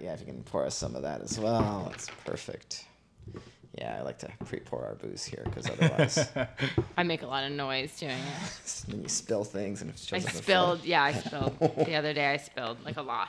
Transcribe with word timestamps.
yeah, 0.00 0.12
if 0.12 0.20
you 0.20 0.26
can 0.26 0.42
pour 0.42 0.64
us 0.64 0.74
some 0.74 0.94
of 0.96 1.02
that 1.02 1.20
as 1.20 1.38
well, 1.38 1.88
that's 1.90 2.08
perfect. 2.24 2.86
Yeah, 3.78 3.98
I 3.98 4.02
like 4.02 4.18
to 4.18 4.28
pre-pour 4.44 4.84
our 4.84 4.96
booze 4.96 5.24
here 5.24 5.42
because 5.44 5.70
otherwise, 5.70 6.28
I 6.96 7.02
make 7.04 7.22
a 7.22 7.26
lot 7.26 7.44
of 7.44 7.52
noise 7.52 7.96
doing 7.98 8.12
it. 8.12 8.84
then 8.88 9.02
you 9.02 9.08
spill 9.08 9.44
things 9.44 9.80
and 9.80 9.90
it 9.90 10.08
I 10.12 10.16
up 10.16 10.22
in 10.24 10.30
spilled, 10.30 10.84
yeah, 10.84 11.04
I 11.04 11.12
spilled. 11.24 11.56
The 11.60 11.94
other 11.94 12.12
day 12.12 12.32
I 12.32 12.36
spilled 12.36 12.78
like 12.84 12.96
a 12.96 13.02
lot. 13.02 13.28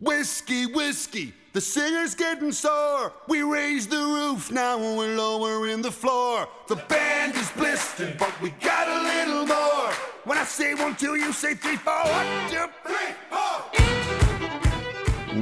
Whiskey, 0.00 0.66
whiskey, 0.66 1.32
the 1.52 1.60
singer's 1.60 2.16
getting 2.16 2.50
sore. 2.50 3.12
We 3.28 3.42
raised 3.42 3.90
the 3.90 3.98
roof, 3.98 4.50
now 4.50 4.78
we're 4.78 5.16
lowering 5.16 5.80
the 5.80 5.92
floor. 5.92 6.48
The 6.66 6.76
band 6.76 7.36
is 7.36 7.50
blistered, 7.52 8.18
but 8.18 8.38
we 8.40 8.50
got 8.50 8.88
a 8.88 9.26
little 9.26 9.46
more. 9.46 9.92
When 10.24 10.38
I 10.38 10.44
say 10.44 10.74
one, 10.74 10.96
two, 10.96 11.14
you 11.14 11.32
say 11.32 11.54
three, 11.54 11.76
four. 11.76 11.92
One, 12.02 12.50
two, 12.50 12.66
three. 12.84 13.14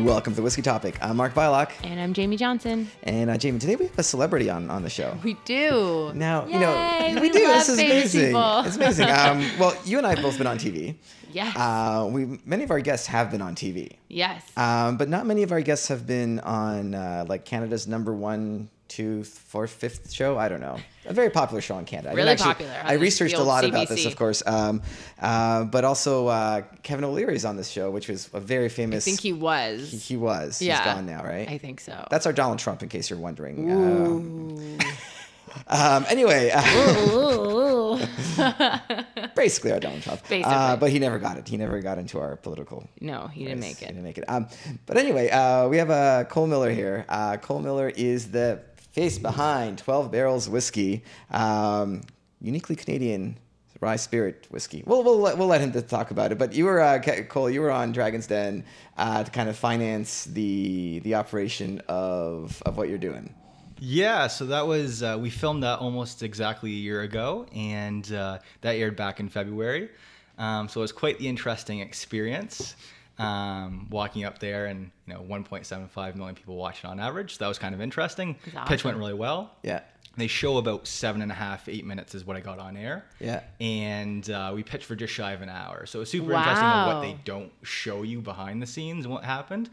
Welcome 0.05 0.33
to 0.33 0.37
the 0.37 0.43
Whiskey 0.43 0.63
Topic. 0.63 0.97
I'm 1.03 1.17
Mark 1.17 1.35
Bylok, 1.35 1.71
And 1.85 2.01
I'm 2.01 2.13
Jamie 2.15 2.37
Johnson. 2.37 2.89
and 3.03 3.29
uh, 3.29 3.37
Jamie. 3.37 3.59
Today 3.59 3.77
we 3.77 3.87
have 3.87 3.99
a 3.99 4.03
celebrity 4.03 4.49
on 4.49 4.71
on 4.71 4.83
the 4.83 4.89
show. 4.91 5.17
We 5.23 5.35
do. 5.45 6.13
Now, 6.15 6.47
Yay, 6.47 6.53
you 6.55 6.61
know, 6.61 7.21
we, 7.21 7.29
do. 7.31 7.47
Love 7.47 7.59
This 7.59 7.69
is 7.69 7.79
amazing. 7.79 8.27
People. 8.29 8.61
It's 8.61 8.77
amazing. 8.77 9.09
Um, 9.11 9.45
well, 9.59 9.77
you 9.85 9.99
and 9.99 10.07
I 10.07 10.11
have 10.15 10.23
both 10.23 10.39
been 10.39 10.47
on 10.47 10.59
TV. 10.59 10.97
Yes. 11.33 11.55
Uh, 11.57 12.09
we 12.11 12.41
many 12.45 12.65
of 12.65 12.71
our 12.71 12.81
guests 12.81 13.07
have 13.09 13.31
been 13.31 13.43
on 13.43 13.55
TV, 13.55 13.93
yes. 14.09 14.43
um, 14.57 14.97
but 14.97 15.09
not 15.09 15.27
many 15.27 15.43
of 15.43 15.53
our 15.53 15.61
guests 15.61 15.89
have 15.89 16.07
been 16.07 16.41
on 16.41 16.95
uh, 16.95 17.25
like 17.29 17.45
Canada's 17.45 17.87
number 17.87 18.13
one, 18.15 18.69
two, 18.91 19.23
fourth, 19.25 19.71
fifth 19.71 20.13
show. 20.13 20.37
I 20.37 20.49
don't 20.49 20.61
know. 20.61 20.77
A 21.07 21.15
very 21.15 21.31
popular 21.31 21.63
show 21.63 21.79
in 21.79 21.85
Canada. 21.87 22.11
I 22.11 22.13
Really 22.15 22.29
didn't 22.31 22.41
popular, 22.41 22.75
I 22.85 22.95
researched 22.95 23.37
a 23.37 23.43
lot 23.43 23.65
about 23.65 23.89
this, 23.89 24.05
of 24.05 24.17
course. 24.17 24.43
Um, 24.45 24.83
uh, 25.21 25.65
but 25.65 25.85
also 25.85 26.27
uh, 26.27 26.63
Kevin 26.83 27.05
O'Leary's 27.05 27.45
on 27.47 27.57
this 27.57 27.71
show, 27.71 27.91
which 27.91 28.09
was 28.09 28.29
a 28.35 28.41
very 28.41 28.69
famous. 28.69 29.05
I 29.05 29.11
think 29.11 29.21
he 29.21 29.33
was. 29.33 29.91
he, 29.91 29.97
he 29.97 30.17
was. 30.19 30.61
yeah. 30.61 30.77
He's 30.85 30.93
gone 30.95 31.07
now, 31.07 31.23
right? 31.23 31.49
I 31.49 31.57
think 31.57 31.81
so. 31.81 32.07
That's 32.11 32.27
our 32.27 32.33
Donald 32.33 32.59
Trump, 32.59 32.83
in 32.83 32.89
case 32.91 33.09
you're 33.09 33.19
wondering. 33.19 33.71
Um, 33.71 34.79
um, 35.69 36.05
anyway, 36.11 36.51
uh, 36.53 37.11
Ooh. 37.13 37.99
basically 39.35 39.73
our 39.73 39.81
Donald 39.81 40.03
Trump. 40.03 40.21
Basically. 40.29 40.53
Uh, 40.53 40.77
but 40.77 40.91
he 40.91 40.99
never 40.99 41.19
got 41.19 41.37
it. 41.39 41.49
He 41.49 41.57
never 41.57 41.81
got 41.81 41.99
into 41.99 42.19
our 42.21 42.37
political. 42.37 42.89
no, 43.01 43.27
he 43.29 43.45
didn't 43.45 43.61
race. 43.61 43.69
make 43.71 43.79
He 43.79 43.85
it. 43.85 43.89
didn't 43.89 44.03
make 44.05 44.19
it. 44.19 44.25
Um, 44.29 44.49
but 44.87 44.97
anyway, 44.97 45.29
uh, 45.31 45.69
we 45.69 45.77
have 45.79 45.91
uh, 45.91 46.25
Cole 46.25 46.47
Miller 46.47 46.71
here. 46.71 47.05
Uh, 47.09 47.37
Cole 47.37 47.61
Miller 47.61 47.89
is 47.89 48.31
the 48.31 48.61
face 48.93 49.19
behind 49.19 49.79
12 49.79 50.11
Barrels 50.11 50.49
Whiskey, 50.49 51.05
um, 51.31 52.03
uniquely 52.41 52.77
Canadian 52.77 53.37
rye 53.81 53.97
spirit 53.97 54.47
whiskey. 54.51 54.83
We'll, 54.87 55.03
we'll, 55.03 55.21
we'll 55.21 55.47
let 55.47 55.61
him 55.61 55.73
talk 55.85 56.11
about 56.11 56.33
it. 56.33 56.39
But 56.39 56.53
you 56.53 56.67
were, 56.67 56.81
uh, 56.81 57.01
Cole, 57.29 57.51
you 57.51 57.61
were 57.61 57.71
on 57.71 57.93
Dragon's 57.93 58.27
Den 58.27 58.65
uh, 58.97 59.25
to 59.25 59.31
kind 59.31 59.49
of 59.49 59.57
finance 59.57 60.25
the, 60.25 61.01
the 61.01 61.15
operation 61.15 61.81
of, 61.89 62.63
of 62.67 62.77
what 62.77 62.89
you're 62.89 62.99
doing. 62.99 63.35
Yeah, 63.83 64.27
so 64.27 64.45
that 64.47 64.67
was 64.67 65.03
uh, 65.03 65.17
we 65.19 65.31
filmed 65.31 65.63
that 65.63 65.79
almost 65.79 66.23
exactly 66.23 66.71
a 66.71 66.75
year 66.75 67.01
ago, 67.01 67.47
and 67.55 68.13
uh, 68.13 68.39
that 68.61 68.77
aired 68.77 68.95
back 68.95 69.21
in 69.21 69.31
February. 69.31 69.89
Um, 70.37 70.69
so 70.69 70.81
it 70.81 70.83
was 70.83 70.93
quite 70.93 71.19
the 71.19 71.27
interesting 71.27 71.81
experience. 71.81 72.77
Um, 73.21 73.87
walking 73.91 74.25
up 74.25 74.39
there 74.39 74.65
and 74.67 74.91
you 75.07 75.13
know 75.13 75.21
1.75 75.21 76.17
million 76.17 76.35
people 76.35 76.57
watching 76.57 76.89
on 76.89 76.99
average. 76.99 77.37
So 77.37 77.45
that 77.45 77.49
was 77.49 77.59
kind 77.59 77.75
of 77.75 77.81
interesting. 77.81 78.37
That's 78.55 78.69
Pitch 78.69 78.85
went 78.85 78.97
really 78.97 79.13
well. 79.15 79.57
Yeah. 79.63 79.81
They 80.17 80.27
show 80.27 80.57
about 80.57 80.87
seven 80.89 81.23
and 81.23 81.31
a 81.31 81.35
half, 81.35 81.69
eight 81.69 81.85
minutes 81.85 82.15
is 82.15 82.25
what 82.25 82.37
I 82.37 82.41
got 82.41 82.59
on 82.59 82.77
air. 82.77 83.05
Yeah. 83.21 83.43
And 83.61 84.29
uh, 84.31 84.53
we 84.55 84.63
pitched 84.63 84.85
for 84.87 84.97
just 84.97 85.13
shy 85.13 85.33
of 85.33 85.43
an 85.43 85.49
hour. 85.51 85.87
So 85.87 86.01
it's 86.01 86.11
super 86.11 86.33
interesting 86.33 86.67
of 86.67 86.87
what 86.95 87.03
they 87.03 87.17
don't 87.25 87.53
show 87.63 88.03
you 88.03 88.21
behind 88.21 88.61
the 88.63 88.67
scenes 88.67 89.05
and 89.05 89.13
what 89.15 89.23
happened. 89.25 89.69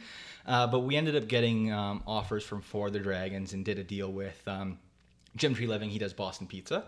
Uh, 0.46 0.68
but 0.68 0.82
we 0.82 0.96
ended 0.96 1.16
up 1.16 1.28
getting 1.28 1.72
um, 1.72 2.04
offers 2.06 2.44
from 2.44 2.62
Four 2.62 2.88
of 2.88 2.94
the 2.94 3.00
Dragons 3.00 3.54
and 3.54 3.66
did 3.66 3.80
a 3.80 3.84
deal 3.84 4.12
with 4.12 4.40
um, 4.48 4.78
Jim 5.36 5.56
Treliving. 5.56 5.90
He 5.90 6.00
does 6.00 6.14
Boston 6.14 6.48
Pizza. 6.48 6.84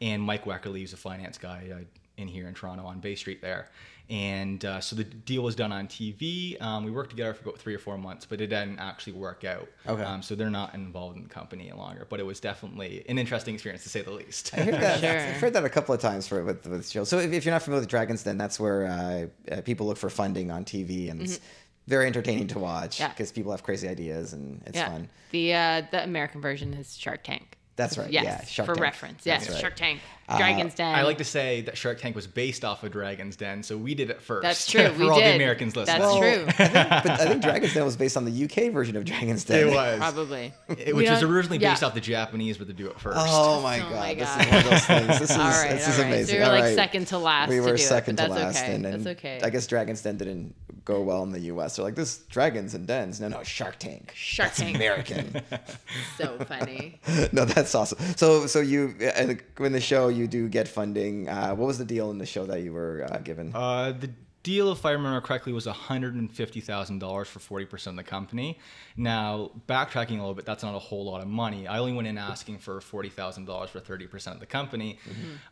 And 0.00 0.22
Mike 0.22 0.44
Wekerle, 0.44 0.78
who's 0.78 0.92
a 0.92 0.96
finance 0.96 1.38
guy 1.38 1.68
uh, 1.74 1.78
in 2.16 2.26
here 2.28 2.46
in 2.48 2.54
Toronto 2.54 2.84
on 2.86 3.00
Bay 3.00 3.16
Street 3.16 3.42
there. 3.42 3.68
And 4.10 4.62
uh, 4.64 4.80
so 4.80 4.94
the 4.96 5.04
deal 5.04 5.42
was 5.42 5.54
done 5.54 5.72
on 5.72 5.88
TV. 5.88 6.60
Um, 6.60 6.84
we 6.84 6.90
worked 6.90 7.10
together 7.10 7.32
for 7.32 7.48
about 7.48 7.58
three 7.58 7.74
or 7.74 7.78
four 7.78 7.96
months, 7.96 8.26
but 8.26 8.40
it 8.40 8.48
didn't 8.48 8.78
actually 8.78 9.14
work 9.14 9.44
out. 9.44 9.66
Okay. 9.86 10.02
Um, 10.02 10.20
so 10.22 10.34
they're 10.34 10.50
not 10.50 10.74
involved 10.74 11.16
in 11.16 11.22
the 11.22 11.28
company 11.28 11.70
any 11.70 11.78
longer. 11.78 12.06
But 12.08 12.20
it 12.20 12.24
was 12.26 12.38
definitely 12.38 13.04
an 13.08 13.18
interesting 13.18 13.54
experience 13.54 13.82
to 13.84 13.88
say 13.88 14.02
the 14.02 14.10
least. 14.10 14.52
I 14.52 14.60
heard 14.60 14.74
that. 14.74 15.00
sure. 15.00 15.10
I've 15.10 15.40
heard 15.40 15.52
that 15.54 15.64
a 15.64 15.70
couple 15.70 15.94
of 15.94 16.00
times 16.02 16.28
for 16.28 16.44
with 16.44 16.66
with 16.66 16.88
shows. 16.88 17.08
So 17.08 17.18
if, 17.18 17.32
if 17.32 17.44
you're 17.46 17.54
not 17.54 17.62
familiar 17.62 17.80
with 17.80 17.88
Dragons, 17.88 18.22
then 18.24 18.36
that's 18.36 18.60
where 18.60 18.86
uh, 18.86 19.54
uh, 19.54 19.60
people 19.62 19.86
look 19.86 19.96
for 19.96 20.10
funding 20.10 20.50
on 20.50 20.64
TV, 20.66 21.10
and 21.10 21.22
it's 21.22 21.40
very 21.86 22.06
entertaining 22.06 22.46
to 22.48 22.58
watch 22.58 22.96
Mm-hmm. 22.96 23.02
Yeah. 23.04 23.08
because 23.08 23.32
people 23.32 23.52
have 23.52 23.62
crazy 23.62 23.88
ideas 23.88 24.32
and 24.34 24.62
it's 24.66 24.76
yeah. 24.76 24.90
fun. 24.90 25.08
The 25.30 25.54
uh, 25.54 25.82
the 25.90 26.04
American 26.04 26.40
version 26.42 26.74
is 26.74 26.96
Shark 26.96 27.24
Tank. 27.24 27.56
That's 27.76 27.98
right. 27.98 28.10
Yes. 28.10 28.24
Yeah, 28.24 28.44
Shark 28.44 28.66
for 28.66 28.74
Tank. 28.74 28.82
reference. 28.82 29.26
Yes. 29.26 29.50
right. 29.50 29.58
Shark 29.60 29.74
Tank. 29.76 30.00
Uh, 30.26 30.38
Dragon's 30.38 30.74
Den. 30.74 30.94
I 30.94 31.02
like 31.02 31.18
to 31.18 31.24
say 31.24 31.60
that 31.62 31.76
Shark 31.76 31.98
Tank 32.00 32.16
was 32.16 32.26
based 32.26 32.64
off 32.64 32.82
of 32.82 32.92
Dragon's 32.92 33.36
Den, 33.36 33.62
so 33.62 33.76
we 33.76 33.94
did 33.94 34.08
it 34.08 34.22
first. 34.22 34.42
That's 34.42 34.66
true. 34.70 34.88
for 34.92 34.98
We 34.98 35.08
all 35.10 35.18
did. 35.18 35.32
the 35.32 35.34
Americans 35.34 35.76
listening. 35.76 36.00
That's 36.00 36.16
true. 36.16 36.44
I 36.46 36.52
think, 36.52 36.72
but 37.04 37.10
I 37.20 37.26
think 37.26 37.42
Dragon's 37.42 37.74
Den 37.74 37.84
was 37.84 37.96
based 37.96 38.16
on 38.16 38.24
the 38.24 38.44
UK 38.44 38.72
version 38.72 38.96
of 38.96 39.04
Dragon's 39.04 39.44
Den. 39.44 39.68
It 39.68 39.74
was. 39.74 39.98
Probably. 39.98 40.54
It- 40.68 40.96
which 40.96 41.10
was 41.10 41.22
originally 41.22 41.58
yeah. 41.58 41.72
based 41.72 41.82
off 41.82 41.92
the 41.94 42.00
Japanese, 42.00 42.56
but 42.56 42.68
they 42.68 42.72
do 42.72 42.86
it 42.88 42.98
first. 42.98 43.18
Oh 43.20 43.60
my 43.60 43.80
Oh 43.80 43.90
god! 43.90 43.92
my 43.92 44.14
This 44.14 44.30
is 44.30 44.46
one 44.46 44.56
of 44.58 44.64
those 44.70 44.84
things. 44.86 45.06
This 45.18 45.30
is 45.30 45.36
All 45.36 45.44
right, 45.44 45.70
this 45.72 45.84
all 45.86 45.92
is 45.92 45.98
right. 45.98 46.06
amazing. 46.06 46.26
So 46.26 46.32
you're 46.36 46.44
All 46.46 46.52
like 46.52 46.62
right. 46.64 46.74
second 46.74 47.06
to 47.08 47.18
last 47.18 47.48
We 47.50 47.56
to 47.56 47.60
were 47.60 47.66
do 47.68 47.74
it, 47.74 47.78
second 47.78 48.16
but 48.16 48.28
to 48.28 48.34
that's 48.34 48.44
last, 48.54 48.62
okay. 48.64 48.74
and, 48.76 48.86
and 48.86 49.04
That's 49.04 49.18
okay. 49.18 49.40
I 49.42 49.50
guess 49.50 49.66
Dragon's 49.66 50.00
Den 50.00 50.16
didn't 50.16 50.54
go 50.84 51.02
well 51.02 51.22
in 51.22 51.32
the 51.32 51.40
US. 51.40 51.76
They're 51.76 51.84
like 51.84 51.94
this 51.94 52.18
Dragons 52.30 52.74
and 52.74 52.86
Dens. 52.86 53.20
No, 53.20 53.28
no, 53.28 53.42
Shark 53.42 53.78
Tank. 53.78 54.12
Shark 54.14 54.50
That's 54.50 54.60
Tank. 54.60 54.76
American. 54.76 55.42
so 56.18 56.38
funny. 56.46 57.00
no, 57.32 57.44
that's 57.44 57.74
awesome. 57.74 57.98
So, 58.16 58.46
so 58.46 58.60
you 58.60 58.94
uh, 59.00 59.34
in 59.64 59.72
the 59.72 59.80
show 59.80 60.08
you 60.08 60.26
do 60.26 60.48
get 60.48 60.68
funding. 60.68 61.28
Uh, 61.28 61.54
what 61.54 61.66
was 61.66 61.78
the 61.78 61.84
deal 61.84 62.10
in 62.10 62.18
the 62.18 62.26
show 62.26 62.46
that 62.46 62.62
you 62.62 62.72
were 62.72 63.06
uh, 63.10 63.18
given? 63.18 63.52
Uh, 63.54 63.92
the 63.92 64.10
deal, 64.44 64.70
if 64.70 64.84
I 64.86 64.92
remember 64.92 65.20
correctly, 65.22 65.52
was 65.52 65.66
$150,000 65.66 67.26
for 67.26 67.62
40% 67.62 67.86
of 67.86 67.96
the 67.96 68.02
company. 68.04 68.58
Now, 68.96 69.50
backtracking 69.66 70.10
a 70.10 70.20
little 70.20 70.34
bit, 70.34 70.44
that's 70.44 70.62
not 70.62 70.74
a 70.74 70.78
whole 70.78 71.06
lot 71.06 71.22
of 71.22 71.26
money. 71.26 71.66
I 71.66 71.78
only 71.78 71.94
went 71.94 72.06
in 72.06 72.18
asking 72.18 72.58
for 72.58 72.78
$40,000 72.78 73.68
for 73.68 73.80
30% 73.80 74.26
of 74.34 74.40
the 74.40 74.46
company 74.46 75.00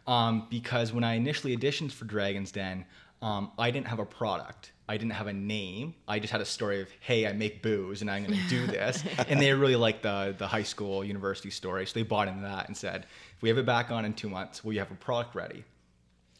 um, 0.06 0.46
because 0.50 0.92
when 0.92 1.02
I 1.02 1.14
initially 1.14 1.56
auditioned 1.56 1.90
for 1.90 2.04
Dragon's 2.04 2.52
Den, 2.52 2.84
um, 3.22 3.52
I 3.58 3.70
didn't 3.70 3.86
have 3.86 3.98
a 3.98 4.06
product. 4.06 4.72
I 4.92 4.98
didn't 4.98 5.12
have 5.12 5.26
a 5.26 5.32
name. 5.32 5.94
I 6.06 6.18
just 6.18 6.32
had 6.32 6.42
a 6.42 6.44
story 6.44 6.82
of, 6.82 6.88
hey, 7.00 7.26
I 7.26 7.32
make 7.32 7.62
booze 7.62 8.02
and 8.02 8.10
I'm 8.10 8.26
going 8.26 8.38
to 8.38 8.48
do 8.48 8.66
this. 8.78 9.02
and 9.26 9.40
they 9.40 9.50
really 9.54 9.74
liked 9.74 10.02
the, 10.02 10.34
the 10.36 10.46
high 10.46 10.64
school, 10.64 11.02
university 11.02 11.48
story. 11.48 11.86
So 11.86 11.94
they 11.94 12.02
bought 12.02 12.28
into 12.28 12.42
that 12.42 12.68
and 12.68 12.76
said, 12.76 13.06
if 13.34 13.40
we 13.42 13.48
have 13.48 13.56
it 13.56 13.64
back 13.64 13.90
on 13.90 14.04
in 14.04 14.12
two 14.12 14.28
months, 14.28 14.62
will 14.62 14.74
you 14.74 14.80
have 14.80 14.90
a 14.90 14.96
product 14.96 15.34
ready? 15.34 15.64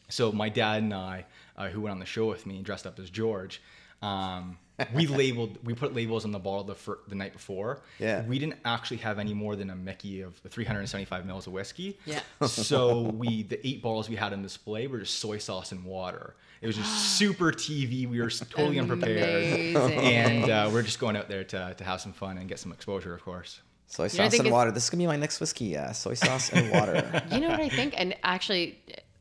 So 0.07 0.31
my 0.31 0.49
dad 0.49 0.83
and 0.83 0.93
I, 0.93 1.25
uh, 1.57 1.69
who 1.69 1.81
went 1.81 1.93
on 1.93 1.99
the 1.99 2.05
show 2.05 2.27
with 2.27 2.45
me, 2.45 2.57
and 2.57 2.63
dressed 2.63 2.85
up 2.85 2.99
as 2.99 3.09
George, 3.09 3.59
um, 4.03 4.59
we 4.93 5.07
labeled, 5.21 5.57
we 5.63 5.73
put 5.73 5.95
labels 5.95 6.23
on 6.23 6.31
the 6.31 6.37
bottle 6.37 6.63
the, 6.63 6.75
fir- 6.75 6.99
the 7.07 7.15
night 7.15 7.33
before. 7.33 7.81
Yeah. 7.97 8.23
We 8.23 8.37
didn't 8.37 8.59
actually 8.65 8.97
have 8.97 9.17
any 9.17 9.33
more 9.33 9.55
than 9.55 9.71
a 9.71 9.75
Mickey 9.75 10.21
of 10.21 10.35
375 10.47 11.25
mils 11.25 11.47
of 11.47 11.53
whiskey. 11.53 11.97
Yeah. 12.05 12.19
So 12.45 13.01
we, 13.17 13.41
the 13.41 13.65
eight 13.67 13.81
bottles 13.81 14.09
we 14.09 14.15
had 14.15 14.31
on 14.31 14.43
display 14.43 14.85
were 14.85 14.99
just 14.99 15.17
soy 15.17 15.39
sauce 15.39 15.71
and 15.71 15.83
water. 15.83 16.35
It 16.63 16.67
was 16.67 16.77
just 16.77 17.17
super 17.17 17.51
TV. 17.51 18.07
We 18.09 18.21
were 18.21 18.29
totally 18.29 18.79
unprepared, 18.79 19.75
and 19.75 20.49
uh, 20.49 20.69
we're 20.71 20.81
just 20.81 20.97
going 20.97 21.17
out 21.17 21.27
there 21.27 21.43
to, 21.43 21.73
to 21.77 21.83
have 21.83 21.99
some 21.99 22.13
fun 22.13 22.37
and 22.37 22.47
get 22.47 22.57
some 22.57 22.71
exposure, 22.71 23.13
of 23.13 23.21
course. 23.21 23.61
Soy 23.87 24.03
know, 24.03 24.05
I 24.05 24.07
sauce 24.07 24.17
think 24.17 24.33
and 24.33 24.47
it's- 24.47 24.51
water. 24.53 24.71
This 24.71 24.85
is 24.85 24.89
gonna 24.89 25.03
be 25.03 25.07
my 25.07 25.17
next 25.17 25.41
whiskey. 25.41 25.75
Uh, 25.77 25.91
soy 25.91 26.13
sauce 26.13 26.51
and 26.53 26.71
water. 26.71 27.21
You 27.33 27.41
know 27.41 27.49
what 27.49 27.59
I 27.59 27.67
think? 27.69 27.93
And 27.97 28.15
actually, 28.23 28.79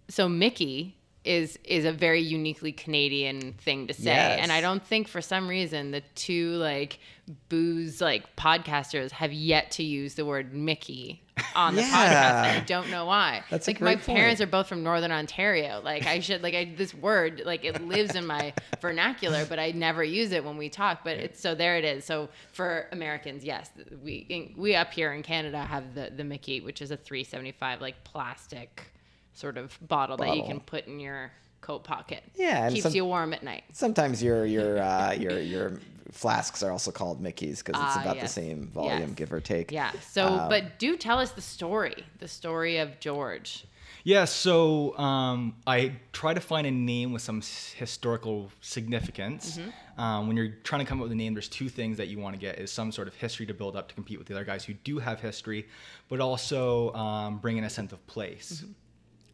so 0.09 0.29
Mickey 0.29 0.97
is 1.25 1.59
is 1.65 1.85
a 1.85 1.91
very 1.93 2.21
uniquely 2.21 2.71
Canadian 2.73 3.55
thing 3.55 3.89
to 3.89 3.93
say, 3.95 4.05
Yes. 4.15 4.39
and 4.41 4.53
I 4.53 4.61
don't 4.61 4.85
think 4.85 5.09
for 5.09 5.21
some 5.21 5.49
reason 5.49 5.91
the 5.91 6.03
two 6.15 6.51
like 6.53 7.01
booze 7.49 8.01
like 8.01 8.35
podcasters 8.37 9.11
have 9.11 9.33
yet 9.33 9.73
to 9.73 9.83
use 9.83 10.15
the 10.15 10.25
word 10.25 10.55
Mickey 10.55 11.23
on 11.55 11.75
the 11.75 11.83
Yeah. 11.83 11.89
podcast. 11.89 12.47
And 12.49 12.63
I 12.63 12.65
don't 12.65 12.91
know 12.91 13.07
why. 13.07 13.43
That's 13.51 13.67
like 13.67 13.81
my 13.81 13.95
great 13.95 14.05
parents 14.07 14.41
are 14.41 14.47
both 14.47 14.69
from 14.69 14.83
Northern 14.83 15.13
Ontario. 15.13 15.81
Like 15.83 16.07
I 16.07 16.21
should 16.21 16.43
like 16.43 16.55
I 16.55 16.73
this 16.77 16.95
word 16.95 17.43
like 17.45 17.65
it 17.65 17.81
lives 17.87 18.15
in 18.15 18.27
my 18.27 18.53
vernacular, 18.81 19.45
but 19.47 19.59
I 19.59 19.73
never 19.73 20.03
use 20.05 20.33
it 20.33 20.45
when 20.45 20.57
we 20.57 20.69
talk. 20.69 21.05
But 21.05 21.17
it's 21.19 21.41
so 21.41 21.55
there 21.55 21.77
it 21.77 21.85
is. 21.85 22.05
So 22.05 22.29
for 22.53 22.87
Americans, 22.93 23.45
yes, 23.45 23.71
we 24.03 24.55
we 24.57 24.75
up 24.75 24.93
here 24.93 25.13
in 25.13 25.23
Canada 25.23 25.59
have 25.63 25.95
the 25.95 26.13
the 26.17 26.25
Mickey, 26.25 26.61
which 26.61 26.83
is 26.83 26.91
a 26.91 26.97
375 26.97 27.81
like 27.81 28.03
plastic 28.05 28.93
sort 29.35 29.57
of 29.57 29.79
bottle, 29.89 30.17
that 30.19 30.37
you 30.37 30.43
can 30.45 30.61
put 30.61 30.87
in 30.87 31.01
your 31.01 31.33
coat 31.63 31.85
pocket. 31.85 32.23
Yeah, 32.35 32.65
and 32.67 32.75
keeps 32.75 32.83
some- 32.85 32.95
you 32.95 33.05
warm 33.05 33.33
at 33.33 33.43
night. 33.43 33.65
Sometimes 33.73 34.23
your 34.23 34.45
your 34.45 34.81
uh, 34.83 35.13
your 35.13 35.41
your 35.41 35.79
flasks 36.11 36.63
are 36.63 36.71
also 36.73 36.91
called 36.91 37.21
Mickey's 37.21 37.63
because 37.63 37.81
it's 37.81 37.97
Ah, 37.97 38.03
about 38.03 38.21
the 38.21 38.29
same 38.29 38.69
volume, 38.69 39.01
Yes. 39.11 39.11
give 39.17 39.33
or 39.33 39.41
take. 39.41 39.71
Yeah. 39.71 39.93
So, 40.01 40.27
Um, 40.27 40.49
but 40.49 40.79
do 40.79 40.97
tell 40.97 41.19
us 41.19 41.33
the 41.33 41.41
story, 41.43 42.05
the 42.19 42.29
story 42.29 42.79
of 42.79 42.99
George. 43.01 43.65
Yeah, 44.05 44.25
so 44.25 44.99
um, 44.99 45.55
I 45.65 45.95
try 46.13 46.35
to 46.35 46.41
find 46.41 46.67
a 46.67 46.71
name 46.73 47.13
with 47.13 47.23
some 47.23 47.41
historical 47.77 48.51
significance. 48.61 49.61
Um, 49.97 50.27
when 50.27 50.37
you're 50.37 50.57
trying 50.65 50.81
to 50.81 50.85
come 50.89 50.99
up 50.99 51.05
with 51.05 51.13
a 51.13 51.17
name, 51.17 51.35
there's 51.35 51.49
two 51.49 51.69
things 51.69 51.99
that 51.99 52.09
you 52.09 52.19
want 52.19 52.35
to 52.35 52.41
get: 52.41 52.59
is 52.59 52.73
some 52.73 52.91
sort 52.91 53.07
of 53.07 53.15
history 53.15 53.47
to 53.47 53.55
build 53.55 53.77
up 53.77 53.89
to 53.91 53.95
compete 53.95 54.19
with 54.19 54.27
the 54.27 54.35
other 54.35 54.45
guys 54.45 54.65
who 54.65 54.75
do 54.75 54.99
have 54.99 55.21
history, 55.21 55.69
but 56.09 56.21
also 56.21 56.93
um, 56.95 57.39
bring 57.39 57.59
in 57.59 57.65
a 57.65 57.71
sense 57.71 57.93
of 57.93 58.05
place. 58.09 58.65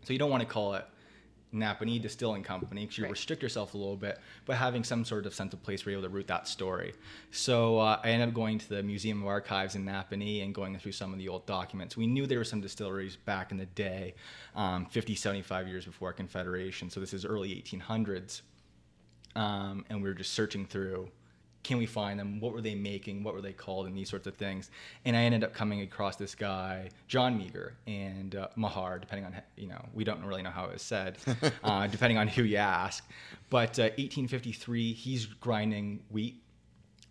So 0.04 0.12
you 0.12 0.18
don't 0.18 0.30
want 0.30 0.42
to 0.42 0.48
call 0.48 0.74
it 0.74 0.84
Napanee 1.54 2.00
Distilling 2.00 2.42
Company 2.42 2.82
because 2.82 2.98
you 2.98 3.04
Right. 3.04 3.10
restrict 3.10 3.42
yourself 3.42 3.74
a 3.74 3.78
little 3.78 3.96
bit, 3.96 4.18
but 4.44 4.56
having 4.56 4.84
some 4.84 5.04
sort 5.04 5.26
of 5.26 5.34
sense 5.34 5.54
of 5.54 5.62
place 5.62 5.84
where 5.84 5.92
you're 5.92 6.00
able 6.00 6.08
to 6.08 6.14
root 6.14 6.26
that 6.26 6.46
story. 6.46 6.94
So 7.30 7.78
uh, 7.78 8.00
I 8.04 8.10
ended 8.10 8.28
up 8.28 8.34
going 8.34 8.58
to 8.58 8.68
the 8.68 8.82
Museum 8.82 9.22
of 9.22 9.28
Archives 9.28 9.74
in 9.74 9.84
Napanee 9.84 10.44
and 10.44 10.54
going 10.54 10.78
through 10.78 10.92
some 10.92 11.12
of 11.12 11.18
the 11.18 11.28
old 11.28 11.46
documents. 11.46 11.96
We 11.96 12.06
knew 12.06 12.26
there 12.26 12.38
were 12.38 12.44
some 12.44 12.60
distilleries 12.60 13.16
back 13.16 13.50
in 13.50 13.56
the 13.56 13.66
day, 13.66 14.14
um, 14.54 14.86
50, 14.86 15.14
75 15.14 15.68
years 15.68 15.84
before 15.84 16.12
Confederation. 16.12 16.90
So 16.90 17.00
this 17.00 17.14
is 17.14 17.24
early 17.24 17.50
1800s. 17.54 18.42
Um, 19.36 19.84
and 19.88 20.02
we 20.02 20.08
were 20.08 20.14
just 20.14 20.32
searching 20.32 20.66
through 20.66 21.10
can 21.68 21.76
we 21.76 21.84
find 21.84 22.18
them 22.18 22.40
what 22.40 22.54
were 22.54 22.62
they 22.62 22.74
making 22.74 23.22
what 23.22 23.34
were 23.34 23.42
they 23.42 23.52
called 23.52 23.86
and 23.86 23.94
these 23.94 24.08
sorts 24.08 24.26
of 24.26 24.34
things 24.34 24.70
and 25.04 25.14
i 25.14 25.20
ended 25.20 25.44
up 25.44 25.52
coming 25.52 25.82
across 25.82 26.16
this 26.16 26.34
guy 26.34 26.88
john 27.08 27.38
Meagher 27.38 27.72
and 27.86 28.34
uh, 28.36 28.48
mahar 28.56 28.98
depending 28.98 29.26
on 29.26 29.36
you 29.54 29.68
know 29.68 29.84
we 29.92 30.02
don't 30.02 30.24
really 30.24 30.40
know 30.40 30.50
how 30.50 30.64
it 30.64 30.72
was 30.72 30.80
said 30.80 31.18
uh, 31.64 31.86
depending 31.86 32.16
on 32.16 32.26
who 32.26 32.42
you 32.42 32.56
ask 32.56 33.06
but 33.50 33.78
uh, 33.78 33.92
1853 33.98 34.94
he's 34.94 35.26
grinding 35.26 36.00
wheat 36.08 36.42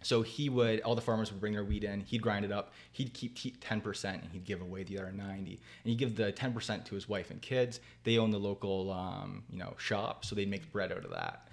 so 0.04 0.22
he 0.22 0.48
would, 0.48 0.82
all 0.82 0.94
the 0.94 1.02
farmers 1.02 1.32
would 1.32 1.42
bring 1.42 1.54
their 1.54 1.66
wheat 1.66 1.84
in. 1.84 2.02
He'd 2.02 2.22
grind 2.22 2.46
it 2.46 2.52
up. 2.52 2.72
He'd 2.92 3.14
keep 3.16 3.36
t- 3.36 3.56
10% 3.60 4.06
and 4.06 4.30
he'd 4.32 4.46
give 4.46 4.62
away 4.62 4.84
the 4.84 5.00
other 5.00 5.12
90. 5.12 5.34
And 5.34 5.60
he'd 5.84 5.98
give 5.98 6.16
the 6.16 6.32
10% 6.32 6.86
to 6.86 6.96
his 6.96 7.10
wife 7.10 7.32
and 7.32 7.42
kids. 7.42 7.80
They 8.04 8.20
own 8.20 8.30
the 8.30 8.38
local, 8.38 8.92
um, 8.92 9.44
you 9.52 9.58
know, 9.58 9.74
shop, 9.78 10.24
so 10.24 10.36
they'd 10.36 10.50
make 10.50 10.72
bread 10.72 10.92
out 10.92 11.04
of 11.04 11.10
that. 11.10 11.48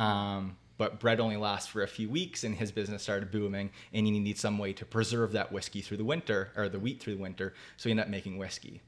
Um, 0.00 0.56
but 0.78 0.98
bread 1.00 1.20
only 1.20 1.36
lasts 1.36 1.68
for 1.68 1.82
a 1.82 1.88
few 1.88 2.08
weeks, 2.08 2.44
and 2.44 2.54
his 2.54 2.72
business 2.72 3.02
started 3.02 3.30
booming. 3.30 3.70
And 3.92 4.06
he 4.06 4.12
needed 4.12 4.38
some 4.38 4.58
way 4.58 4.72
to 4.72 4.86
preserve 4.86 5.32
that 5.32 5.52
whiskey 5.52 5.82
through 5.82 5.98
the 5.98 6.04
winter, 6.04 6.50
or 6.56 6.68
the 6.68 6.78
wheat 6.78 7.00
through 7.00 7.16
the 7.16 7.22
winter. 7.22 7.52
So 7.76 7.88
he 7.88 7.90
ended 7.90 8.06
up 8.06 8.10
making 8.10 8.38
whiskey 8.38 8.80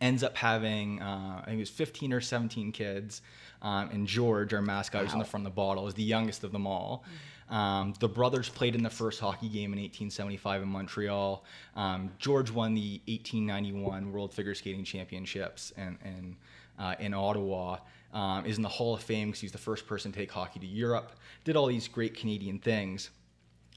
ends 0.00 0.22
up 0.22 0.36
having 0.36 1.00
uh, 1.00 1.40
I 1.42 1.46
think 1.46 1.56
it 1.56 1.60
was 1.60 1.70
15 1.70 2.12
or 2.12 2.20
17 2.20 2.72
kids, 2.72 3.22
um, 3.62 3.88
and 3.90 4.06
George, 4.06 4.52
our 4.52 4.62
mascot, 4.62 5.02
who's 5.02 5.12
in 5.12 5.18
the 5.18 5.24
front 5.24 5.46
of 5.46 5.52
the 5.52 5.56
bottle, 5.56 5.86
is 5.86 5.94
the 5.94 6.02
youngest 6.02 6.44
of 6.44 6.52
them 6.52 6.66
all. 6.66 7.04
Um, 7.48 7.94
the 8.00 8.08
brothers 8.08 8.48
played 8.48 8.74
in 8.74 8.82
the 8.82 8.90
first 8.90 9.20
hockey 9.20 9.48
game 9.48 9.72
in 9.72 9.78
1875 9.78 10.62
in 10.62 10.68
Montreal. 10.68 11.44
Um, 11.76 12.10
George 12.18 12.50
won 12.50 12.74
the 12.74 13.00
1891 13.06 14.12
World 14.12 14.34
Figure 14.34 14.54
Skating 14.54 14.84
Championships 14.84 15.72
and, 15.76 15.96
and 16.04 16.36
uh, 16.78 16.96
in 16.98 17.14
Ottawa. 17.14 17.78
Um, 18.12 18.46
is 18.46 18.56
in 18.56 18.62
the 18.62 18.68
Hall 18.68 18.94
of 18.94 19.02
Fame 19.02 19.28
because 19.28 19.40
he's 19.40 19.52
the 19.52 19.58
first 19.58 19.86
person 19.86 20.10
to 20.10 20.18
take 20.18 20.30
hockey 20.30 20.58
to 20.60 20.66
Europe. 20.66 21.12
Did 21.44 21.54
all 21.54 21.66
these 21.66 21.86
great 21.86 22.16
Canadian 22.16 22.58
things. 22.58 23.10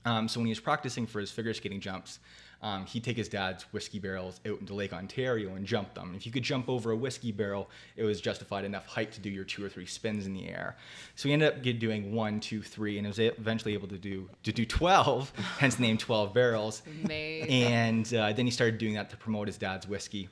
Um, 0.06 0.28
so 0.30 0.40
when 0.40 0.46
he 0.46 0.52
was 0.52 0.62
practicing 0.62 1.08
for 1.08 1.20
his 1.20 1.30
figure 1.30 1.54
skating 1.54 1.82
jumps, 1.82 2.20
um, 2.62 2.86
he'd 2.86 3.04
take 3.04 3.16
his 3.16 3.30
dad's 3.30 3.64
whiskey 3.72 4.00
barrels 4.00 4.42
out 4.46 4.60
into 4.60 4.74
Lake 4.74 4.92
Ontario 4.92 5.56
and 5.56 5.66
jump 5.66 5.94
them. 5.94 6.14
If 6.16 6.26
you 6.26 6.32
could 6.32 6.44
jump 6.44 6.68
over 6.68 6.92
a 6.92 6.96
whiskey 6.96 7.32
barrel, 7.32 7.70
it 7.96 8.04
was 8.04 8.20
justified 8.20 8.66
enough 8.66 8.86
height 8.86 9.14
to 9.14 9.22
do 9.22 9.30
your 9.30 9.46
two 9.46 9.64
or 9.64 9.70
three 9.70 9.86
spins 9.86 10.26
in 10.26 10.34
the 10.34 10.48
air. 10.50 10.76
So 11.16 11.30
he 11.30 11.34
ended 11.34 11.54
up 11.54 11.62
doing 11.80 12.14
one, 12.14 12.42
two, 12.42 12.62
three, 12.62 12.98
and 12.98 13.08
was 13.08 13.20
eventually 13.20 13.74
able 13.74 13.88
to 13.88 13.98
do 13.98 14.30
to 14.44 14.52
do 14.52 14.66
12, 14.66 15.32
hence 15.60 15.76
the 15.76 15.84
name 15.84 15.98
12 15.98 16.34
barrels. 16.34 16.82
Amazing. 17.06 17.50
And 17.50 18.14
uh, 18.14 18.34
then 18.34 18.46
he 18.46 18.52
started 18.52 18.78
doing 18.78 18.96
that 18.96 19.10
to 19.12 19.18
promote 19.18 19.48
his 19.48 19.58
dad's 19.58 19.88
whiskey. 19.88 20.28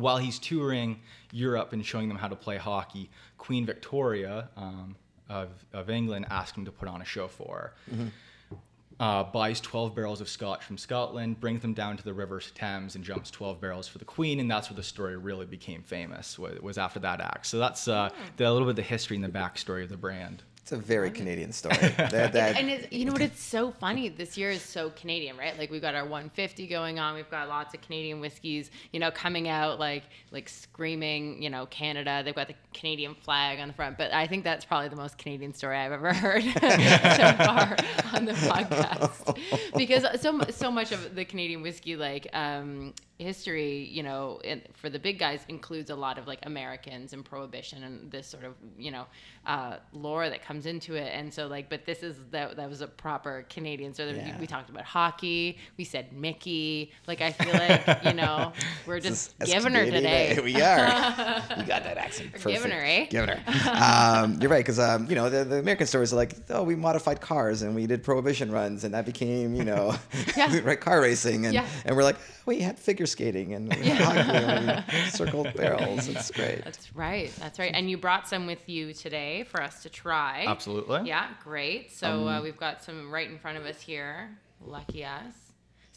While 0.00 0.18
he's 0.18 0.38
touring 0.38 1.00
Europe 1.32 1.72
and 1.72 1.84
showing 1.84 2.08
them 2.08 2.18
how 2.18 2.28
to 2.28 2.36
play 2.36 2.56
hockey, 2.56 3.10
Queen 3.36 3.66
Victoria 3.66 4.48
um, 4.56 4.96
of, 5.28 5.50
of 5.72 5.90
England 5.90 6.26
asked 6.30 6.56
him 6.56 6.64
to 6.64 6.72
put 6.72 6.88
on 6.88 7.02
a 7.02 7.04
show 7.04 7.28
for 7.28 7.74
her. 7.88 8.10
Uh, 9.00 9.22
buys 9.22 9.60
12 9.60 9.94
barrels 9.94 10.20
of 10.20 10.28
scotch 10.28 10.64
from 10.64 10.76
Scotland, 10.76 11.38
brings 11.38 11.62
them 11.62 11.72
down 11.72 11.96
to 11.96 12.02
the 12.02 12.12
River 12.12 12.40
Thames, 12.40 12.96
and 12.96 13.04
jumps 13.04 13.30
12 13.30 13.60
barrels 13.60 13.86
for 13.86 13.98
the 13.98 14.04
Queen, 14.04 14.40
and 14.40 14.50
that's 14.50 14.70
where 14.70 14.76
the 14.76 14.82
story 14.82 15.16
really 15.16 15.46
became 15.46 15.82
famous. 15.82 16.36
Was, 16.36 16.58
was 16.60 16.78
after 16.78 16.98
that 17.00 17.20
act. 17.20 17.46
So 17.46 17.58
that's 17.60 17.86
uh, 17.86 18.10
the, 18.36 18.48
a 18.48 18.50
little 18.50 18.66
bit 18.66 18.70
of 18.70 18.76
the 18.76 18.82
history 18.82 19.14
and 19.14 19.24
the 19.24 19.28
backstory 19.28 19.84
of 19.84 19.88
the 19.88 19.96
brand. 19.96 20.42
It's 20.68 20.74
a 20.74 20.76
very 20.76 21.10
Canadian 21.10 21.50
story. 21.50 21.76
that, 21.80 22.34
that, 22.34 22.58
and 22.58 22.68
it's, 22.68 22.92
you 22.92 23.06
know 23.06 23.12
what? 23.12 23.22
It's 23.22 23.42
so 23.42 23.70
funny. 23.80 24.10
This 24.10 24.36
year 24.36 24.50
is 24.50 24.60
so 24.60 24.90
Canadian, 24.90 25.38
right? 25.38 25.58
Like 25.58 25.70
we've 25.70 25.80
got 25.80 25.94
our 25.94 26.02
150 26.02 26.66
going 26.66 26.98
on. 26.98 27.14
We've 27.14 27.30
got 27.30 27.48
lots 27.48 27.72
of 27.72 27.80
Canadian 27.80 28.20
whiskeys, 28.20 28.70
you 28.92 29.00
know, 29.00 29.10
coming 29.10 29.48
out 29.48 29.78
like 29.78 30.02
like 30.30 30.46
screaming, 30.46 31.42
you 31.42 31.48
know, 31.48 31.64
Canada. 31.64 32.20
They've 32.22 32.34
got 32.34 32.48
the 32.48 32.54
Canadian 32.74 33.14
flag 33.14 33.60
on 33.60 33.68
the 33.68 33.72
front. 33.72 33.96
But 33.96 34.12
I 34.12 34.26
think 34.26 34.44
that's 34.44 34.66
probably 34.66 34.90
the 34.90 34.96
most 34.96 35.16
Canadian 35.16 35.54
story 35.54 35.78
I've 35.78 35.92
ever 35.92 36.12
heard 36.12 36.42
so 36.42 36.50
far 36.52 37.74
on 38.12 38.26
the 38.26 38.34
podcast 38.34 39.38
because 39.74 40.20
so 40.20 40.38
so 40.50 40.70
much 40.70 40.92
of 40.92 41.14
the 41.14 41.24
Canadian 41.24 41.62
whiskey 41.62 41.96
like 41.96 42.26
um, 42.34 42.92
history, 43.18 43.84
you 43.90 44.02
know, 44.02 44.40
for 44.74 44.88
the 44.88 44.98
big 44.98 45.18
guys 45.18 45.40
includes 45.48 45.90
a 45.90 45.94
lot 45.96 46.18
of 46.18 46.26
like 46.26 46.38
Americans 46.44 47.12
and 47.12 47.24
prohibition 47.24 47.82
and 47.82 48.10
this 48.10 48.26
sort 48.26 48.44
of 48.44 48.54
you 48.78 48.90
know 48.90 49.04
uh, 49.46 49.76
lore 49.92 50.28
that 50.30 50.44
comes 50.44 50.66
into 50.66 50.94
it. 50.94 51.10
And 51.12 51.32
so 51.34 51.46
like, 51.48 51.68
but 51.68 51.84
this 51.84 52.02
is 52.02 52.16
that 52.30 52.56
that 52.56 52.68
was 52.68 52.80
a 52.80 52.86
proper 52.86 53.44
Canadian. 53.50 53.92
So 53.92 54.06
there, 54.06 54.14
Yeah. 54.16 54.38
we 54.38 54.46
talked 54.46 54.70
about 54.70 54.84
hockey. 54.84 55.58
We 55.76 55.84
said 55.84 56.12
Mickey. 56.12 56.92
Like 57.06 57.20
I 57.20 57.32
feel 57.32 57.52
like 57.52 58.04
you 58.04 58.12
know 58.14 58.52
we're 58.86 59.00
just 59.00 59.36
giving 59.40 59.72
her 59.74 59.84
today. 59.84 60.28
eh? 60.36 60.40
We 60.48 60.54
are. 60.62 60.78
you 61.58 61.64
got 61.64 61.82
that 61.84 61.96
accent. 61.98 62.32
Perfect. 62.32 62.48
giving 62.54 62.70
her, 62.70 62.84
eh? 62.84 63.06
Giving 63.06 63.30
her. 63.36 63.40
Um, 64.22 64.40
you're 64.40 64.50
right, 64.50 64.58
because 64.64 64.78
um, 64.78 65.06
you 65.08 65.14
know 65.16 65.28
the, 65.28 65.44
the 65.44 65.56
American 65.58 65.86
stories 65.86 66.12
are 66.12 66.16
like, 66.16 66.34
oh, 66.50 66.62
we 66.62 66.76
modified 66.76 67.20
cars 67.20 67.62
and 67.62 67.74
we 67.74 67.86
did 67.86 68.02
prohibition 68.04 68.52
runs, 68.52 68.84
and 68.84 68.94
that 68.94 69.04
became 69.06 69.54
you 69.56 69.64
know, 69.64 69.94
Yeah. 70.36 70.60
right, 70.62 70.80
car 70.80 71.00
racing, 71.00 71.46
and 71.46 71.54
Yeah. 71.54 71.66
and 71.84 71.96
we're 71.96 72.04
like, 72.04 72.16
we 72.46 72.60
had 72.60 72.78
figure 72.78 73.06
skating 73.08 73.54
and 73.54 73.74
we 73.76 73.88
had 73.88 74.00
hockey 74.00 74.44
and 74.44 74.84
we 74.92 75.10
circled 75.10 75.52
barrels. 75.54 76.08
It's 76.08 76.30
great. 76.30 76.64
That's 76.64 76.94
right. 76.94 77.32
That's 77.38 77.58
right. 77.58 77.72
And 77.74 77.90
you 77.90 77.96
brought 77.98 78.28
some 78.28 78.46
with 78.46 78.68
you 78.68 78.92
today 78.92 79.44
for 79.44 79.62
us 79.62 79.82
to 79.82 79.88
try. 79.88 80.44
Absolutely. 80.46 81.02
Yeah, 81.08 81.28
great. 81.42 81.92
So 81.92 82.28
uh, 82.28 82.42
we've 82.42 82.56
got 82.56 82.82
some 82.84 83.10
right 83.10 83.28
in 83.28 83.38
front 83.38 83.58
of 83.58 83.64
us 83.66 83.80
here. 83.80 84.30
Lucky 84.64 85.04
us. 85.04 85.34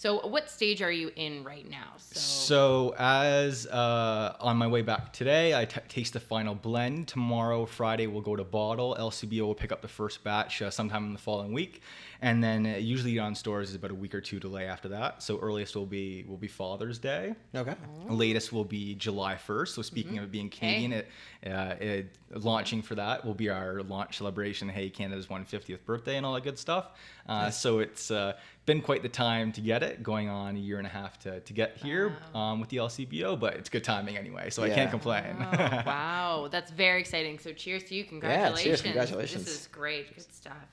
So 0.02 0.26
what 0.28 0.50
stage 0.50 0.82
are 0.82 0.92
you 0.92 1.12
in 1.16 1.44
right 1.44 1.70
now? 1.70 1.90
So, 1.98 2.20
So 2.20 2.96
as 2.98 3.68
uh, 3.68 4.36
on 4.40 4.58
my 4.58 4.66
way 4.66 4.82
back 4.82 5.14
today, 5.14 5.54
I 5.56 5.66
t- 5.66 5.80
taste 5.90 6.14
the 6.14 6.20
final 6.20 6.56
blend. 6.56 7.08
Tomorrow, 7.08 7.68
Friday, 7.68 8.08
we'll 8.08 8.24
go 8.24 8.36
to 8.36 8.44
bottle. 8.44 8.98
LCBO 9.00 9.42
will 9.42 9.54
pick 9.54 9.72
up 9.72 9.84
the 9.84 9.88
first 9.88 10.24
batch 10.24 10.60
uh, 10.64 10.72
sometime 10.72 11.06
in 11.06 11.14
the 11.14 11.20
following 11.20 11.54
week, 11.54 11.84
and 12.24 12.44
then 12.44 12.68
uh, 12.68 12.78
usually 12.78 13.18
on 13.18 13.34
stores 13.34 13.70
is 13.70 13.76
about 13.76 13.90
a 13.90 13.96
week 13.96 14.14
or 14.14 14.22
two 14.22 14.40
delay 14.40 14.68
after 14.68 14.90
that. 14.90 15.24
So 15.24 15.40
earliest 15.40 15.76
will 15.76 15.88
be 15.88 16.24
will 16.28 16.38
be 16.38 16.48
Father's 16.48 17.00
Day. 17.00 17.34
Okay. 17.56 17.76
Latest 18.08 18.54
will 18.54 18.64
be 18.64 18.94
July 18.94 19.36
1st. 19.36 19.70
So 19.70 19.82
speaking 19.82 20.20
of 20.20 20.32
being 20.32 20.50
Canadian, 20.50 20.94
it, 20.94 21.08
uh, 21.48 21.76
it, 21.80 22.16
launching 22.36 22.84
for 22.84 22.94
that 22.96 23.26
will 23.26 23.34
be 23.34 23.50
our 23.50 23.82
launch 23.82 24.20
celebration. 24.20 24.70
Hey, 24.70 24.90
Canada's 24.90 25.28
150th 25.28 25.84
birthday 25.84 26.18
and 26.18 26.26
all 26.26 26.36
that 26.36 26.44
good 26.44 26.60
stuff. 26.60 26.92
Uh, 27.28 27.50
So 27.50 27.80
it's 27.80 28.12
uh, 28.12 28.34
been 28.66 28.82
quite 28.82 29.02
the 29.02 29.10
time 29.10 29.52
to 29.54 29.62
get 29.62 29.82
it, 29.82 30.04
going 30.04 30.30
on 30.30 30.56
a 30.56 30.60
year 30.60 30.78
and 30.78 30.86
a 30.86 30.90
half 30.90 31.18
to, 31.20 31.40
to 31.40 31.54
get 31.54 31.78
here 31.78 32.18
um, 32.36 32.60
with 32.60 32.70
the 32.70 32.78
LCBO, 32.78 33.40
but 33.40 33.56
it's 33.56 33.70
good 33.70 33.84
timing 33.84 34.18
anyway, 34.18 34.50
so 34.50 34.62
I 34.64 34.70
can't 34.70 34.92
complain. 34.92 35.36
Oh, 35.40 35.84
wow, 35.86 36.48
that's 36.52 36.72
very 36.72 37.00
exciting. 37.00 37.40
So 37.40 37.52
cheers 37.52 37.84
to 37.86 37.96
you. 37.96 38.04
Congratulations. 38.04 38.66
Yeah, 38.66 38.72
cheers. 38.72 38.82
congratulations. 38.82 39.46
This 39.46 39.62
is 39.62 39.68
great. 39.68 40.14
Good 40.16 40.32
stuff. 40.34 40.68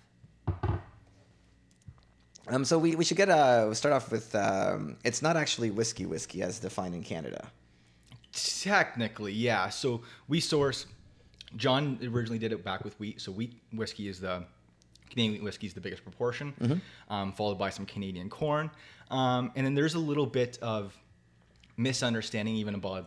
Um, 2.51 2.65
so 2.65 2.79
we, 2.79 2.95
we 2.97 3.05
should 3.05 3.17
get 3.17 3.29
uh 3.29 3.63
we'll 3.67 3.75
start 3.75 3.95
off 3.95 4.11
with 4.11 4.35
um, 4.35 4.97
it's 5.05 5.23
not 5.23 5.37
actually 5.37 5.71
whiskey 5.71 6.07
whiskey 6.07 6.43
as 6.43 6.59
defined 6.59 6.95
in 6.95 7.03
Canada. 7.03 7.49
Technically, 8.33 9.33
yeah. 9.33 9.69
So 9.69 10.03
we 10.29 10.41
source. 10.41 10.87
John 11.57 11.99
originally 12.03 12.39
did 12.39 12.53
it 12.53 12.63
back 12.63 12.85
with 12.85 12.99
wheat. 13.01 13.21
So 13.21 13.33
wheat 13.33 13.55
whiskey 13.73 14.09
is 14.09 14.21
the 14.21 14.45
Canadian 15.11 15.33
wheat 15.35 15.43
whiskey 15.43 15.67
is 15.67 15.75
the 15.75 15.81
biggest 15.81 16.03
proportion, 16.03 16.83
um, 17.09 17.33
followed 17.33 17.59
by 17.59 17.71
some 17.71 17.87
Canadian 17.87 18.29
corn, 18.29 18.71
um, 19.11 19.51
and 19.57 19.65
then 19.65 19.75
there's 19.75 19.95
a 19.95 19.99
little 19.99 20.27
bit 20.27 20.59
of 20.61 20.95
misunderstanding 21.79 22.55
even 22.57 22.75
above 22.75 23.07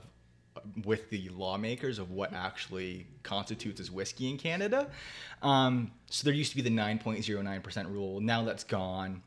with 0.86 1.10
the 1.10 1.30
lawmakers 1.30 2.00
of 2.00 2.12
what 2.12 2.34
actually 2.34 3.08
constitutes 3.24 3.80
as 3.80 3.90
whiskey 3.92 4.30
in 4.30 4.38
Canada. 4.38 4.90
Um, 5.42 5.92
so 6.10 6.26
there 6.26 6.34
used 6.34 6.52
to 6.52 6.56
be 6.56 6.62
the 6.62 6.70
9.09% 6.70 7.92
rule. 7.92 8.20
Now 8.20 8.44
that's 8.44 8.64
gone. 8.64 9.22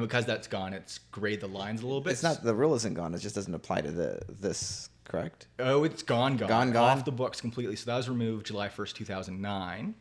And 0.00 0.08
because 0.08 0.24
that's 0.24 0.46
gone, 0.48 0.72
it's 0.72 0.98
grayed 1.12 1.40
the 1.40 1.46
lines 1.46 1.82
a 1.82 1.86
little 1.86 2.00
bit. 2.00 2.12
It's 2.12 2.22
not 2.22 2.42
the 2.42 2.54
rule 2.54 2.74
isn't 2.74 2.94
gone. 2.94 3.12
It 3.14 3.18
just 3.18 3.34
doesn't 3.34 3.52
apply 3.54 3.82
to 3.82 3.90
the 3.90 4.20
this 4.28 4.88
correct. 5.04 5.46
Oh, 5.58 5.84
it's 5.84 6.02
gone, 6.02 6.36
gone, 6.38 6.48
Gone, 6.48 6.72
gone? 6.72 6.98
off 6.98 7.04
the 7.04 7.12
books 7.12 7.40
completely. 7.40 7.76
So 7.76 7.90
that 7.90 7.96
was 7.98 8.08
removed 8.08 8.46
July 8.46 8.68
first, 8.70 8.96
two 8.96 9.04
thousand 9.04 9.40
nine, 9.42 9.94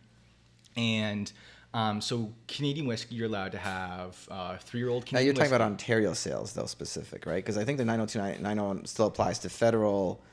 and 0.77 1.29
um, 1.73 1.99
so 2.01 2.31
Canadian 2.47 2.87
whiskey 2.87 3.15
you're 3.15 3.27
allowed 3.27 3.51
to 3.51 3.57
have 3.57 4.27
uh, 4.31 4.57
three-year-old 4.57 5.03
Now 5.03 5.07
Canadian. 5.07 5.25
you're 5.25 5.33
talking 5.33 5.51
whiskey. 5.51 5.55
about 5.55 5.65
Ontario 5.65 6.13
sales 6.13 6.53
though 6.53 6.65
specific, 6.65 7.25
right? 7.25 7.35
Because 7.43 7.57
I 7.57 7.65
think 7.65 7.77
the 7.77 7.85
90290 7.85 8.87
still 8.87 9.07
applies 9.07 9.39
to 9.39 9.49
federal 9.49 10.23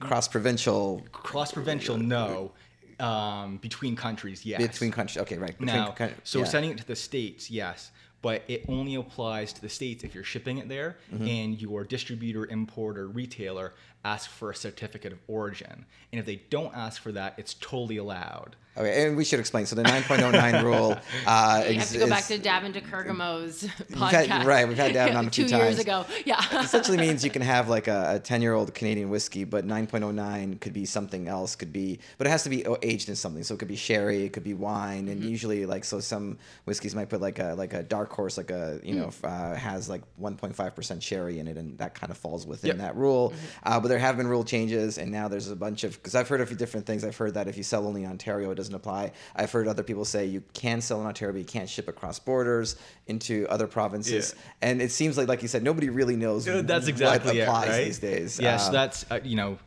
cross 0.00 0.28
provincial 0.28 1.02
Cross 1.12 1.52
provincial, 1.52 1.98
no. 1.98 2.52
Um, 2.98 3.58
between 3.58 3.94
countries, 3.94 4.46
yes. 4.46 4.58
between 4.66 4.90
countries. 4.90 5.20
Okay, 5.20 5.36
right. 5.36 5.50
Between 5.58 5.66
now, 5.66 5.90
coun- 5.92 6.14
so 6.24 6.38
yeah. 6.38 6.44
sending 6.46 6.70
it 6.70 6.78
to 6.78 6.86
the 6.86 6.96
states, 6.96 7.50
yes, 7.50 7.90
but 8.26 8.42
it 8.48 8.64
only 8.68 8.96
applies 8.96 9.52
to 9.52 9.60
the 9.60 9.68
states 9.68 10.02
if 10.02 10.12
you're 10.12 10.24
shipping 10.24 10.58
it 10.58 10.68
there 10.68 10.96
Mm-hmm. 11.14 11.28
and 11.28 11.62
your 11.62 11.84
distributor, 11.84 12.44
importer, 12.46 13.06
retailer 13.06 13.72
asks 14.06 14.32
for 14.38 14.50
a 14.50 14.54
certificate 14.54 15.12
of 15.12 15.18
origin. 15.26 15.76
And 16.12 16.20
if 16.20 16.26
they 16.26 16.36
don't 16.50 16.74
ask 16.76 17.02
for 17.02 17.12
that, 17.12 17.34
it's 17.36 17.54
totally 17.54 17.96
allowed. 17.98 18.56
Okay, 18.78 19.06
and 19.06 19.16
we 19.16 19.24
should 19.24 19.40
explain. 19.40 19.64
So 19.64 19.74
the 19.74 19.84
9.09 19.84 20.62
rule. 20.62 20.90
Uh, 21.26 21.64
You 21.66 21.78
have 21.78 21.90
to 21.90 21.98
go 21.98 22.08
back 22.08 22.24
to 22.26 22.38
Davin 22.38 22.72
de 22.74 22.82
Kergommeaux's 22.82 23.62
had- 23.62 23.88
podcast. 23.88 24.44
right, 24.44 24.68
we've 24.68 24.76
had 24.76 24.92
Davin 24.94 25.16
on 25.16 25.26
a 25.26 25.30
few 25.36 25.48
times. 25.48 25.50
two 25.62 25.66
years 25.66 25.78
ago. 25.78 26.04
Yeah. 26.26 26.60
essentially 26.60 26.98
means 26.98 27.24
you 27.24 27.30
can 27.30 27.42
have 27.56 27.68
like 27.76 27.88
a 27.88 28.20
10 28.22 28.42
year 28.42 28.52
old 28.52 28.74
Canadian 28.74 29.08
whiskey, 29.08 29.44
but 29.44 29.66
9.09 29.66 30.60
could 30.60 30.74
be 30.74 30.84
something 30.84 31.26
else, 31.26 31.56
could 31.56 31.72
be, 31.72 31.98
but 32.18 32.26
it 32.26 32.30
has 32.30 32.42
to 32.44 32.50
be 32.50 32.64
aged 32.82 33.08
in 33.08 33.16
something. 33.16 33.42
So 33.42 33.54
it 33.54 33.58
could 33.58 33.68
be 33.76 33.76
sherry, 33.76 34.24
it 34.24 34.32
could 34.34 34.44
be 34.44 34.54
wine, 34.54 35.04
Mm-hmm. 35.06 35.10
and 35.22 35.24
usually 35.24 35.64
like 35.66 35.84
so 35.84 35.98
some 36.00 36.38
whiskeys 36.66 36.94
might 36.94 37.08
put 37.08 37.20
like 37.20 37.38
a 37.38 37.54
like 37.56 37.72
a 37.72 37.82
dark 37.82 38.10
horse, 38.12 38.36
like 38.36 38.50
a 38.50 38.78
you 38.84 38.94
know 38.94 39.10
uh, 39.24 39.54
has 39.54 39.88
like 39.88 40.02
1.5% 40.20 41.02
sherry 41.02 41.38
in 41.38 41.46
it, 41.48 41.56
and 41.56 41.76
that 41.78 41.94
kind 41.94 42.10
of 42.10 42.16
falls 42.18 42.46
within 42.46 42.68
Yep. 42.68 42.78
that 42.78 42.96
rule. 42.96 43.30
Mm-hmm. 43.30 43.46
Uh, 43.72 43.80
but 43.80 43.88
there 43.96 44.04
have 44.06 44.18
been 44.18 44.26
rule 44.26 44.44
changes, 44.44 44.98
and 44.98 45.10
now 45.10 45.26
there's 45.26 45.48
a 45.50 45.56
bunch 45.56 45.82
of 45.82 45.92
because 45.94 46.14
I've 46.14 46.28
heard 46.28 46.42
a 46.42 46.46
few 46.46 46.56
different 46.56 46.84
things. 46.84 47.02
I've 47.02 47.16
heard 47.16 47.32
that 47.32 47.48
if 47.48 47.56
you 47.56 47.62
sell 47.62 47.86
only 47.86 48.04
in 48.04 48.10
Ontario, 48.10 48.50
it 48.50 48.56
doesn't 48.56 48.74
apply. 48.74 49.12
I've 49.34 49.50
heard 49.50 49.66
other 49.66 49.82
people 49.82 50.04
say 50.04 50.26
you 50.26 50.42
can 50.52 50.82
sell 50.82 51.00
in 51.00 51.06
Ontario, 51.06 51.32
but 51.32 51.38
you 51.38 51.46
can't 51.46 51.66
ship 51.68 51.88
across 51.88 52.18
borders 52.18 52.76
into 53.06 53.46
other 53.48 53.66
provinces. 53.66 54.34
Yeah. 54.36 54.68
And 54.68 54.82
it 54.82 54.92
seems 54.92 55.16
like, 55.16 55.28
like 55.28 55.40
you 55.40 55.48
said, 55.48 55.62
nobody 55.62 55.88
really 55.88 56.14
knows 56.14 56.46
Uh, 56.46 56.60
That's 56.62 56.88
exactly 56.88 57.28
what 57.30 57.36
it, 57.36 57.40
applies 57.40 57.68
right? 57.70 57.84
these 57.86 57.98
days. 57.98 58.38
Yeah, 58.38 58.58
so 58.58 58.66
Um, 58.68 58.72
that's 58.74 59.06
uh, 59.10 59.20
you 59.24 59.36
know 59.36 59.58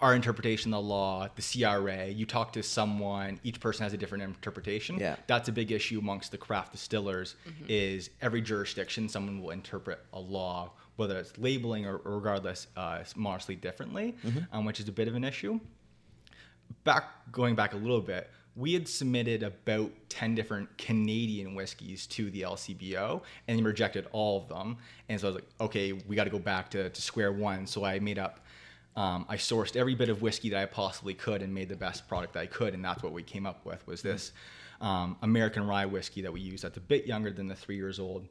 our 0.00 0.14
interpretation 0.14 0.72
of 0.72 0.82
the 0.82 0.88
law, 0.88 1.28
the 1.36 1.42
CRA. 1.42 2.06
You 2.06 2.24
talk 2.24 2.54
to 2.54 2.62
someone, 2.62 3.40
each 3.44 3.60
person 3.60 3.82
has 3.82 3.92
a 3.92 3.98
different 3.98 4.24
interpretation. 4.24 4.98
Yeah. 4.98 5.16
that's 5.26 5.48
a 5.50 5.52
big 5.52 5.70
issue 5.70 5.98
amongst 5.98 6.32
the 6.32 6.38
craft 6.38 6.72
distillers. 6.72 7.34
Is 7.68 8.08
every 8.22 8.40
jurisdiction 8.40 9.08
someone 9.10 9.42
will 9.42 9.50
interpret 9.50 9.98
a 10.14 10.20
law, 10.20 10.72
whether 10.96 11.18
it's 11.18 11.36
labeling 11.38 11.86
or, 11.86 11.96
or 11.98 12.16
regardless, 12.16 12.66
uh, 12.76 13.02
modestly 13.14 13.54
differently, 13.54 14.14
um, 14.52 14.64
which 14.64 14.80
is 14.80 14.88
a 14.88 14.92
bit 14.92 15.08
of 15.08 15.14
an 15.14 15.24
issue 15.24 15.60
back 16.84 17.04
going 17.32 17.54
back 17.54 17.74
a 17.74 17.76
little 17.76 18.00
bit, 18.00 18.30
we 18.54 18.72
had 18.72 18.88
submitted 18.88 19.42
about 19.42 19.90
10 20.08 20.34
different 20.34 20.78
Canadian 20.78 21.54
whiskeys 21.54 22.06
to 22.06 22.30
the 22.30 22.42
LCBO 22.42 23.20
and 23.46 23.58
they 23.58 23.62
rejected 23.62 24.06
all 24.12 24.38
of 24.38 24.48
them. 24.48 24.78
And 25.08 25.20
so 25.20 25.26
I 25.26 25.30
was 25.30 25.34
like, 25.36 25.48
okay, 25.60 25.92
we 25.92 26.16
got 26.16 26.24
to 26.24 26.30
go 26.30 26.38
back 26.38 26.70
to, 26.70 26.88
to 26.88 27.02
square 27.02 27.32
one. 27.32 27.66
So 27.66 27.84
I 27.84 27.98
made 27.98 28.18
up, 28.18 28.40
um, 28.96 29.26
I 29.28 29.36
sourced 29.36 29.76
every 29.76 29.94
bit 29.94 30.08
of 30.08 30.22
whiskey 30.22 30.48
that 30.50 30.62
I 30.62 30.64
possibly 30.64 31.12
could 31.12 31.42
and 31.42 31.52
made 31.52 31.68
the 31.68 31.76
best 31.76 32.08
product 32.08 32.32
that 32.32 32.40
I 32.40 32.46
could. 32.46 32.72
And 32.72 32.82
that's 32.82 33.02
what 33.02 33.12
we 33.12 33.22
came 33.22 33.44
up 33.44 33.66
with 33.66 33.86
was 33.86 34.00
this 34.00 34.32
um, 34.80 35.18
American 35.20 35.66
rye 35.66 35.86
whiskey 35.86 36.22
that 36.22 36.32
we 36.32 36.40
use 36.40 36.62
that's 36.62 36.78
a 36.78 36.80
bit 36.80 37.06
younger 37.06 37.30
than 37.30 37.48
the 37.48 37.54
three 37.54 37.76
years 37.76 37.98
old 37.98 38.26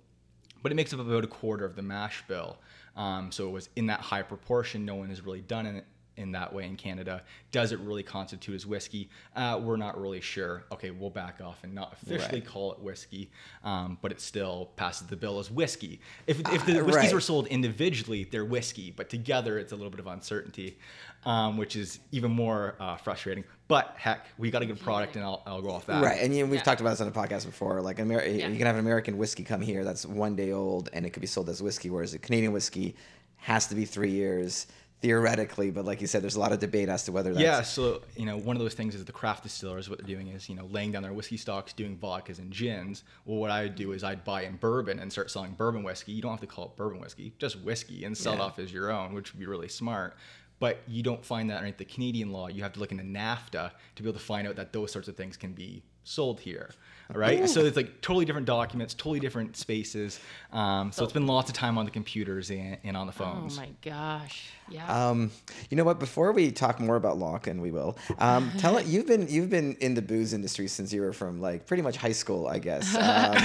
but 0.66 0.72
it 0.72 0.76
makes 0.76 0.92
up 0.96 1.00
about 1.00 1.24
a 1.24 1.28
quarter 1.28 1.64
of 1.64 1.76
the 1.76 1.82
mash 1.84 2.24
bill. 2.28 2.58
Um, 2.96 3.32
so 3.32 3.48
it 3.48 3.52
was 3.52 3.70
in 3.76 3.86
that 3.86 4.00
high 4.00 4.24
proportion. 4.24 4.84
No 4.84 4.96
one 4.96 5.10
has 5.10 5.22
really 5.22 5.42
done 5.42 5.68
it 5.68 5.86
in 6.18 6.32
that 6.32 6.54
way 6.54 6.66
in 6.66 6.76
Canada. 6.78 7.22
Does 7.52 7.72
it 7.72 7.80
really 7.80 8.04
constitute 8.04 8.56
as 8.56 8.66
whiskey? 8.66 9.10
Uh, 9.36 9.60
we're 9.62 9.76
not 9.78 10.00
really 10.00 10.22
sure. 10.22 10.64
Okay, 10.72 10.92
we'll 10.92 11.10
back 11.10 11.42
off 11.44 11.64
and 11.64 11.74
not 11.74 11.94
officially 11.94 12.40
Right. 12.40 12.48
call 12.48 12.72
it 12.74 12.80
whiskey, 12.80 13.30
um, 13.64 13.98
but 14.02 14.12
it 14.12 14.22
still 14.22 14.72
passes 14.76 15.08
the 15.08 15.16
bill 15.16 15.40
as 15.40 15.52
whiskey. 15.52 16.00
If, 16.28 16.40
if 16.52 16.66
the 16.66 16.80
Uh, 16.82 16.86
whiskeys 16.86 17.06
right. 17.06 17.14
were 17.14 17.22
sold 17.22 17.48
individually, 17.48 18.24
they're 18.24 18.46
whiskey, 18.46 18.92
but 18.96 19.10
together 19.10 19.60
it's 19.60 19.72
a 19.72 19.76
little 19.76 19.92
bit 19.92 20.00
of 20.00 20.08
uncertainty, 20.08 20.78
um, 21.26 21.58
which 21.58 21.76
is 21.76 22.00
even 22.12 22.32
more 22.32 22.76
uh, 22.80 22.96
frustrating. 22.98 23.44
But 23.68 23.96
heck, 23.98 24.26
we 24.38 24.52
got 24.52 24.62
a 24.62 24.66
good 24.66 24.80
product, 24.80 25.16
and 25.16 25.26
I'll, 25.26 25.42
I'll 25.46 25.62
go 25.62 25.72
off 25.72 25.86
that. 25.88 26.04
Right, 26.04 26.22
and 26.22 26.34
you 26.36 26.44
know, 26.44 26.50
we've 26.52 26.60
Yeah. 26.60 26.64
talked 26.64 26.82
about 26.82 26.92
this 26.92 27.02
on 27.02 27.08
the 27.12 27.18
podcast 27.20 27.46
before. 27.46 27.82
Like, 27.82 28.00
Amer- 28.00 28.24
Yeah. 28.26 28.48
you 28.48 28.58
can 28.58 28.68
have 28.68 28.76
an 28.76 28.82
American 28.82 29.18
whiskey 29.18 29.44
come 29.44 29.62
here 29.62 29.84
that's 29.84 30.06
one 30.06 30.36
day 30.36 30.52
old, 30.52 30.90
and 30.94 31.06
it 31.06 31.10
could 31.12 31.22
be 31.22 31.28
sold 31.28 31.50
as 31.50 31.62
whiskey, 31.64 31.90
whereas 31.90 32.14
a 32.14 32.20
Canadian 32.20 32.54
whiskey 32.54 32.96
has 33.38 33.68
to 33.68 33.76
be 33.76 33.86
three 33.86 34.12
years 34.12 34.68
theoretically. 35.06 35.70
But 35.70 35.86
like 35.86 36.02
you 36.02 36.08
said, 36.08 36.24
there's 36.24 36.36
a 36.36 36.40
lot 36.40 36.52
of 36.52 36.60
debate 36.60 36.90
as 36.90 37.04
to 37.04 37.12
whether 37.12 37.32
that's 37.32 37.44
Yeah, 37.44 37.62
so 37.62 38.02
you 38.16 38.26
know, 38.26 38.38
one 38.38 38.56
of 38.56 38.62
those 38.62 38.74
things 38.74 38.96
is 38.96 39.06
the 39.06 39.12
craft 39.12 39.44
distillers. 39.44 39.90
What 39.90 40.00
they're 40.00 40.08
doing 40.08 40.30
is, 40.30 40.50
you 40.50 40.56
know, 40.56 40.66
laying 40.66 40.92
down 40.92 41.04
their 41.04 41.14
whiskey 41.14 41.38
stocks, 41.38 41.74
doing 41.74 41.98
vodkas 41.98 42.40
and 42.40 42.52
gins. 42.52 43.04
Well, 43.26 43.38
what 43.38 43.52
I 43.52 43.64
would 43.64 43.76
do 43.76 43.92
is 43.92 44.04
I'd 44.04 44.24
buy 44.24 44.44
in 44.44 44.56
bourbon 44.56 45.00
and 45.00 45.12
start 45.12 45.30
selling 45.30 45.52
bourbon 45.52 45.84
whiskey. 45.84 46.12
You 46.12 46.22
don't 46.22 46.32
have 46.32 46.42
to 46.42 46.48
call 46.48 46.66
it 46.66 46.76
bourbon 46.76 47.00
whiskey, 47.00 47.34
just 47.38 47.60
whiskey, 47.62 48.06
and 48.06 48.18
sell 48.18 48.34
it 48.34 48.40
off 48.40 48.58
as 48.58 48.74
your 48.74 48.92
own, 48.92 49.14
which 49.14 49.34
would 49.34 49.40
be 49.40 49.46
really 49.46 49.70
smart. 49.70 50.16
But 50.58 50.80
you 50.88 51.04
don't 51.04 51.24
find 51.24 51.50
that 51.50 51.58
underneath 51.58 51.78
the 51.78 51.86
Canadian 51.86 52.32
law. 52.32 52.48
You 52.48 52.64
have 52.64 52.74
to 52.74 52.80
look 52.80 52.92
into 52.92 53.04
NAFTA 53.04 53.72
to 53.96 54.04
be 54.04 54.10
able 54.10 54.18
to 54.18 54.26
find 54.26 54.48
out 54.48 54.56
that 54.56 54.74
those 54.74 54.92
sorts 54.92 55.08
of 55.08 55.16
things 55.16 55.38
can 55.38 55.52
be 55.52 55.84
sold 56.06 56.40
here. 56.40 56.70
All 57.14 57.20
right, 57.20 57.48
so 57.48 57.64
it's 57.64 57.78
like 57.78 58.02
totally 58.02 58.26
different 58.26 58.48
documents, 58.48 58.96
totally 58.96 59.20
different 59.20 59.56
spaces. 59.58 60.20
Um, 60.52 60.92
so, 60.92 61.04
it's 61.04 61.14
been 61.14 61.28
lots 61.28 61.52
of 61.52 61.56
time 61.56 61.78
on 61.78 61.86
the 61.86 61.92
computers 61.92 62.50
and, 62.50 62.80
and 62.84 62.98
on 62.98 63.06
the 63.06 63.14
phones. 63.14 63.60
Oh 63.60 63.62
my 63.62 63.70
gosh. 63.84 64.50
Yeah. 64.70 65.10
Um, 65.10 65.30
you 65.70 65.78
know 65.78 65.84
what? 65.84 66.00
Before 66.00 66.32
we 66.32 66.52
talk 66.52 66.80
more 66.80 66.96
about 66.96 67.20
Locke, 67.20 67.46
and 67.46 67.62
we 67.62 67.70
will, 67.70 67.96
um, 68.18 68.52
tell 68.58 68.78
it 68.78 68.88
you've 68.88 69.06
been 69.06 69.28
you've 69.28 69.52
been 69.52 69.76
in 69.76 69.94
the 69.94 70.02
booze 70.02 70.34
industry 70.34 70.68
since 70.68 70.92
you 70.92 71.02
were 71.02 71.14
from 71.14 71.40
like 71.40 71.68
pretty 71.68 71.84
much 71.84 71.96
high 71.96 72.12
school, 72.12 72.48
I 72.48 72.58
guess. 72.60 72.96
Um, 73.06 73.36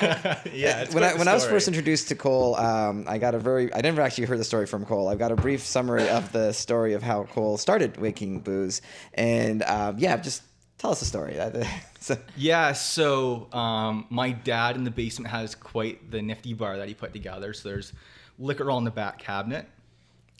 yeah, 0.54 0.82
it's 0.82 0.94
when 0.94 1.02
quite 1.02 1.04
I 1.04 1.12
the 1.12 1.18
when 1.18 1.28
I 1.28 1.34
was 1.34 1.44
first 1.44 1.66
introduced 1.66 2.08
to 2.08 2.14
Cole, 2.14 2.54
um, 2.54 3.04
I 3.08 3.18
got 3.18 3.34
a 3.34 3.38
very 3.38 3.74
I 3.74 3.80
never 3.80 4.00
actually 4.00 4.26
heard 4.26 4.38
the 4.38 4.44
story 4.44 4.66
from 4.66 4.86
Cole. 4.86 5.08
I've 5.08 5.18
got 5.18 5.32
a 5.32 5.36
brief 5.36 5.62
summary 5.62 6.08
of 6.08 6.30
the 6.32 6.52
story 6.52 6.94
of 6.94 7.02
how 7.02 7.24
Cole 7.24 7.58
started 7.58 8.00
making 8.00 8.40
booze, 8.40 8.82
and 9.14 9.62
um, 9.64 9.96
yeah, 9.98 10.16
just 10.16 10.42
tell 10.80 10.90
us 10.90 11.00
the 11.00 11.06
story. 11.06 11.38
So- 12.00 12.16
Yeah, 12.36 12.72
so 12.72 13.46
um, 13.52 14.06
my 14.08 14.32
dad 14.32 14.74
in 14.76 14.84
the 14.84 14.90
basement 14.90 15.30
has 15.30 15.54
quite 15.54 16.10
the 16.10 16.22
nifty 16.22 16.54
bar 16.54 16.78
that 16.78 16.88
he 16.88 16.94
put 16.94 17.12
together. 17.12 17.52
So 17.52 17.68
there's 17.68 17.92
liquor 18.38 18.70
all 18.70 18.78
in 18.78 18.84
the 18.84 18.90
back 18.90 19.18
cabinet. 19.18 19.66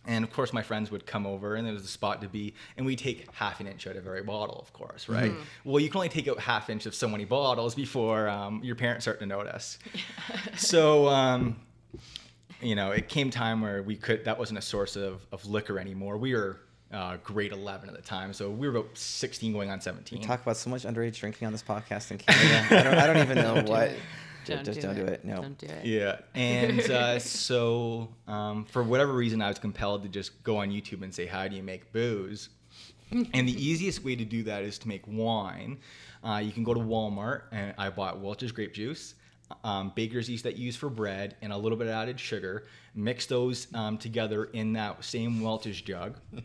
And 0.06 0.24
of 0.24 0.32
course, 0.32 0.54
my 0.54 0.62
friends 0.62 0.90
would 0.90 1.04
come 1.04 1.26
over, 1.26 1.56
and 1.56 1.66
there 1.66 1.74
was 1.74 1.84
a 1.84 1.88
spot 1.88 2.22
to 2.22 2.28
be, 2.28 2.54
and 2.78 2.86
we 2.86 2.96
take 2.96 3.30
half 3.34 3.60
an 3.60 3.66
inch 3.66 3.86
out 3.86 3.96
of 3.96 4.06
every 4.06 4.22
bottle, 4.22 4.58
of 4.58 4.72
course, 4.72 5.10
right? 5.10 5.30
Well, 5.62 5.78
you 5.78 5.90
can 5.90 5.98
only 5.98 6.08
take 6.08 6.26
out 6.26 6.38
half 6.40 6.70
inch 6.70 6.86
of 6.86 6.94
so 6.94 7.06
many 7.06 7.26
bottles 7.26 7.74
before 7.74 8.26
um, 8.26 8.62
your 8.64 8.76
parents 8.76 9.04
start 9.04 9.20
to 9.20 9.26
notice. 9.26 9.78
so, 10.56 11.06
um, 11.08 11.60
you 12.62 12.74
know, 12.74 12.92
it 12.92 13.10
came 13.10 13.28
time 13.28 13.60
where 13.60 13.82
we 13.82 13.94
could 13.94 14.24
that 14.24 14.38
wasn't 14.38 14.58
a 14.58 14.62
source 14.62 14.96
of, 14.96 15.20
of 15.32 15.44
liquor 15.44 15.78
anymore. 15.78 16.16
We 16.16 16.32
were 16.34 16.58
uh, 16.92 17.16
grade 17.22 17.52
11 17.52 17.88
at 17.88 17.94
the 17.96 18.02
time, 18.02 18.32
so 18.32 18.50
we 18.50 18.68
were 18.68 18.76
about 18.78 18.96
16 18.96 19.52
going 19.52 19.70
on 19.70 19.80
17. 19.80 20.18
We 20.18 20.24
talk 20.24 20.42
about 20.42 20.56
so 20.56 20.70
much 20.70 20.82
underage 20.84 21.18
drinking 21.18 21.46
on 21.46 21.52
this 21.52 21.62
podcast 21.62 22.10
in 22.10 22.18
Canada. 22.18 22.66
I 22.70 22.82
don't, 22.82 22.94
I 22.94 23.06
don't 23.06 23.18
even 23.18 23.36
know 23.38 23.62
do 23.66 23.70
what. 23.70 23.88
it. 23.90 23.98
Ju- 24.46 24.54
Don't 24.54 24.64
just 24.64 24.80
do 24.80 24.86
don't 24.86 24.96
it. 24.96 25.06
do 25.06 25.12
it. 25.12 25.24
No. 25.24 25.42
Don't 25.42 25.58
do 25.58 25.66
it. 25.66 25.84
Yeah, 25.84 26.18
and 26.34 26.80
uh, 26.90 27.18
so 27.18 28.08
um, 28.26 28.64
for 28.64 28.82
whatever 28.82 29.12
reason, 29.12 29.42
I 29.42 29.48
was 29.48 29.58
compelled 29.58 30.02
to 30.04 30.08
just 30.08 30.42
go 30.42 30.56
on 30.56 30.70
YouTube 30.70 31.02
and 31.02 31.14
say, 31.14 31.26
"How 31.26 31.46
do 31.46 31.54
you 31.56 31.62
make 31.62 31.92
booze?" 31.92 32.48
and 33.12 33.46
the 33.46 33.52
easiest 33.64 34.02
way 34.04 34.16
to 34.16 34.24
do 34.24 34.42
that 34.44 34.62
is 34.62 34.78
to 34.78 34.88
make 34.88 35.02
wine. 35.06 35.78
Uh, 36.24 36.40
you 36.42 36.52
can 36.52 36.62
go 36.64 36.72
to 36.72 36.80
Walmart, 36.80 37.42
and 37.52 37.74
I 37.76 37.90
bought 37.90 38.18
Welch's 38.20 38.50
grape 38.52 38.72
juice, 38.72 39.14
um, 39.64 39.92
baker's 39.94 40.28
yeast 40.30 40.44
that 40.44 40.56
you 40.56 40.64
use 40.66 40.76
for 40.76 40.88
bread, 40.88 41.36
and 41.42 41.52
a 41.52 41.56
little 41.56 41.76
bit 41.76 41.88
of 41.88 41.92
added 41.92 42.18
sugar. 42.18 42.66
Mix 42.94 43.26
those 43.26 43.66
um, 43.74 43.98
together 43.98 44.44
in 44.44 44.72
that 44.74 45.04
same 45.04 45.42
Welch's 45.42 45.80
jug. 45.82 46.16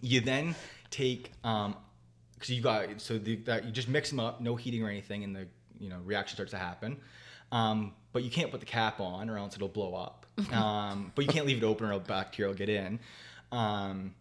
you 0.00 0.20
then 0.20 0.54
take 0.90 1.32
um, 1.44 1.76
because 2.34 2.50
you 2.50 2.62
got 2.62 3.00
so 3.00 3.18
the, 3.18 3.36
that 3.36 3.64
you 3.64 3.70
just 3.70 3.88
mix 3.88 4.10
them 4.10 4.20
up, 4.20 4.40
no 4.40 4.56
heating 4.56 4.82
or 4.82 4.88
anything, 4.88 5.24
and 5.24 5.34
the 5.36 5.46
you 5.78 5.88
know 5.88 5.98
reaction 6.04 6.36
starts 6.36 6.52
to 6.52 6.58
happen. 6.58 6.98
Um, 7.52 7.94
but 8.12 8.22
you 8.22 8.30
can't 8.30 8.50
put 8.50 8.60
the 8.60 8.66
cap 8.66 9.00
on, 9.00 9.28
or 9.28 9.38
else 9.38 9.54
it'll 9.54 9.68
blow 9.68 9.94
up. 9.94 10.16
Um, 10.54 11.12
but 11.14 11.26
you 11.26 11.30
can't 11.30 11.44
leave 11.44 11.58
it 11.58 11.64
open, 11.64 11.90
or 11.90 12.00
bacteria 12.00 12.48
will 12.48 12.56
get 12.56 12.70
in. 12.70 12.98
Um, 13.52 14.14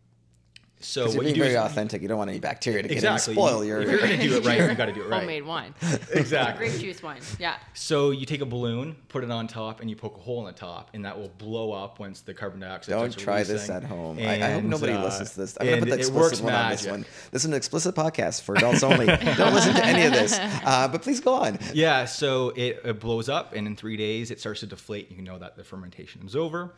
so 0.82 1.02
Because 1.02 1.16
you're 1.16 1.24
what 1.24 1.28
you 1.28 1.34
do 1.36 1.42
very 1.42 1.54
is 1.56 1.60
authentic. 1.60 2.02
You 2.02 2.08
don't 2.08 2.18
want 2.18 2.30
any 2.30 2.40
bacteria 2.40 2.82
to 2.82 2.88
get 2.88 3.04
in 3.04 3.10
and 3.10 3.20
spoil 3.20 3.66
your. 3.66 3.82
If 3.82 3.90
you're 3.90 4.00
gonna 4.00 4.18
do 4.18 4.38
it 4.38 4.46
right, 4.46 4.70
you 4.70 4.76
got 4.76 4.86
to 4.86 4.94
do 4.94 5.02
it 5.04 5.10
right. 5.10 5.20
Homemade 5.20 5.46
wine. 5.46 5.74
Exactly. 6.12 6.70
Grape 6.70 6.80
juice 6.80 7.04
wine. 7.04 7.22
Yeah. 7.38 7.56
So 7.74 8.12
you 8.12 8.26
take 8.26 8.42
a 8.42 8.46
balloon, 8.46 8.96
put 9.10 9.24
it 9.24 9.32
on 9.32 9.48
top, 9.48 9.82
and 9.82 9.90
you 9.90 9.96
poke 9.96 10.18
a 10.18 10.20
hole 10.20 10.40
in 10.40 10.46
the 10.54 10.58
top, 10.58 10.90
and 10.94 11.06
that 11.06 11.18
will 11.18 11.32
blow 11.38 11.72
up 11.72 12.00
once 12.00 12.22
the 12.22 12.34
carbon 12.34 12.60
dioxide. 12.60 12.94
Don't 12.94 13.12
starts 13.12 13.24
try 13.24 13.44
this 13.44 13.70
at 13.70 13.84
home. 13.84 14.18
I, 14.20 14.44
I 14.44 14.52
hope 14.52 14.64
nobody 14.64 14.94
uh, 14.94 15.04
listens 15.04 15.32
to 15.32 15.42
this. 15.42 15.58
I'm 15.60 15.68
gonna 15.68 15.80
put 15.82 15.90
the 15.90 15.96
explicit 15.96 16.16
works 16.16 16.42
one 16.42 16.54
on 16.54 16.72
this 16.72 16.88
one. 16.88 17.06
This 17.32 17.42
is 17.44 17.46
an 17.46 17.54
explicit 17.54 17.96
podcast 17.96 18.42
for 18.42 18.56
adults 18.56 18.84
only. 18.84 19.06
Don't 19.08 19.54
listen 19.54 19.74
to 19.76 19.86
any 19.86 20.06
of 20.06 20.14
this. 20.14 20.40
Uh, 20.70 20.88
but 20.88 21.02
please 21.02 21.20
go 21.20 21.34
on. 21.34 21.58
Yeah, 21.74 22.06
so 22.06 22.50
it, 22.50 22.82
it 22.84 23.00
blows 23.00 23.28
up, 23.30 23.54
and 23.54 23.66
in 23.66 23.76
three 23.76 23.98
days 23.98 24.30
it 24.30 24.40
starts 24.40 24.60
to 24.60 24.68
deflate. 24.68 25.12
You 25.12 25.22
know 25.22 25.38
that 25.38 25.56
the 25.56 25.64
fermentation 25.64 26.26
is 26.26 26.36
over. 26.36 26.74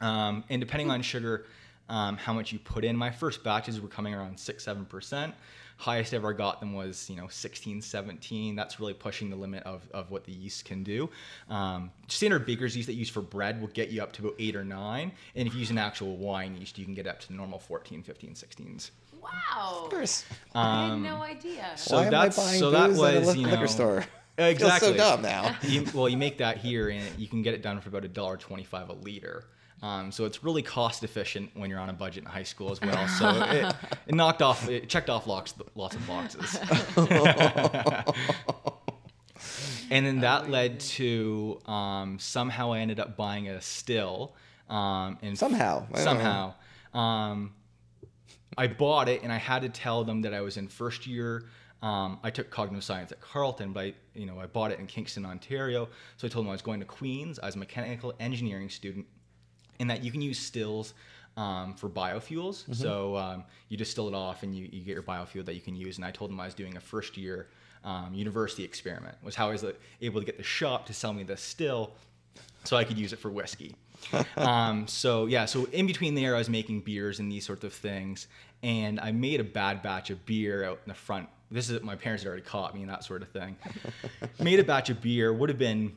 Um, 0.00 0.44
and 0.48 0.60
depending 0.60 0.90
on 0.90 1.02
sugar, 1.02 1.46
um, 1.88 2.16
how 2.16 2.32
much 2.32 2.52
you 2.52 2.58
put 2.58 2.84
in, 2.84 2.96
my 2.96 3.10
first 3.10 3.42
batches 3.42 3.80
were 3.80 3.88
coming 3.88 4.14
around 4.14 4.38
six, 4.38 4.64
seven 4.64 4.84
percent. 4.84 5.34
Highest 5.76 6.12
I 6.12 6.16
ever 6.16 6.32
got 6.32 6.58
them 6.58 6.74
was 6.74 7.08
you 7.08 7.16
know 7.16 7.28
16, 7.28 7.82
17. 7.82 8.56
That's 8.56 8.80
really 8.80 8.94
pushing 8.94 9.30
the 9.30 9.36
limit 9.36 9.62
of, 9.62 9.88
of 9.94 10.10
what 10.10 10.24
the 10.24 10.32
yeast 10.32 10.64
can 10.64 10.82
do. 10.82 11.08
Um, 11.48 11.92
standard 12.08 12.46
baker's 12.46 12.76
yeast 12.76 12.88
that 12.88 12.94
you 12.94 13.00
use 13.00 13.08
for 13.08 13.22
bread 13.22 13.60
will 13.60 13.68
get 13.68 13.90
you 13.90 14.02
up 14.02 14.12
to 14.14 14.22
about 14.22 14.34
eight 14.40 14.56
or 14.56 14.64
nine, 14.64 15.12
and 15.36 15.46
if 15.46 15.54
you 15.54 15.60
use 15.60 15.70
an 15.70 15.78
actual 15.78 16.16
wine 16.16 16.56
yeast, 16.56 16.78
you 16.78 16.84
can 16.84 16.94
get 16.94 17.06
up 17.06 17.20
to 17.20 17.28
the 17.28 17.34
normal 17.34 17.58
14, 17.60 18.02
15 18.02 18.34
16s. 18.34 18.90
Wow. 19.22 19.82
Of 19.84 19.90
course. 19.90 20.24
I 20.54 20.88
had 20.88 20.96
no 20.96 21.22
idea. 21.22 21.72
So 21.76 21.96
Why 21.96 22.02
am 22.02 22.08
I 22.08 22.10
that's 22.10 22.36
buying 22.36 22.58
so 22.58 22.70
that 22.70 22.88
booze 22.88 23.02
at 23.02 23.16
a 23.16 23.20
was 23.20 23.36
you 23.36 23.46
know, 23.46 23.52
liquor 23.52 23.68
store? 23.68 24.04
Exactly. 24.38 24.92
Feel 24.92 24.98
so 24.98 25.16
dumb 25.16 25.22
now. 25.22 25.56
you, 25.62 25.84
well, 25.92 26.08
you 26.08 26.16
make 26.16 26.38
that 26.38 26.58
here, 26.58 26.90
and 26.90 27.04
you 27.18 27.26
can 27.26 27.42
get 27.42 27.54
it 27.54 27.62
done 27.62 27.80
for 27.80 27.88
about 27.88 28.04
a 28.04 28.08
dollar 28.08 28.36
twenty-five 28.36 28.88
a 28.88 28.92
liter. 28.92 29.44
Um, 29.82 30.10
so 30.10 30.24
it's 30.24 30.42
really 30.42 30.62
cost 30.62 31.04
efficient 31.04 31.50
when 31.54 31.70
you're 31.70 31.78
on 31.78 31.88
a 31.88 31.92
budget 31.92 32.24
in 32.24 32.30
high 32.30 32.42
school 32.42 32.72
as 32.72 32.80
well. 32.80 33.06
So 33.08 33.30
it, 33.50 33.74
it 34.08 34.14
knocked 34.14 34.42
off, 34.42 34.68
it 34.68 34.88
checked 34.88 35.08
off 35.08 35.26
lots, 35.26 35.54
lots 35.74 35.94
of 35.94 36.06
boxes. 36.06 36.58
and 39.90 40.04
then 40.04 40.20
that 40.20 40.50
led 40.50 40.80
to 40.80 41.60
um, 41.66 42.18
somehow 42.18 42.72
I 42.72 42.80
ended 42.80 42.98
up 42.98 43.16
buying 43.16 43.48
a 43.48 43.60
still. 43.60 44.34
Um, 44.68 45.18
and 45.22 45.38
Somehow. 45.38 45.86
I 45.94 46.00
somehow, 46.00 46.54
um, 46.92 47.54
I 48.56 48.66
bought 48.66 49.08
it, 49.08 49.22
and 49.22 49.32
I 49.32 49.38
had 49.38 49.62
to 49.62 49.68
tell 49.68 50.04
them 50.04 50.22
that 50.22 50.34
I 50.34 50.40
was 50.42 50.56
in 50.56 50.68
first 50.68 51.06
year. 51.06 51.46
Um, 51.80 52.18
I 52.22 52.30
took 52.30 52.50
cognitive 52.50 52.84
science 52.84 53.12
at 53.12 53.20
Carleton, 53.20 53.72
but 53.72 53.84
I, 53.84 53.94
you 54.14 54.26
know, 54.26 54.40
I 54.40 54.46
bought 54.46 54.72
it 54.72 54.80
in 54.80 54.86
Kingston, 54.86 55.24
Ontario. 55.24 55.88
So 56.16 56.26
I 56.26 56.30
told 56.30 56.44
them 56.44 56.50
I 56.50 56.52
was 56.52 56.62
going 56.62 56.80
to 56.80 56.86
Queens. 56.86 57.38
I 57.38 57.46
was 57.46 57.54
a 57.54 57.58
mechanical 57.58 58.12
engineering 58.18 58.68
student, 58.68 59.06
and 59.80 59.90
that 59.90 60.02
you 60.02 60.10
can 60.10 60.20
use 60.20 60.38
stills 60.38 60.94
um, 61.36 61.74
for 61.74 61.88
biofuels. 61.88 62.74
So 62.74 63.16
um, 63.16 63.44
you 63.68 63.76
distill 63.76 64.08
it 64.08 64.14
off, 64.14 64.42
and 64.42 64.54
you, 64.54 64.68
you 64.70 64.80
get 64.80 64.94
your 64.94 65.02
biofuel 65.02 65.44
that 65.46 65.54
you 65.54 65.60
can 65.60 65.76
use. 65.76 65.96
And 65.96 66.04
I 66.04 66.10
told 66.10 66.30
them 66.30 66.40
I 66.40 66.46
was 66.46 66.54
doing 66.54 66.76
a 66.76 66.80
first 66.80 67.16
year 67.16 67.48
um, 67.84 68.12
university 68.12 68.64
experiment. 68.64 69.16
Was 69.22 69.36
how 69.36 69.48
I 69.48 69.52
was 69.52 69.64
uh, 69.64 69.72
able 70.02 70.20
to 70.20 70.26
get 70.26 70.36
the 70.36 70.42
shop 70.42 70.86
to 70.86 70.92
sell 70.92 71.12
me 71.12 71.22
the 71.22 71.36
still, 71.36 71.92
so 72.64 72.76
I 72.76 72.84
could 72.84 72.98
use 72.98 73.12
it 73.12 73.20
for 73.20 73.30
whiskey. 73.30 73.76
um, 74.36 74.86
so 74.86 75.26
yeah, 75.26 75.44
so 75.44 75.64
in 75.66 75.86
between 75.86 76.14
there, 76.14 76.34
I 76.34 76.38
was 76.38 76.48
making 76.48 76.80
beers 76.80 77.20
and 77.20 77.30
these 77.30 77.46
sorts 77.46 77.64
of 77.64 77.72
things, 77.72 78.26
and 78.62 78.98
I 78.98 79.12
made 79.12 79.40
a 79.40 79.44
bad 79.44 79.82
batch 79.82 80.10
of 80.10 80.24
beer 80.26 80.64
out 80.64 80.80
in 80.84 80.88
the 80.88 80.94
front. 80.94 81.28
This 81.50 81.70
is 81.70 81.80
my 81.82 81.96
parents 81.96 82.24
had 82.24 82.28
already 82.28 82.42
caught 82.42 82.74
me 82.74 82.82
and 82.82 82.90
that 82.90 83.04
sort 83.04 83.22
of 83.22 83.28
thing. 83.28 83.56
made 84.40 84.60
a 84.60 84.64
batch 84.64 84.90
of 84.90 85.00
beer 85.00 85.32
would 85.32 85.48
have 85.48 85.58
been 85.58 85.96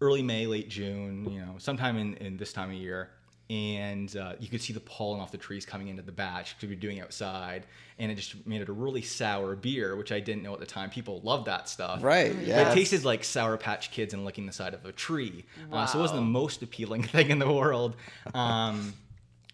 early 0.00 0.22
May, 0.22 0.46
late 0.46 0.68
June, 0.68 1.28
you 1.30 1.40
know, 1.40 1.54
sometime 1.58 1.96
in, 1.96 2.14
in 2.14 2.36
this 2.36 2.52
time 2.52 2.70
of 2.70 2.76
year. 2.76 3.10
And 3.48 4.14
uh, 4.16 4.32
you 4.40 4.48
could 4.48 4.60
see 4.60 4.72
the 4.72 4.80
pollen 4.80 5.20
off 5.20 5.30
the 5.30 5.38
trees 5.38 5.64
coming 5.64 5.86
into 5.86 6.02
the 6.02 6.10
batch 6.10 6.56
because 6.56 6.68
we 6.68 6.74
were 6.74 6.80
doing 6.80 7.00
outside, 7.00 7.64
and 7.96 8.10
it 8.10 8.16
just 8.16 8.44
made 8.44 8.60
it 8.60 8.68
a 8.68 8.72
really 8.72 9.02
sour 9.02 9.54
beer, 9.54 9.94
which 9.94 10.10
I 10.10 10.18
didn't 10.18 10.42
know 10.42 10.52
at 10.52 10.58
the 10.58 10.66
time. 10.66 10.90
People 10.90 11.20
love 11.22 11.44
that 11.44 11.68
stuff, 11.68 12.02
Right, 12.02 12.34
yeah. 12.42 12.72
It 12.72 12.74
tasted 12.74 13.04
like 13.04 13.22
Sour 13.22 13.56
Patch 13.56 13.92
Kids 13.92 14.12
and 14.14 14.24
licking 14.24 14.46
the 14.46 14.52
side 14.52 14.74
of 14.74 14.84
a 14.84 14.90
tree. 14.90 15.44
Uh, 15.72 15.86
so 15.86 15.98
it 15.98 16.02
wasn't 16.02 16.18
the 16.18 16.26
most 16.26 16.60
appealing 16.62 17.02
thing 17.04 17.30
in 17.30 17.38
the 17.38 17.50
world. 17.52 17.94
Um, 18.34 18.94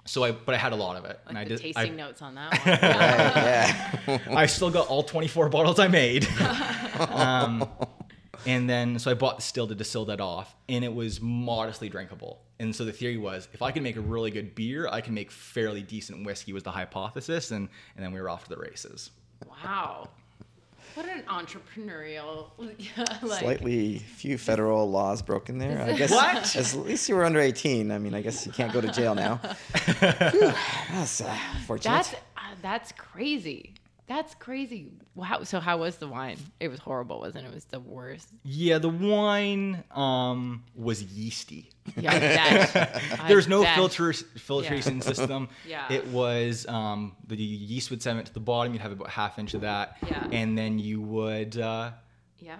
so 0.06 0.24
I, 0.24 0.32
but 0.32 0.54
I 0.54 0.58
had 0.58 0.72
a 0.72 0.76
lot 0.76 0.96
of 0.96 1.04
it, 1.04 1.20
and 1.26 1.36
I 1.36 1.42
Like 1.42 1.48
did. 1.48 1.60
tasting 1.60 1.92
I, 1.92 1.94
notes 1.94 2.22
on 2.22 2.34
that 2.36 2.50
one. 4.06 4.16
Yeah. 4.32 4.36
I 4.38 4.46
still 4.46 4.70
got 4.70 4.88
all 4.88 5.02
24 5.02 5.50
bottles 5.50 5.78
I 5.78 5.88
made. 5.88 6.26
um, 7.10 7.68
and 8.46 8.68
then, 8.68 8.98
so 8.98 9.10
I 9.10 9.14
bought 9.14 9.36
the 9.36 9.42
still 9.42 9.66
to 9.66 9.74
distill 9.74 10.04
that 10.06 10.20
off, 10.20 10.54
and 10.68 10.84
it 10.84 10.94
was 10.94 11.20
modestly 11.20 11.88
drinkable. 11.88 12.40
And 12.58 12.74
so 12.74 12.84
the 12.84 12.92
theory 12.92 13.16
was, 13.16 13.48
if 13.52 13.62
I 13.62 13.72
can 13.72 13.82
make 13.82 13.96
a 13.96 14.00
really 14.00 14.30
good 14.30 14.54
beer, 14.54 14.88
I 14.88 15.00
can 15.00 15.14
make 15.14 15.30
fairly 15.30 15.82
decent 15.82 16.24
whiskey. 16.24 16.52
Was 16.52 16.62
the 16.62 16.70
hypothesis, 16.70 17.50
and 17.50 17.68
and 17.96 18.04
then 18.04 18.12
we 18.12 18.20
were 18.20 18.28
off 18.28 18.44
to 18.44 18.50
the 18.50 18.56
races. 18.58 19.10
wow. 19.64 20.08
What 20.94 21.08
an 21.08 21.22
entrepreneurial, 21.22 22.50
like, 23.22 23.40
Slightly 23.40 23.98
few 23.98 24.36
federal 24.36 24.90
laws 24.90 25.22
broken 25.22 25.56
there. 25.56 25.80
I 25.80 25.92
guess 25.96 26.10
What? 26.10 26.54
As, 26.54 26.74
at 26.76 26.84
least 26.84 27.08
you 27.08 27.14
were 27.14 27.24
under 27.24 27.40
18. 27.40 27.90
I 27.90 27.98
mean, 27.98 28.12
I 28.14 28.20
guess 28.20 28.44
you 28.44 28.52
can't 28.52 28.72
go 28.72 28.80
to 28.82 28.88
jail 28.88 29.14
now. 29.14 29.36
Phew, 29.38 30.40
that's 30.90 31.22
uh, 31.22 31.34
fortunate. 31.66 31.92
That's 31.94 32.12
uh, 32.12 32.40
that's 32.60 32.92
crazy. 32.92 33.72
That's 34.08 34.34
crazy. 34.34 34.88
Wow. 35.14 35.44
So 35.44 35.60
how 35.60 35.78
was 35.78 35.96
the 35.96 36.08
wine? 36.08 36.36
It 36.60 36.68
was 36.68 36.80
horrible, 36.80 37.20
wasn't 37.20 37.44
it? 37.46 37.48
It 37.48 37.54
was 37.54 37.64
the 37.66 37.80
worst. 37.80 38.28
Yeah, 38.42 38.78
the 38.78 38.88
wine 38.88 39.84
um, 39.92 40.64
was 40.74 41.02
yeasty. 41.02 41.70
Yeah, 41.96 42.18
bet. 42.72 43.02
There's 43.28 43.48
no 43.48 43.62
bet. 43.62 43.74
filter 43.76 44.12
filtration 44.12 45.00
system. 45.02 45.48
Yeah. 45.66 45.90
It 45.92 46.06
was 46.08 46.66
um, 46.66 47.16
the 47.26 47.36
yeast 47.36 47.90
would 47.90 48.02
sediment 48.02 48.26
to 48.26 48.34
the 48.34 48.40
bottom. 48.40 48.72
You'd 48.72 48.82
have 48.82 48.92
about 48.92 49.08
half 49.10 49.38
inch 49.38 49.54
of 49.54 49.60
that, 49.62 49.96
Yeah. 50.06 50.26
and 50.32 50.58
then 50.58 50.78
you 50.78 51.00
would 51.00 51.56
uh, 51.58 51.92
Yeah. 52.38 52.56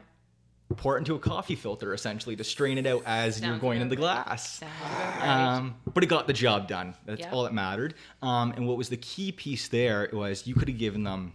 Pour 0.74 0.96
it 0.96 1.00
into 1.00 1.14
a 1.14 1.18
coffee 1.18 1.54
filter 1.56 1.92
essentially 1.94 2.36
to 2.36 2.44
strain 2.44 2.78
it 2.78 2.86
out 2.86 3.02
as 3.06 3.40
you're 3.40 3.58
going 3.58 3.80
in 3.80 3.88
the 3.88 3.96
glass. 3.96 4.60
Right. 4.62 5.28
Um, 5.56 5.74
but 5.92 6.02
it 6.02 6.06
got 6.06 6.26
the 6.26 6.32
job 6.32 6.68
done. 6.68 6.94
That's 7.06 7.20
Yeah. 7.20 7.30
all 7.30 7.44
that 7.44 7.54
mattered. 7.54 7.94
Um, 8.22 8.52
and 8.52 8.66
what 8.66 8.76
was 8.76 8.88
the 8.88 8.96
key 8.96 9.32
piece 9.32 9.68
there 9.68 10.08
was 10.12 10.46
you 10.46 10.54
could 10.54 10.68
have 10.68 10.78
given 10.78 11.04
them 11.04 11.32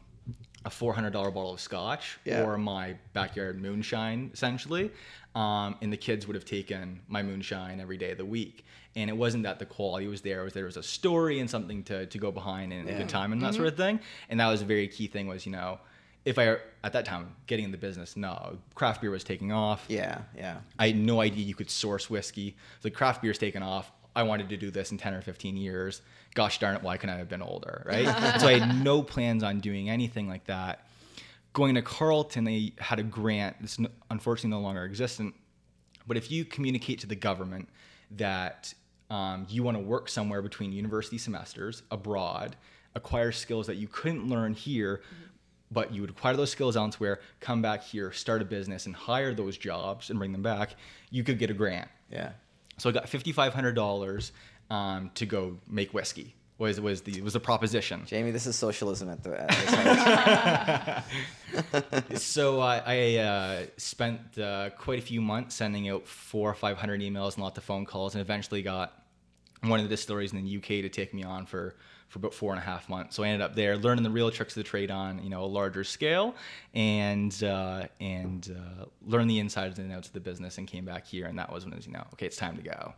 a 0.66 0.70
$400 0.70 1.12
bottle 1.34 1.54
of 1.54 1.60
scotch 1.62 2.18
Yeah. 2.26 2.44
or 2.44 2.58
my 2.58 2.96
backyard 3.14 3.62
moonshine, 3.62 4.32
essentially. 4.34 4.92
Um, 5.36 5.76
and 5.82 5.94
the 5.94 5.98
kids 5.98 6.26
would 6.28 6.36
have 6.36 6.46
taken 6.46 7.02
my 7.08 7.22
moonshine 7.22 7.80
every 7.80 7.98
day 7.98 8.12
of 8.12 8.18
the 8.18 8.26
week. 8.26 8.66
And 8.96 9.10
it 9.10 9.14
wasn't 9.16 9.44
that 9.44 9.60
the 9.60 9.66
quality 9.68 10.08
was 10.08 10.22
there; 10.22 10.42
it 10.42 10.46
was 10.46 10.54
there 10.54 10.66
was 10.66 10.78
a 10.78 10.82
story 10.82 11.40
and 11.40 11.48
something 11.48 11.84
to, 11.84 12.08
to 12.08 12.18
go 12.18 12.32
behind 12.32 12.74
and 12.74 12.90
a 12.90 12.94
good 12.98 13.08
time 13.10 13.32
and 13.32 13.40
that 13.44 13.54
sort 13.54 13.68
of 13.68 13.78
thing. 13.78 14.00
And 14.30 14.40
that 14.40 14.48
was 14.48 14.64
a 14.64 14.66
very 14.66 14.88
key 14.88 15.06
thing. 15.06 15.28
Was 15.28 15.46
you 15.46 15.52
know, 15.52 15.78
if 16.28 16.38
I 16.38 16.58
at 16.84 16.92
that 16.92 17.06
time 17.06 17.34
getting 17.48 17.64
in 17.64 17.72
the 17.72 17.78
business, 17.78 18.18
no, 18.18 18.58
craft 18.76 19.00
beer 19.00 19.12
was 19.12 19.24
taking 19.24 19.54
off. 19.54 19.86
yeah, 19.88 20.20
yeah. 20.36 20.58
I 20.78 20.88
had 20.88 20.98
no 20.98 21.22
idea 21.22 21.46
you 21.46 21.56
could 21.56 21.72
source 21.72 22.10
whiskey. 22.10 22.58
The 22.82 22.92
craft 22.92 23.22
beer's 23.22 23.38
taken 23.38 23.64
off. 23.64 23.90
I 24.14 24.24
wanted 24.24 24.50
to 24.50 24.58
do 24.58 24.70
this 24.70 24.92
in 24.92 24.98
10 24.98 25.14
or 25.14 25.22
15 25.22 25.56
years. 25.56 26.02
Gosh 26.36 26.60
darn 26.60 26.76
it, 26.76 26.84
why 26.84 26.98
couldn't 26.98 27.16
I 27.16 27.20
have 27.20 27.30
been 27.30 27.42
older, 27.42 27.84
right? 27.86 28.06
so 28.42 28.48
I 28.48 28.60
had 28.60 28.84
no 28.84 29.02
plans 29.02 29.42
on 29.42 29.62
doing 29.62 29.90
anything 29.90 30.28
like 30.28 30.46
that. 30.48 30.90
Going 31.54 31.76
to 31.76 31.82
Carleton, 31.82 32.44
they 32.44 32.74
had 32.78 33.00
a 33.00 33.04
grant 33.04 33.56
that's 33.62 33.78
unfortunately 34.12 34.50
no 34.50 34.60
longer 34.60 34.84
existent. 34.84 35.34
But 36.08 36.18
if 36.18 36.30
you 36.30 36.44
communicate 36.44 37.00
to 37.00 37.08
the 37.08 37.16
government 37.16 37.70
that 38.12 38.74
um, 39.10 39.48
you 39.50 39.64
want 39.64 39.78
to 39.78 39.84
work 39.84 40.10
somewhere 40.10 40.42
between 40.42 40.74
university 40.74 41.18
semesters 41.18 41.84
abroad, 41.90 42.58
acquire 42.96 43.32
skills 43.32 43.68
that 43.68 43.76
you 43.76 43.88
couldn't 43.88 44.28
learn 44.28 44.54
here, 44.54 45.02
but 45.72 45.94
you 45.94 46.02
would 46.02 46.10
acquire 46.10 46.36
those 46.36 46.52
skills 46.52 46.78
elsewhere, 46.78 47.20
come 47.40 47.62
back 47.62 47.84
here, 47.84 48.12
start 48.12 48.42
a 48.42 48.46
business, 48.46 48.86
and 48.86 48.96
hire 48.96 49.34
those 49.34 49.58
jobs 49.58 50.10
and 50.10 50.20
bring 50.20 50.32
them 50.32 50.42
back, 50.42 50.76
you 51.10 51.24
could 51.24 51.40
get 51.40 51.50
a 51.50 51.54
grant. 51.54 51.90
Yeah. 52.10 52.32
So 52.78 52.90
I 52.90 52.94
got 52.94 53.10
fifty 53.10 53.32
five 53.32 53.54
hundred 53.54 53.74
dollars 53.74 54.32
um, 54.70 55.12
to 55.16 55.26
go 55.26 55.58
make 55.68 55.94
whiskey. 55.94 56.36
Was 56.58 56.82
was 56.82 57.02
the 57.02 57.22
was 57.22 57.34
the 57.34 57.40
proposition. 57.40 58.04
Jamie, 58.06 58.32
this 58.32 58.48
is 58.48 58.56
socialism 58.56 59.10
at 59.10 59.24
the 59.24 59.40
at 59.40 61.06
so 62.20 62.60
I, 62.60 62.82
I 62.86 63.16
uh, 63.18 63.66
spent 63.78 64.40
uh, 64.40 64.72
quite 64.72 64.98
a 64.98 65.04
few 65.04 65.22
months 65.22 65.56
sending 65.56 65.88
out 65.90 66.08
four 66.08 66.50
or 66.50 66.56
five 66.56 66.78
hundred 66.78 67.02
emails 67.02 67.36
and 67.36 67.44
lots 67.44 67.60
of 67.60 67.64
phone 67.64 67.86
calls, 67.86 68.16
and 68.16 68.22
eventually 68.22 68.64
got 68.64 69.04
one 69.62 69.80
of 69.80 69.86
the 69.86 69.90
distilleries 69.90 70.34
in 70.34 70.44
the 70.44 70.58
UK 70.58 70.68
to 70.82 70.90
take 70.90 71.14
me 71.14 71.24
on 71.24 71.46
for 71.46 71.76
for 72.08 72.20
about 72.20 72.34
four 72.34 72.52
and 72.52 72.60
a 72.60 72.64
half 72.64 72.88
months. 72.90 73.16
So 73.16 73.24
I 73.24 73.28
ended 73.28 73.42
up 73.42 73.56
there 73.56 73.78
learning 73.78 74.04
the 74.04 74.10
real 74.10 74.32
tricks 74.32 74.56
of 74.56 74.64
the 74.64 74.70
trade 74.70 74.92
on 74.92 75.24
you 75.24 75.30
know 75.30 75.44
a 75.44 75.46
larger 75.46 75.84
scale, 75.84 76.36
and 76.74 77.44
uh, 77.44 77.88
and 78.00 78.56
uh, 78.58 78.86
learn 79.06 79.28
the 79.28 79.40
insides 79.40 79.80
and 79.80 79.92
outs 79.92 80.08
of 80.08 80.14
the 80.14 80.20
business, 80.20 80.58
and 80.58 80.68
came 80.68 80.86
back 80.86 81.06
here, 81.06 81.26
and 81.26 81.38
that 81.40 81.52
was 81.52 81.66
when 81.66 81.74
it 81.74 81.78
was 81.78 81.88
you 81.88 81.94
know 81.94 82.06
okay, 82.14 82.26
it's 82.26 82.38
time 82.38 82.56
to 82.58 82.64
go. 82.64 82.94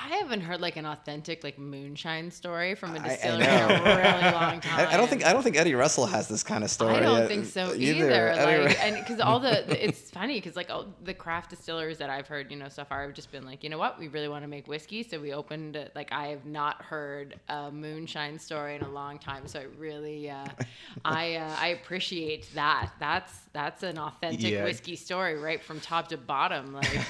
I, 0.00 0.06
I 0.10 0.16
haven't 0.16 0.40
heard 0.42 0.60
like 0.60 0.76
an 0.76 0.86
authentic 0.86 1.44
like 1.44 1.58
moonshine 1.58 2.30
story 2.30 2.74
from 2.74 2.94
a 2.96 3.00
distillery 3.00 3.44
in 3.44 3.50
a 3.50 3.84
really 3.84 4.32
long 4.32 4.60
time. 4.60 4.88
I, 4.88 4.94
I 4.94 4.96
don't 4.96 5.08
think 5.08 5.24
I 5.24 5.32
don't 5.32 5.42
think 5.42 5.56
Eddie 5.56 5.74
Russell 5.74 6.06
has 6.06 6.28
this 6.28 6.42
kind 6.42 6.64
of 6.64 6.70
story. 6.70 6.94
I 6.96 7.00
don't 7.00 7.22
uh, 7.22 7.28
think 7.28 7.46
so 7.46 7.74
either. 7.74 8.32
either. 8.32 8.64
Like, 8.66 8.84
and 8.84 8.96
because 8.96 9.20
all 9.20 9.40
the, 9.40 9.84
it's 9.84 10.10
funny 10.10 10.34
because 10.34 10.56
like 10.56 10.70
all 10.70 10.86
the 11.04 11.14
craft 11.14 11.50
distillers 11.50 11.98
that 11.98 12.10
I've 12.10 12.26
heard, 12.26 12.50
you 12.50 12.56
know, 12.56 12.68
so 12.68 12.84
far 12.84 13.02
have 13.02 13.14
just 13.14 13.30
been 13.32 13.44
like, 13.44 13.62
you 13.64 13.70
know 13.70 13.78
what, 13.78 13.98
we 13.98 14.08
really 14.08 14.28
want 14.28 14.44
to 14.44 14.48
make 14.48 14.66
whiskey, 14.68 15.02
so 15.02 15.20
we 15.20 15.32
opened. 15.32 15.76
uh, 15.76 15.84
Like 15.94 16.12
I 16.12 16.28
have 16.28 16.44
not 16.46 16.82
heard 16.82 17.38
a 17.48 17.70
moonshine 17.70 18.38
story 18.38 18.76
in 18.76 18.82
a 18.82 18.90
long 18.90 19.18
time, 19.18 19.46
so 19.46 19.60
I 19.60 19.66
really, 19.78 20.30
uh, 20.30 20.46
I, 21.04 21.36
uh, 21.36 21.56
I 21.58 21.68
appreciate 21.68 22.52
that. 22.54 22.90
That's 22.98 23.32
that's 23.52 23.82
an 23.82 23.98
authentic 23.98 24.52
Yeah. 24.52 24.64
whiskey 24.64 24.94
story, 24.96 25.36
right 25.36 25.62
from 25.62 25.80
top 25.80 26.08
to 26.08 26.16
bottom. 26.16 26.72
Like, 26.72 27.00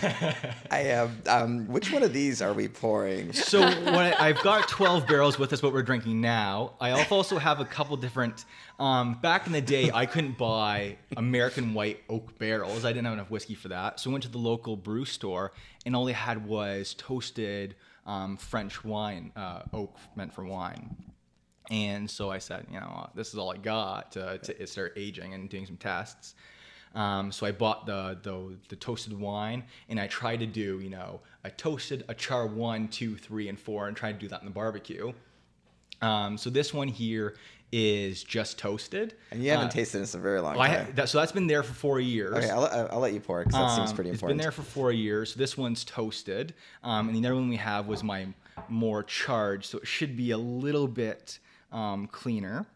I 0.71 0.79
have. 0.79 1.11
Um, 1.29 1.67
which 1.67 1.93
one 1.93 2.03
of 2.03 2.13
these 2.13 2.41
are 2.41 2.53
we 2.55 2.69
pouring? 2.81 3.33
So 3.33 3.63
I, 3.63 4.15
I've 4.19 4.43
got 4.43 4.69
12 4.69 5.07
barrels 5.07 5.39
with 5.39 5.53
us, 5.53 5.63
what 5.63 5.73
we're 5.73 5.83
drinking 5.83 6.21
now. 6.21 6.75
I 6.81 6.91
also 6.93 7.39
have 7.39 7.61
a 7.61 7.65
couple 7.65 7.97
different. 7.97 8.45
Um, 8.79 9.15
back 9.21 9.47
in 9.47 9.53
the 9.53 9.61
day, 9.61 9.91
I 9.93 10.07
couldn't 10.07 10.39
buy 10.39 10.97
American 11.17 11.75
white 11.75 12.03
oak 12.09 12.39
barrels. 12.39 12.85
I 12.85 12.89
didn't 12.93 13.05
have 13.05 13.15
enough 13.15 13.31
whiskey 13.31 13.55
for 13.55 13.69
that. 13.69 14.01
So 14.01 14.11
I 14.11 14.13
went 14.13 14.25
to 14.25 14.31
the 14.31 14.39
local 14.39 14.77
brew 14.77 15.05
store, 15.05 15.53
and 15.85 15.95
all 15.95 16.05
they 16.05 16.13
had 16.13 16.47
was 16.47 16.95
toasted 16.95 17.77
um, 18.07 18.37
French 18.37 18.85
wine, 18.85 19.33
uh, 19.37 19.63
oak 19.73 19.97
meant 20.17 20.33
for 20.33 20.45
wine. 20.45 20.97
And 21.71 22.11
so 22.11 22.31
I 22.31 22.39
said, 22.39 22.67
you 22.73 22.81
know, 22.81 23.09
this 23.15 23.29
is 23.29 23.39
all 23.39 23.53
I 23.53 23.57
got 23.57 24.13
to, 24.13 24.39
to 24.39 24.67
start 24.67 24.95
aging 24.97 25.35
and 25.35 25.49
doing 25.49 25.67
some 25.67 25.77
tests. 25.77 26.35
Um, 26.95 27.31
so 27.31 27.47
I 27.47 27.53
bought 27.53 27.87
the, 27.87 28.19
the 28.23 28.57
the 28.69 28.77
toasted 28.77 29.19
wine, 29.19 29.63
and 29.89 30.01
I 30.01 30.07
tried 30.09 30.41
to 30.41 30.47
do 30.47 30.81
you 30.81 30.91
know 30.91 31.21
a 31.45 31.51
toasted, 31.51 32.05
a 32.09 32.15
char 32.15 32.47
one, 32.47 32.89
two, 32.89 33.17
three, 33.17 33.49
and 33.49 33.59
four, 33.59 33.87
and 33.89 33.97
try 33.97 34.13
to 34.13 34.19
do 34.19 34.29
that 34.29 34.41
in 34.41 34.47
the 34.47 34.53
barbecue. 34.53 35.13
Um, 36.03 36.37
so 36.39 36.51
this 36.51 36.73
one 36.75 36.89
here 36.89 37.37
is 37.73 38.25
just 38.25 38.59
toasted. 38.59 39.15
And 39.31 39.45
you 39.45 39.51
haven't 39.51 39.69
Uh, 39.69 39.71
tasted 39.71 39.99
this 40.01 40.15
in 40.15 40.21
a 40.21 40.23
very 40.23 40.41
long 40.41 40.59
I, 40.59 40.69
time. 40.69 40.93
that, 40.97 41.09
so 41.09 41.19
that's 41.21 41.31
been 41.31 41.47
there 41.47 41.63
for 41.63 41.73
four 41.75 42.01
years. 42.01 42.35
okay, 42.35 42.51
I'll, 42.51 42.65
I'll, 42.65 42.89
I'll 42.93 42.99
let 42.99 43.13
you 43.13 43.21
pour 43.21 43.45
because 43.45 43.53
that 43.55 43.77
seems 43.77 43.91
Um, 43.91 43.95
pretty 43.97 44.11
It's 44.11 44.17
important. 44.17 44.39
been 44.39 44.43
there 44.43 44.51
for 44.51 44.63
four 44.63 44.91
years. 44.91 45.35
So 45.35 45.39
This 45.39 45.57
one's 45.57 45.85
toasted, 45.85 46.55
um, 46.83 47.09
and 47.09 47.17
the 47.17 47.21
other 47.29 47.37
one 47.37 47.49
we 47.49 47.57
have 47.57 47.87
was 47.87 48.03
my 48.03 48.27
more 48.69 49.05
charged, 49.05 49.67
so 49.67 49.79
it 49.79 49.87
should 49.87 50.17
be 50.17 50.33
a 50.33 50.39
little 50.39 50.89
bit 50.89 51.39
um, 51.71 52.09
cleaner 52.09 52.67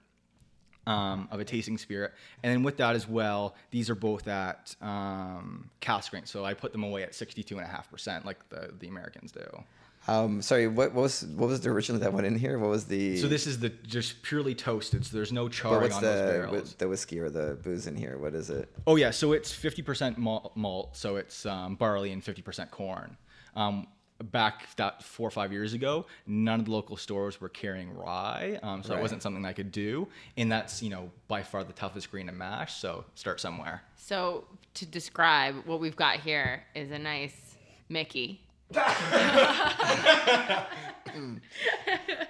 um, 0.86 1.28
of 1.30 1.40
a 1.40 1.44
tasting 1.44 1.78
spirit. 1.78 2.12
And 2.42 2.52
then 2.52 2.62
with 2.62 2.76
that 2.78 2.94
as 2.94 3.08
well, 3.08 3.54
these 3.70 3.90
are 3.90 3.94
both 3.94 4.28
at 4.28 4.74
um, 4.80 5.70
cask 5.80 6.08
strength, 6.08 6.28
so 6.28 6.44
I 6.44 6.54
put 6.54 6.72
them 6.72 6.84
away 6.84 7.02
at 7.02 7.14
sixty-two 7.14 7.56
and 7.56 7.64
a 7.64 7.68
half 7.68 7.90
percent, 7.90 8.24
like 8.24 8.48
the 8.48 8.72
the 8.78 8.88
Americans 8.88 9.32
do. 9.32 9.64
Um, 10.06 10.42
sorry, 10.42 10.68
what, 10.68 10.92
what 10.92 11.00
was 11.00 11.24
what 11.24 11.48
was 11.48 11.62
the 11.62 11.70
original 11.70 11.98
that 12.00 12.12
went 12.12 12.26
in 12.26 12.36
here? 12.38 12.58
What 12.58 12.68
was 12.68 12.84
the 12.84 13.16
So 13.16 13.26
this 13.26 13.46
is 13.46 13.58
the 13.60 13.70
just 13.70 14.22
purely 14.22 14.54
toasted, 14.54 15.06
so 15.06 15.16
there's 15.16 15.32
no 15.32 15.48
charring 15.48 15.92
on 15.92 16.02
the 16.02 16.08
those 16.08 16.30
barrels. 16.30 16.74
the 16.74 16.88
whiskey 16.88 17.18
or 17.20 17.30
the 17.30 17.58
booze 17.62 17.86
in 17.86 17.96
here? 17.96 18.18
What 18.18 18.34
is 18.34 18.50
it? 18.50 18.68
Oh 18.86 18.96
yeah, 18.96 19.10
so 19.10 19.32
it's 19.32 19.50
fifty 19.50 19.80
percent 19.80 20.18
malt, 20.18 20.52
malt, 20.56 20.94
so 20.94 21.16
it's 21.16 21.46
um, 21.46 21.76
barley 21.76 22.12
and 22.12 22.22
fifty 22.22 22.42
percent 22.42 22.70
corn. 22.70 23.16
Um, 23.56 23.86
back 24.22 24.74
that 24.76 25.02
four 25.02 25.26
or 25.26 25.30
five 25.30 25.52
years 25.52 25.72
ago, 25.74 26.06
none 26.26 26.60
of 26.60 26.66
the 26.66 26.72
local 26.72 26.96
stores 26.96 27.40
were 27.40 27.48
carrying 27.48 27.92
rye, 27.96 28.58
um, 28.62 28.82
so 28.82 28.90
Right. 28.90 28.98
it 28.98 29.02
wasn't 29.02 29.22
something 29.22 29.44
I 29.44 29.52
could 29.52 29.72
do. 29.72 30.08
And 30.36 30.50
that's 30.52 30.82
you 30.82 30.90
know 30.90 31.10
by 31.28 31.42
far 31.42 31.64
the 31.64 31.72
toughest 31.72 32.10
green 32.10 32.26
to 32.26 32.32
mash. 32.32 32.74
So 32.74 33.04
start 33.14 33.40
somewhere. 33.40 33.82
So 33.96 34.44
to 34.74 34.86
describe 34.86 35.56
what 35.66 35.80
we've 35.80 35.96
got 35.96 36.20
here 36.20 36.62
is 36.74 36.90
a 36.90 36.98
nice 36.98 37.56
Mickey. 37.88 38.40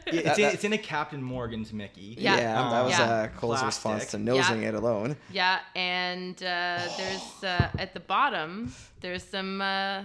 It's, 0.06 0.26
That- 0.26 0.38
in, 0.38 0.44
it's 0.54 0.64
in 0.64 0.72
a 0.74 0.78
Captain 0.78 1.22
Morgan's 1.22 1.72
Mickey. 1.72 2.16
Yeah. 2.18 2.36
that 2.36 2.82
was 2.84 2.90
Yeah. 2.92 3.02
uh, 3.04 3.28
Cole's 3.28 3.60
Plastic. 3.60 3.66
response 3.66 4.10
to 4.12 4.18
nosing 4.18 4.62
Yeah. 4.62 4.68
it 4.68 4.74
alone. 4.74 5.16
Yeah, 5.32 5.60
and 5.74 6.36
uh, 6.42 6.80
there's 6.98 7.44
uh, 7.44 7.68
at 7.78 7.94
the 7.94 8.00
bottom 8.00 8.72
there's 9.00 9.22
some 9.24 9.60
uh, 9.62 10.02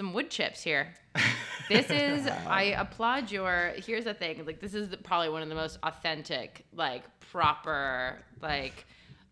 some 0.00 0.14
wood 0.14 0.30
chips 0.30 0.62
here. 0.62 0.94
This 1.68 1.90
is 1.90 2.26
I 2.26 2.74
applaud 2.78 3.30
your. 3.30 3.74
Here's 3.76 4.04
the 4.04 4.14
thing, 4.14 4.46
like 4.46 4.58
this 4.58 4.72
is 4.72 4.88
the, 4.88 4.96
probably 4.96 5.28
one 5.28 5.42
of 5.42 5.50
the 5.50 5.54
most 5.54 5.78
authentic, 5.82 6.64
like 6.72 7.02
proper, 7.30 8.16
like 8.40 8.86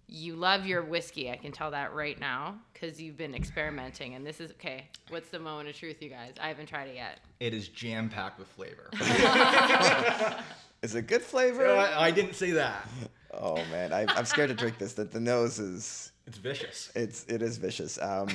you 0.09 0.37
love 0.37 0.67
your 0.67 0.83
whiskey. 0.83 1.31
I 1.31 1.37
can 1.37 1.53
tell 1.53 1.71
that 1.71 1.95
right 1.95 2.21
now 2.21 2.57
because 2.75 3.01
you've 3.01 3.17
been 3.17 3.35
experimenting, 3.35 4.15
and 4.15 4.27
this 4.27 4.43
is 4.43 4.51
okay. 4.53 4.89
What's 5.09 5.31
the 5.31 5.39
moment 5.39 5.71
of 5.71 5.75
truth, 5.75 6.03
you 6.03 6.11
guys? 6.11 6.35
I 6.39 6.49
haven't 6.49 6.67
tried 6.67 6.89
it 6.89 6.97
yet. 6.97 7.21
It 7.41 7.55
is 7.55 7.69
jam 7.69 8.11
packed 8.11 8.39
with 8.39 8.49
flavor. 8.49 8.91
Is 10.83 10.95
it 10.95 11.09
good 11.09 11.23
flavor? 11.23 11.67
Uh, 11.67 11.99
I 11.99 12.11
didn't 12.13 12.35
say 12.35 12.53
that. 12.53 12.87
oh 13.33 13.57
man, 13.73 13.95
I, 13.95 14.05
I'm 14.15 14.27
scared 14.27 14.51
to 14.51 14.55
drink 14.55 14.77
this. 14.79 14.93
That 14.93 15.13
the 15.13 15.19
nose 15.19 15.59
is 15.59 16.13
It's 16.27 16.37
vicious. 16.39 16.93
it's 16.95 17.25
it 17.25 17.41
is 17.41 17.57
vicious. 17.57 17.99
Um, 18.01 18.29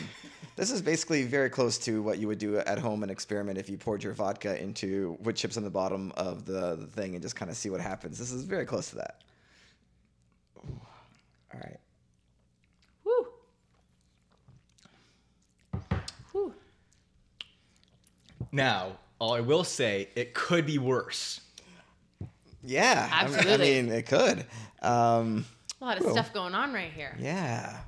this 0.55 0.71
is 0.71 0.81
basically 0.81 1.23
very 1.23 1.49
close 1.49 1.77
to 1.79 2.01
what 2.03 2.19
you 2.19 2.27
would 2.27 2.37
do 2.37 2.57
at 2.57 2.77
home 2.79 3.03
and 3.03 3.11
experiment 3.11 3.57
if 3.57 3.69
you 3.69 3.77
poured 3.77 4.03
your 4.03 4.13
vodka 4.13 4.61
into 4.61 5.17
wood 5.21 5.35
chips 5.35 5.57
on 5.57 5.63
the 5.63 5.69
bottom 5.69 6.11
of 6.15 6.45
the, 6.45 6.75
the 6.75 6.87
thing 6.87 7.13
and 7.15 7.21
just 7.21 7.35
kind 7.35 7.49
of 7.49 7.57
see 7.57 7.69
what 7.69 7.81
happens. 7.81 8.17
This 8.19 8.31
is 8.31 8.43
very 8.45 8.65
close 8.65 8.89
to 8.91 8.95
that. 8.97 9.21
Ooh. 10.57 10.79
All 11.53 11.59
right. 11.59 11.79
Woo. 13.03 13.27
Woo. 16.33 16.53
Now, 18.51 18.97
all 19.19 19.33
I 19.33 19.39
will 19.39 19.63
say, 19.63 20.09
it 20.15 20.33
could 20.33 20.65
be 20.65 20.77
worse. 20.77 21.41
Yeah, 22.63 23.09
I 23.11 23.25
mean- 23.25 23.35
Absolutely. 23.35 23.77
I 23.77 23.81
mean, 23.81 23.91
it 23.91 24.05
could. 24.05 24.45
Um, 24.81 25.45
A 25.81 25.85
lot 25.85 25.97
of 25.97 26.03
Cool. 26.03 26.13
stuff 26.13 26.33
going 26.33 26.53
on 26.55 26.71
right 26.73 26.91
here. 26.91 27.15
yeah, 27.19 27.79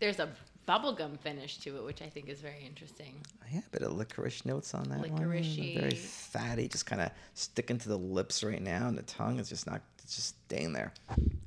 There's 0.00 0.18
a 0.20 0.28
bubblegum 0.66 1.18
finish 1.20 1.58
to 1.58 1.76
it, 1.76 1.84
which 1.84 2.02
I 2.02 2.08
think 2.08 2.28
is 2.28 2.40
very 2.40 2.64
interesting. 2.66 3.14
yeah, 3.52 3.60
a 3.66 3.70
bit 3.70 3.82
of 3.82 3.92
licorice 3.92 4.44
notes 4.44 4.74
on 4.74 4.84
that 4.88 4.98
one. 4.98 5.10
Licorice-y. 5.12 5.76
Very 5.78 5.94
fatty, 5.94 6.68
just 6.68 6.86
kind 6.86 7.00
of 7.02 7.10
sticking 7.34 7.78
to 7.78 7.88
the 7.88 7.98
lips 7.98 8.42
right 8.42 8.62
now, 8.62 8.88
and 8.88 8.96
the 8.98 9.02
tongue 9.02 9.38
is 9.38 9.48
just 9.48 9.66
not. 9.66 9.80
It's 10.02 10.16
just 10.16 10.36
staying 10.46 10.72
there. 10.72 10.92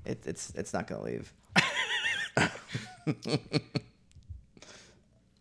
It, 0.05 0.21
it's 0.25 0.51
it's 0.55 0.73
not 0.73 0.87
gonna 0.87 1.03
leave. 1.03 1.31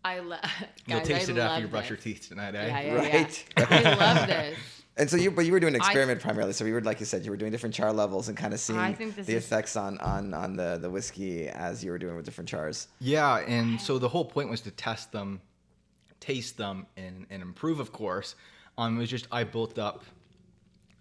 I 0.05 0.21
love. 0.21 0.41
You'll 0.87 1.01
taste 1.01 1.29
I 1.29 1.33
it 1.33 1.39
after 1.39 1.61
you 1.63 1.69
brush 1.69 1.89
your 1.91 1.99
teeth 1.99 2.29
tonight, 2.29 2.55
eh? 2.55 2.67
Yeah, 2.67 2.81
yeah, 2.81 2.95
Right. 2.95 3.45
yeah. 3.59 3.67
I 3.69 3.95
love 4.15 4.27
this. 4.29 4.59
And 4.99 5.09
so 5.09 5.17
you, 5.17 5.31
but 5.31 5.47
you 5.47 5.53
were 5.53 5.61
doing 5.61 5.75
an 5.75 5.81
experiment 5.81 6.21
primarily. 6.21 6.53
So 6.53 6.65
you 6.65 6.75
were, 6.75 6.81
like 6.81 6.99
you 6.99 7.07
said, 7.07 7.25
you 7.25 7.31
were 7.31 7.37
doing 7.37 7.53
different 7.53 7.75
char 7.75 7.93
levels 7.93 8.29
and 8.29 8.37
kind 8.37 8.53
of 8.53 8.59
seeing 8.59 8.95
the 8.97 9.21
is- 9.21 9.29
effects 9.29 9.77
on 9.77 9.99
on 9.99 10.35
on 10.35 10.57
the 10.57 10.79
the 10.81 10.91
whiskey 10.91 11.49
as 11.49 11.85
you 11.85 11.91
were 11.93 11.99
doing 11.99 12.17
with 12.17 12.25
different 12.25 12.49
chars. 12.49 12.89
Yeah, 13.01 13.39
and 13.39 13.81
so 13.81 13.99
the 13.99 14.09
whole 14.09 14.25
point 14.25 14.51
was 14.51 14.61
to 14.63 14.71
test 14.73 15.13
them, 15.13 15.41
taste 16.21 16.57
them, 16.57 16.87
and, 16.97 17.27
and 17.31 17.43
improve, 17.43 17.79
of 17.79 17.93
course. 17.93 18.35
Um, 18.77 18.97
it 18.97 19.01
was 19.01 19.11
just 19.11 19.29
I 19.31 19.45
built 19.45 19.79
up 19.79 20.05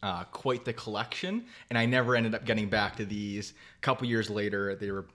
uh, 0.03 0.25
quite 0.25 0.63
the 0.63 0.73
collection, 0.73 1.45
and 1.69 1.77
I 1.77 1.85
never 1.85 2.15
ended 2.15 2.35
up 2.35 2.45
getting 2.45 2.69
back 2.69 2.95
to 2.97 3.05
these. 3.05 3.53
A 3.77 3.81
couple 3.81 4.07
years 4.07 4.29
later, 4.29 4.75
they 4.75 4.91
were 4.91 5.05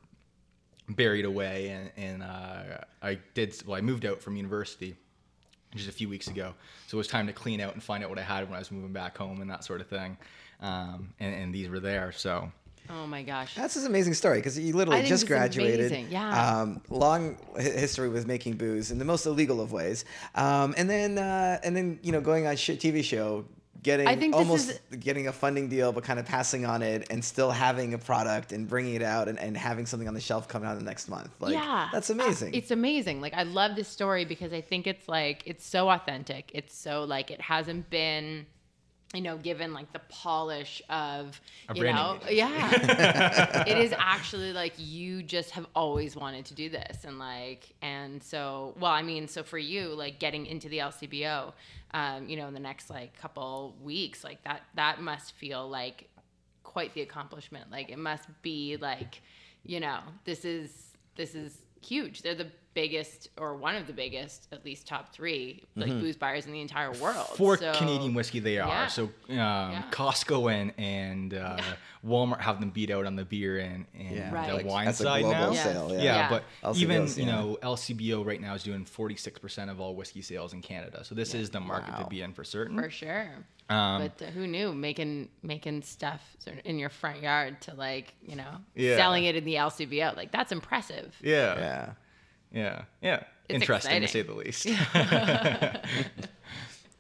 buried 0.89 1.25
away, 1.25 1.69
and, 1.69 1.91
and 1.97 2.23
uh, 2.23 2.79
I 3.01 3.19
did. 3.35 3.55
Well, 3.65 3.77
I 3.77 3.81
moved 3.81 4.05
out 4.05 4.21
from 4.21 4.37
university 4.37 4.97
just 5.75 5.89
a 5.89 5.93
few 5.93 6.09
weeks 6.09 6.29
ago, 6.29 6.55
so 6.87 6.97
it 6.97 6.99
was 6.99 7.09
time 7.09 7.27
to 7.27 7.33
clean 7.33 7.61
out 7.61 7.75
and 7.75 7.83
find 7.83 8.03
out 8.05 8.11
what 8.11 8.19
I 8.19 8.23
had 8.23 8.45
when 8.45 8.57
I 8.57 8.59
was 8.59 8.71
moving 8.71 8.93
back 8.93 9.17
home 9.17 9.41
and 9.41 9.51
that 9.51 9.65
sort 9.65 9.81
of 9.81 9.87
thing. 9.87 10.17
Um, 10.61 11.13
and, 11.19 11.35
and 11.35 11.55
these 11.55 11.69
were 11.69 11.81
there, 11.81 12.13
so. 12.13 12.51
Oh 12.91 13.07
my 13.07 13.23
gosh. 13.23 13.55
That's 13.55 13.77
an 13.77 13.87
amazing 13.87 14.15
story 14.15 14.39
because 14.39 14.59
you 14.59 14.75
literally 14.75 14.99
I 14.99 15.03
think 15.03 15.11
just 15.11 15.27
graduated. 15.27 15.87
amazing, 15.87 16.09
yeah. 16.11 16.61
Um, 16.61 16.81
long 16.91 17.39
history 17.57 18.09
with 18.09 18.27
making 18.27 18.55
booze 18.55 18.91
in 18.91 18.99
the 18.99 19.05
most 19.05 19.25
illegal 19.25 19.61
of 19.61 19.73
ways, 19.73 20.05
um, 20.35 20.75
and 20.77 20.91
then 20.91 21.17
uh, 21.19 21.61
and 21.63 21.77
then 21.77 22.01
you 22.03 22.13
know 22.13 22.21
going 22.21 22.47
on 22.47 22.57
sh- 22.57 22.71
TV 22.71 23.03
show, 23.05 23.45
getting 23.83 24.07
I 24.07 24.17
think 24.17 24.35
almost 24.35 24.71
is- 24.71 24.81
getting 24.99 25.29
a 25.29 25.33
funding 25.33 25.69
deal, 25.69 25.93
but 25.93 26.05
kind 26.05 26.19
of 26.19 26.27
passing 26.27 26.65
on 26.65 26.83
it, 26.83 27.09
and 27.11 27.25
still 27.25 27.51
having 27.51 27.95
a 27.95 27.99
product 27.99 28.53
and 28.53 28.69
bringing 28.69 28.95
it 28.95 29.03
out 29.03 29.29
and, 29.29 29.39
and 29.39 29.57
having 29.57 29.87
something 29.87 30.09
on 30.09 30.15
the 30.15 30.21
shelf 30.21 30.49
coming 30.49 30.69
out 30.69 30.79
the 30.79 30.85
next 30.85 31.09
month. 31.09 31.31
Like, 31.41 31.55
yeah. 31.55 31.89
that's 31.93 32.11
amazing. 32.11 32.55
It's 32.55 32.71
amazing. 32.71 33.21
Like 33.21 33.35
I 33.35 33.43
love 33.43 33.77
this 33.77 33.89
story 33.89 34.25
because 34.25 34.53
I 34.53 34.61
think 34.61 34.87
it's 34.87 35.09
like 35.09 35.43
it's 35.47 35.67
so 35.67 35.89
authentic. 35.89 36.51
It's 36.55 36.77
so 36.77 37.05
like 37.05 37.31
it 37.31 37.41
hasn't 37.41 37.91
been 37.91 38.47
you 39.15 39.21
know, 39.21 39.37
given 39.37 39.75
like 39.75 39.93
the 39.93 40.01
polish 40.09 40.81
of, 40.89 41.41
A 41.69 41.75
you 41.75 41.85
know, 41.85 42.19
agency. 42.23 42.37
yeah, 42.37 43.65
it 43.67 43.79
is 43.79 43.93
actually 43.99 44.53
like 44.53 44.73
you 44.79 45.23
just 45.23 45.51
have 45.51 45.67
always 45.75 46.17
wanted 46.17 46.47
to 46.47 46.55
do 46.55 46.69
this, 46.69 47.05
and 47.05 47.19
like, 47.19 47.75
and 47.83 48.23
so, 48.23 48.75
well, 48.81 48.93
I 48.93 49.03
mean, 49.03 49.29
so 49.29 49.43
for 49.43 49.59
you, 49.59 49.89
like 49.89 50.19
getting 50.19 50.47
into 50.47 50.69
the 50.69 50.79
LCBO, 50.79 51.53
um, 51.95 52.29
you 52.29 52.37
know, 52.37 52.49
in 52.49 52.55
the 52.55 52.61
next 52.61 52.89
like 52.91 53.15
couple 53.19 53.75
weeks, 53.83 54.25
like 54.25 54.43
that, 54.45 54.63
that 54.75 55.01
must 55.01 55.33
feel 55.35 55.69
like 55.69 56.09
quite 56.63 56.95
the 56.95 57.03
accomplishment. 57.03 57.71
Like 57.71 57.91
it 57.91 57.99
must 57.99 58.29
be 58.43 58.77
like, 58.79 59.21
you 59.65 59.81
know, 59.81 60.01
this 60.25 60.45
is 60.45 60.71
this 61.17 61.35
is 61.35 61.62
huge. 61.85 62.23
They're 62.23 62.35
the 62.35 62.49
biggest 62.75 63.29
or 63.37 63.55
one 63.55 63.77
of 63.77 63.87
the 63.87 63.93
biggest, 63.93 64.49
at 64.51 64.65
least 64.65 64.87
top 64.87 65.13
three, 65.13 65.63
like 65.77 65.91
booze 65.91 66.17
buyers 66.17 66.47
in 66.47 66.53
the 66.53 66.61
entire 66.63 66.91
world. 66.93 67.27
For 67.37 67.59
So- 67.59 67.73
Canadian 67.75 68.15
whiskey, 68.15 68.41
they 68.41 68.55
Yeah. 68.55 68.67
are. 68.85 68.89
So 68.89 69.05
um, 69.29 69.85
Costco 69.91 70.51
and 70.51 70.73
and 70.79 71.35
uh, 71.35 71.59
Walmart 72.07 72.41
have 72.41 72.61
them 72.61 72.71
beat 72.71 72.91
out 72.91 73.05
on 73.05 73.15
the 73.15 73.25
beer 73.27 73.59
and, 73.59 73.85
and 73.95 74.17
Yeah. 74.17 74.33
Right. 74.35 74.49
the 74.49 74.55
Like, 74.55 74.67
wine 74.67 74.85
that's 74.87 75.01
a 75.01 75.03
side 75.05 75.23
global 75.23 75.39
now. 75.39 75.53
Yeah. 75.53 75.63
sale. 75.65 75.89
Yeah. 75.91 75.97
Yeah, 75.97 76.03
Yeah. 76.03 76.29
but 76.31 76.45
LCBOs, 76.75 76.77
even 76.79 77.07
you 77.17 77.27
know 77.27 77.59
LCBO 77.63 78.25
right 78.25 78.41
now 78.41 78.55
is 78.55 78.63
doing 78.63 78.87
46% 78.87 79.71
of 79.71 79.79
all 79.79 79.95
whiskey 79.95 80.23
sales 80.23 80.55
in 80.55 80.63
Canada. 80.63 81.05
So 81.05 81.15
this 81.15 81.35
is 81.35 81.51
the 81.51 81.61
market 81.61 81.93
Wow. 81.93 82.05
to 82.05 82.07
be 82.09 82.23
in 82.23 82.33
for 82.33 82.43
certain. 82.45 82.79
for 82.81 82.89
sure. 82.91 83.29
Um, 83.73 84.11
but 84.19 84.29
who 84.31 84.47
knew 84.47 84.73
making 84.75 85.29
making 85.43 85.83
stuff 85.83 86.21
in 86.65 86.79
your 86.79 86.91
front 86.91 87.23
yard 87.23 87.61
to 87.63 87.75
like 87.75 88.15
you 88.23 88.37
know 88.37 88.57
Yeah. 88.75 88.97
selling 88.97 89.25
it 89.25 89.37
in 89.37 89.45
the 89.45 89.55
LCBO 89.55 90.17
like 90.17 90.33
that's 90.33 90.53
impressive. 90.53 91.15
yeah, 91.23 91.59
yeah. 91.59 91.93
yeah, 92.53 92.83
yeah. 93.01 93.23
It's 93.49 93.61
Interesting 93.63 94.01
to 94.01 94.09
say 94.09 94.23
the 94.23 94.35
least. 94.35 94.67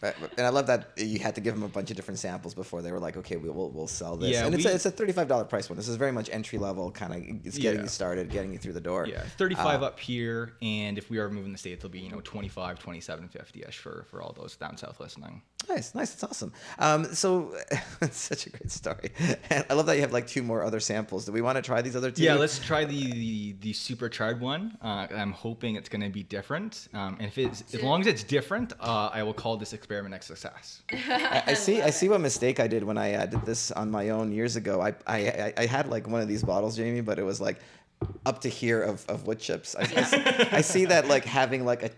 Right, 0.02 0.14
but- 0.20 0.32
And 0.36 0.44
I 0.44 0.48
love 0.50 0.66
that 0.66 0.90
you 0.96 1.20
had 1.20 1.36
to 1.36 1.40
give 1.40 1.54
them 1.54 1.62
a 1.62 1.68
bunch 1.68 1.88
of 1.92 1.96
different 1.96 2.18
samples 2.18 2.54
before 2.54 2.82
they 2.82 2.90
were 2.90 2.98
like, 2.98 3.16
okay, 3.18 3.36
we 3.36 3.48
will 3.48 3.70
we'll 3.70 3.86
sell 3.86 4.16
this. 4.16 4.32
Yeah, 4.32 4.46
and 4.46 4.54
it's 4.56 4.64
a, 4.64 4.74
it's 4.74 4.84
a 4.84 4.90
thirty 4.90 5.12
five 5.12 5.28
dollar 5.28 5.44
price 5.44 5.70
one. 5.70 5.76
This 5.76 5.86
is 5.86 5.94
very 5.94 6.10
much 6.10 6.28
entry 6.32 6.58
level 6.58 6.90
kind 6.90 7.12
of. 7.14 7.46
It's 7.46 7.56
getting 7.56 7.78
Yeah. 7.78 7.82
you 7.84 7.88
started, 7.88 8.28
getting 8.28 8.50
you 8.52 8.58
through 8.58 8.72
the 8.72 8.80
door. 8.80 9.06
Yeah, 9.06 9.22
35 9.38 9.80
Uh, 9.80 9.86
up 9.86 10.00
here, 10.00 10.54
and 10.60 10.98
if 10.98 11.08
we 11.08 11.18
are 11.18 11.30
moving 11.30 11.52
the 11.52 11.58
states, 11.58 11.78
it'll 11.84 11.90
be 11.92 12.00
you 12.00 12.10
know 12.10 12.20
25, 12.20 12.80
27, 12.80 13.28
50 13.28 13.62
ish 13.62 13.78
for 13.78 14.04
for 14.10 14.20
all 14.20 14.32
those 14.32 14.56
down 14.56 14.76
south 14.76 14.98
listening. 14.98 15.40
Nice, 15.68 15.94
nice. 15.94 16.10
That's 16.10 16.24
awesome. 16.24 16.52
Um, 16.78 17.04
so 17.14 17.54
it's 18.02 18.16
such 18.18 18.46
a 18.46 18.50
great 18.50 18.70
story. 18.70 19.10
And 19.50 19.64
I 19.70 19.74
love 19.74 19.86
that 19.86 19.94
you 19.96 20.02
have 20.02 20.12
like 20.12 20.26
two 20.26 20.42
more 20.42 20.62
other 20.62 20.80
samples. 20.80 21.24
Do 21.24 21.32
we 21.32 21.40
want 21.40 21.56
to 21.56 21.62
try 21.62 21.80
these 21.82 21.96
other 21.96 22.10
two? 22.10 22.22
Yeah, 22.22 22.34
let's 22.34 22.58
try 22.58 22.84
the 22.84 23.12
the, 23.12 23.52
the 23.60 23.72
supercharged 23.72 24.40
one. 24.40 24.76
Uh, 24.82 25.06
I'm 25.14 25.32
hoping 25.32 25.76
it's 25.76 25.88
going 25.88 26.02
to 26.02 26.08
be 26.10 26.22
different. 26.22 26.88
Um, 26.94 27.16
and 27.20 27.28
if 27.28 27.38
it's 27.38 27.62
as 27.74 27.82
long 27.82 28.00
as 28.02 28.06
it's 28.06 28.22
different, 28.24 28.72
uh, 28.80 29.10
I 29.12 29.22
will 29.22 29.34
call 29.34 29.56
this 29.56 29.72
experiment 29.72 30.14
a 30.14 30.20
success. 30.22 30.82
I, 30.92 31.42
I 31.48 31.54
see. 31.54 31.80
I 31.80 31.90
see 31.90 32.08
what 32.08 32.20
mistake 32.20 32.60
I 32.60 32.66
did 32.66 32.82
when 32.84 32.98
I 32.98 33.14
uh, 33.14 33.26
did 33.26 33.44
this 33.46 33.70
on 33.70 33.90
my 33.90 34.10
own 34.10 34.32
years 34.32 34.56
ago. 34.56 34.80
I, 34.80 34.94
I 35.06 35.16
I- 35.16 35.54
I 35.58 35.66
had 35.66 35.88
like 35.88 36.08
one 36.08 36.20
of 36.20 36.28
these 36.28 36.42
bottles, 36.42 36.76
Jamie, 36.76 37.02
but 37.02 37.18
it 37.18 37.24
was 37.24 37.40
like 37.40 37.58
up 38.26 38.40
to 38.40 38.48
here 38.48 38.82
of, 38.82 39.04
of 39.08 39.26
wood 39.26 39.38
chips. 39.38 39.76
I, 39.76 39.82
I 39.82 40.02
see- 40.02 40.56
I 40.58 40.60
see 40.60 40.84
that 40.86 41.06
like 41.08 41.24
having 41.24 41.64
like 41.64 41.82
a 41.84 41.90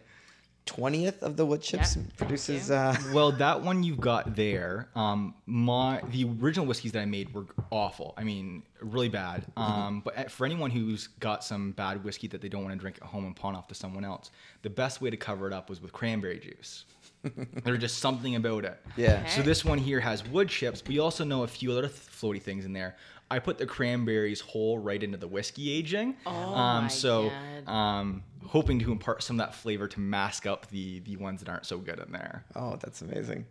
twentieth 0.67 1.23
of 1.23 1.37
the 1.37 1.45
wood 1.45 1.61
chips 1.63 1.97
Yeah. 1.97 2.03
produces. 2.17 2.71
Uh, 2.71 2.97
well, 3.13 3.33
that 3.33 3.61
one 3.63 3.83
you've 3.83 4.01
got 4.01 4.35
there. 4.37 4.89
Um, 4.95 5.35
my 5.47 6.01
the 6.11 6.25
original 6.41 6.67
whiskeys 6.67 6.93
that 6.93 7.01
I 7.01 7.05
made 7.07 7.33
were 7.35 7.45
awful. 7.71 8.15
I 8.17 8.25
mean, 8.25 8.63
really 8.81 9.09
bad. 9.09 9.45
Um, 9.57 10.01
but 10.05 10.31
for 10.31 10.47
anyone 10.47 10.71
who's 10.71 11.09
got 11.21 11.45
some 11.45 11.73
bad 11.73 12.03
whiskey 12.05 12.29
that 12.29 12.41
they 12.41 12.49
don't 12.49 12.63
want 12.65 12.75
to 12.75 12.79
drink 12.81 12.99
at 13.03 13.07
home 13.09 13.27
and 13.27 13.37
pawn 13.37 13.55
off 13.55 13.69
to 13.69 13.75
someone 13.75 14.05
else, 14.05 14.31
the 14.63 14.71
best 14.71 15.01
way 15.01 15.11
to 15.11 15.17
cover 15.17 15.47
it 15.47 15.53
up 15.53 15.69
was 15.69 15.81
with 15.83 15.93
cranberry 15.93 16.39
juice. 16.39 16.85
There's 17.65 17.79
just 17.79 17.99
something 17.99 18.37
about 18.37 18.65
it. 18.65 18.79
Yeah. 18.97 19.25
So 19.27 19.43
this 19.43 19.65
one 19.65 19.79
here 19.79 20.01
has 20.01 20.27
wood 20.29 20.49
chips, 20.49 20.83
but 20.83 20.93
you 20.93 21.03
also 21.03 21.25
know 21.25 21.43
a 21.43 21.47
few 21.47 21.73
other 21.73 21.83
th- 21.83 21.93
floaty 21.93 22.41
things 22.41 22.65
in 22.65 22.73
there. 22.73 22.97
I 23.35 23.41
put 23.41 23.59
the 23.59 23.67
cranberries 23.67 24.41
whole 24.41 24.79
right 24.79 25.03
into 25.03 25.19
the 25.19 25.27
whiskey 25.27 25.73
aging. 25.73 26.17
Oh 26.25 26.31
um, 26.55 26.85
my 26.85 26.89
so 26.89 27.31
God. 27.67 27.73
um, 27.73 28.23
hoping 28.47 28.79
to 28.79 28.93
impart 28.93 29.23
some 29.25 29.41
of 29.41 29.47
that 29.47 29.55
flavor 29.57 29.89
to 29.89 30.01
mask 30.01 30.47
up 30.47 30.69
the 30.71 31.01
the 31.01 31.17
ones 31.17 31.41
that 31.41 31.49
aren't 31.49 31.67
so 31.67 31.79
good 31.79 31.99
in 31.99 32.13
there. 32.13 32.45
oh, 32.55 32.77
that's 32.77 33.03
amazing. 33.03 33.47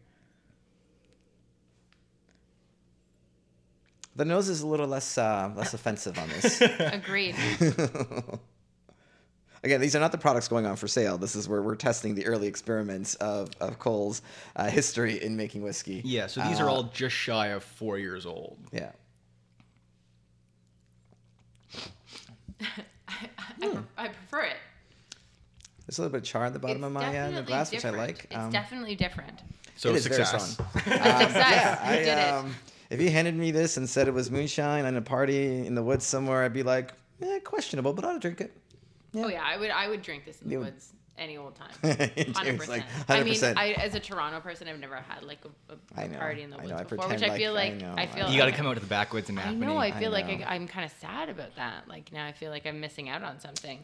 The 4.15 4.26
nose 4.26 4.48
is 4.48 4.62
a 4.62 4.67
little 4.67 4.88
less 4.88 5.17
uh, 5.17 5.52
less 5.56 5.74
offensive 5.74 6.17
on 6.17 6.30
this. 6.30 6.62
Agreed. 6.80 7.36
Again, 9.65 9.80
these 9.80 9.96
are 9.96 10.00
not 10.00 10.12
the 10.12 10.17
products 10.17 10.50
going 10.50 10.65
on 10.65 10.76
for 10.76 10.88
sale. 10.89 11.17
This 11.17 11.36
is 11.36 11.48
where 11.48 11.62
we're 11.62 11.76
testing 11.76 12.15
the 12.15 12.26
early 12.26 12.48
experiments 12.48 13.15
of, 13.15 13.50
of 13.62 13.80
Cole's 13.80 14.22
uh, 14.58 14.69
history 14.69 15.24
in 15.24 15.38
making 15.38 15.62
whiskey. 15.63 16.02
Yeah, 16.04 16.28
so 16.28 16.41
these 16.41 16.60
are 16.60 16.69
Uh, 16.69 16.74
all 16.74 16.84
just 16.84 17.15
shy 17.15 17.48
of 17.48 17.63
four 17.63 17.98
years 17.98 18.26
old. 18.26 18.58
Yeah. 18.74 18.91
I, 23.07 23.27
pre- 23.59 23.77
I 23.97 24.07
prefer 24.07 24.41
it. 24.43 24.55
There's 25.86 25.97
a 25.99 26.01
little 26.01 26.12
bit 26.13 26.19
of 26.19 26.23
char 26.23 26.45
at 26.45 26.53
the 26.53 26.59
bottom 26.59 26.77
it's 26.77 26.86
of 26.86 26.91
my 26.93 27.05
uh, 27.07 27.12
definitely 27.12 27.43
glass, 27.43 27.71
which 27.71 27.86
I 27.86 27.89
different. 27.91 28.07
like. 28.07 28.25
It's 28.25 28.36
Um, 28.36 28.51
definitely 28.51 28.95
different. 28.95 29.39
So 29.75 29.89
it 29.89 29.95
is 29.97 30.07
very 30.07 30.23
success. 30.23 30.51
strong. 30.53 30.67
Success. 30.77 31.33
yeah, 31.36 31.91
You 31.91 31.93
I, 31.93 31.95
did 31.97 32.07
it. 32.07 32.33
um, 32.33 32.55
if 32.89 33.01
you 33.01 33.09
handed 33.09 33.36
me 33.36 33.51
this 33.51 33.77
and 33.77 33.89
said 33.89 34.07
it 34.07 34.13
was 34.13 34.29
moonshine 34.31 34.86
and 34.86 34.95
a 34.97 35.01
party 35.01 35.65
in 35.65 35.75
the 35.75 35.83
woods 35.83 36.05
somewhere, 36.05 36.43
I'd 36.43 36.53
be 36.53 36.63
like, 36.63 36.93
eh, 37.21 37.39
questionable, 37.39 37.91
but 37.93 38.05
I'll 38.05 38.19
drink 38.19 38.39
it. 38.39 38.55
Oh 39.15 39.27
yeah, 39.27 39.43
I 39.43 39.57
would 39.57 39.69
I 39.71 39.88
would 39.89 40.01
drink 40.01 40.25
this 40.25 40.41
in 40.41 40.47
the 40.47 40.53
You 40.53 40.59
woods 40.62 40.93
any 41.17 41.38
old 41.38 41.56
time. 41.56 41.69
James, 42.15 42.36
Hundred 42.38 42.67
like, 42.67 42.84
percent. 42.86 43.08
I 43.10 43.23
mean, 43.23 43.76
I, 43.78 43.82
as 43.82 43.95
a 43.95 43.99
Toronto 43.99 44.39
person, 44.39 44.67
I've 44.67 44.80
never 44.80 44.95
had 44.95 45.23
like 45.23 45.39
a, 45.69 45.73
a 45.73 45.78
I 46.02 46.08
know, 46.08 46.17
party 46.17 46.41
in 46.41 46.49
the 46.49 46.58
I 46.58 46.60
woods 46.60 46.71
know, 46.71 46.78
I 46.78 46.84
before, 46.84 47.08
which 47.08 47.21
I 47.23 47.38
feel 47.38 47.54
like- 47.54 47.73
I 47.73 47.76
like 47.76 47.82
know, 47.82 47.93
I 47.97 48.02
I 48.04 48.08
feel. 48.08 48.23
know. 48.26 48.32
You 48.32 48.38
got 48.38 48.45
to 48.45 48.52
come 48.52 48.67
out 48.67 48.73
to 48.76 48.80
the 48.80 48.86
backwoods 48.88 49.30
and 49.30 49.39
I 49.39 49.43
Napanee. 49.43 49.58
know. 49.58 49.78
I 49.78 49.88
I 49.88 49.91
feel 49.99 50.12
like. 50.12 50.26
I, 50.26 50.43
I'm 50.47 50.67
kind 50.67 50.86
of 50.86 50.91
sad 50.99 51.30
about 51.30 51.56
that. 51.56 51.88
Like 51.88 52.12
now, 52.12 52.26
I 52.26 52.32
feel 52.32 52.49
like 52.52 52.65
I'm 52.65 52.80
missing 52.80 53.10
out 53.10 53.23
on 53.23 53.39
something. 53.39 53.84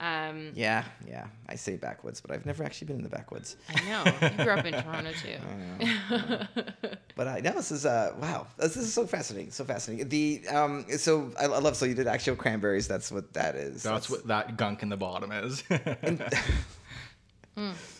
Um, 0.00 0.52
Yeah, 0.54 0.84
yeah. 1.06 1.26
I 1.46 1.56
say 1.56 1.76
backwoods, 1.76 2.20
but 2.20 2.30
I've 2.30 2.46
never 2.46 2.64
actually 2.64 2.86
been 2.86 2.96
in 2.96 3.02
the 3.02 3.10
backwoods. 3.10 3.56
I 3.68 3.84
know. 3.84 4.04
You 4.28 4.44
grew 4.44 4.52
up 4.54 4.64
in 4.64 4.72
Toronto 4.72 5.12
too. 5.12 6.88
But 7.16 7.28
I 7.36 7.40
know 7.40 7.52
this 7.52 7.70
is 7.70 7.84
uh 7.84 8.14
wow, 8.18 8.46
this 8.56 8.76
is 8.76 8.92
so 8.92 9.06
fascinating, 9.06 9.50
so 9.50 9.64
fascinating. 9.64 10.08
The 10.08 10.48
um 10.48 10.86
so 10.96 11.30
I, 11.38 11.44
I 11.44 11.58
love 11.58 11.76
so 11.76 11.84
you 11.84 11.94
did 11.94 12.06
actual 12.06 12.34
cranberries. 12.34 12.88
That's 12.88 13.12
what 13.12 13.32
that 13.34 13.54
is. 13.56 13.82
That's 13.82 14.08
what 14.08 14.26
that 14.28 14.56
gunk 14.56 14.82
in 14.82 14.88
the 14.88 14.96
bottom 14.96 15.30
is. 15.32 15.62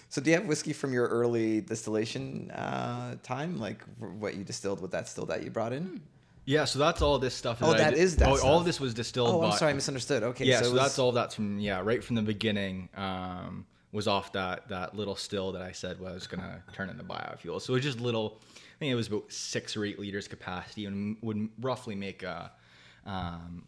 So 0.08 0.20
do 0.20 0.30
you 0.30 0.36
have 0.36 0.46
whiskey 0.46 0.72
from 0.72 0.92
your 0.92 1.06
early 1.06 1.60
distillation 1.60 2.50
uh, 2.50 3.14
time, 3.22 3.60
like 3.60 3.84
what 3.98 4.34
you 4.34 4.42
distilled 4.42 4.80
with 4.80 4.90
that 4.90 5.06
still 5.06 5.26
that 5.26 5.44
you 5.44 5.50
brought 5.50 5.72
in? 5.72 6.00
Yeah, 6.44 6.64
so 6.64 6.78
that's 6.78 7.02
all 7.02 7.18
this 7.18 7.34
stuff. 7.34 7.58
Oh, 7.62 7.72
that 7.74 7.90
did- 7.90 7.98
is 7.98 8.16
that 8.16 8.28
Oh, 8.28 8.38
all 8.42 8.58
of 8.58 8.64
this 8.64 8.80
was 8.80 8.94
distilled. 8.94 9.28
Oh, 9.30 9.42
I'm 9.42 9.50
by- 9.50 9.56
sorry, 9.56 9.70
I 9.70 9.74
misunderstood. 9.74 10.22
Okay, 10.22 10.44
yeah, 10.44 10.60
so, 10.60 10.66
it 10.68 10.72
was- 10.72 10.82
that's 10.82 10.98
all 10.98 11.12
that's 11.12 11.34
from 11.34 11.58
yeah, 11.58 11.80
right 11.84 12.02
from 12.02 12.16
the 12.16 12.22
beginning. 12.22 12.88
Um, 12.96 13.66
was 13.92 14.06
off 14.06 14.32
that 14.32 14.68
that 14.68 14.94
little 14.96 15.16
still 15.16 15.52
that 15.52 15.62
I 15.62 15.72
said 15.72 15.98
was 16.00 16.26
gonna 16.28 16.62
turn 16.72 16.88
into 16.90 17.02
biofuel. 17.04 17.60
So 17.60 17.72
it 17.72 17.76
was 17.78 17.82
just 17.84 18.00
little. 18.00 18.40
I 18.56 18.78
think 18.78 18.92
it 18.92 18.94
was 18.94 19.08
about 19.08 19.30
six 19.32 19.76
or 19.76 19.84
eight 19.84 19.98
liters 19.98 20.28
capacity 20.28 20.86
and 20.86 21.16
would 21.22 21.48
roughly 21.60 21.94
make 21.94 22.22
a. 22.22 22.52
Um, 23.04 23.64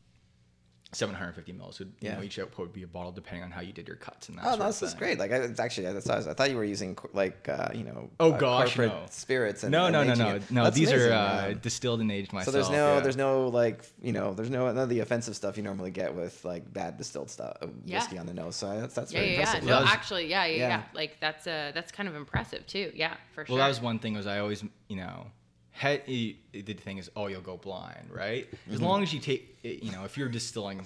750 0.94 1.52
mils 1.52 1.78
would 1.78 1.92
you 2.00 2.08
Yeah. 2.10 2.16
know 2.16 2.22
each 2.22 2.38
output 2.38 2.66
would 2.66 2.72
be 2.72 2.82
a 2.82 2.86
bottle 2.86 3.12
depending 3.12 3.42
on 3.44 3.50
how 3.50 3.60
you 3.62 3.72
did 3.72 3.88
your 3.88 3.96
cuts 3.96 4.28
and 4.28 4.36
that 4.38 4.42
Oh, 4.44 4.48
sort 4.50 4.58
no, 4.58 4.64
of 4.66 4.70
this 4.72 4.82
is 4.82 4.90
thing. 4.90 4.98
great. 4.98 5.18
Like, 5.18 5.32
I, 5.32 5.36
it's 5.36 5.58
actually, 5.58 5.90
that's 5.92 6.08
I, 6.08 6.16
was, 6.16 6.26
I 6.28 6.34
thought 6.34 6.50
you 6.50 6.56
were 6.56 6.64
using 6.64 6.96
like, 7.14 7.48
uh, 7.48 7.68
you 7.74 7.84
know, 7.84 8.10
Oh, 8.20 8.32
uh, 8.32 8.38
gosh, 8.38 8.76
no. 8.76 9.04
spirits. 9.10 9.62
And, 9.62 9.72
no, 9.72 9.86
and 9.86 9.92
no, 9.94 10.02
no, 10.04 10.12
aging 10.12 10.24
no, 10.26 10.34
it. 10.36 10.50
no. 10.50 10.64
That's 10.64 10.76
These 10.76 10.92
are 10.92 11.12
uh, 11.12 11.54
distilled 11.54 12.00
and 12.02 12.12
aged 12.12 12.32
myself. 12.32 12.46
so 12.46 12.50
there's 12.52 12.70
no, 12.70 12.94
yeah. 12.94 13.00
there's 13.00 13.16
no 13.16 13.48
like, 13.48 13.84
you 14.02 14.12
know, 14.12 14.34
there's 14.34 14.50
no 14.50 14.66
none 14.66 14.78
of 14.78 14.88
the 14.90 15.00
offensive 15.00 15.34
stuff 15.34 15.56
you 15.56 15.62
normally 15.62 15.90
get 15.90 16.14
with 16.14 16.44
like 16.44 16.70
bad 16.72 16.98
distilled 16.98 17.30
stuff, 17.30 17.56
uh, 17.62 17.68
Yeah. 17.84 17.98
whiskey 18.00 18.18
on 18.18 18.26
the 18.26 18.34
nose. 18.34 18.56
So 18.56 18.78
that's 18.80 18.94
that's 18.94 19.12
Yeah, 19.12 19.20
very 19.20 19.32
yeah, 19.32 19.38
yeah. 19.38 19.40
impressive. 19.44 19.68
No, 19.68 19.80
was- 19.80 19.90
actually, 19.90 20.26
yeah, 20.28 20.44
yeah, 20.44 20.56
Yeah. 20.56 20.68
yeah, 20.68 20.82
Like 20.94 21.18
that's 21.20 21.46
uh 21.46 21.72
that's 21.74 21.90
kind 21.90 22.08
of 22.08 22.14
impressive 22.16 22.66
too. 22.66 22.92
Yeah, 22.94 23.14
for 23.34 23.46
sure. 23.46 23.54
Well, 23.56 23.64
that 23.64 23.68
was 23.68 23.80
one 23.80 23.98
thing. 23.98 24.14
Was 24.14 24.26
I 24.26 24.38
always, 24.40 24.62
you 24.88 24.96
know, 24.96 25.26
head, 25.72 26.02
the 26.06 26.36
thing 26.74 26.98
is, 26.98 27.10
oh, 27.16 27.26
you'll 27.26 27.40
go 27.40 27.56
blind, 27.56 28.08
right? 28.10 28.46
As 28.70 28.76
Mm-hmm. 28.76 28.84
long 28.84 29.02
as 29.02 29.12
you 29.12 29.20
take, 29.20 29.58
you 29.62 29.90
know, 29.92 30.04
if 30.04 30.16
you're 30.16 30.28
distilling, 30.28 30.82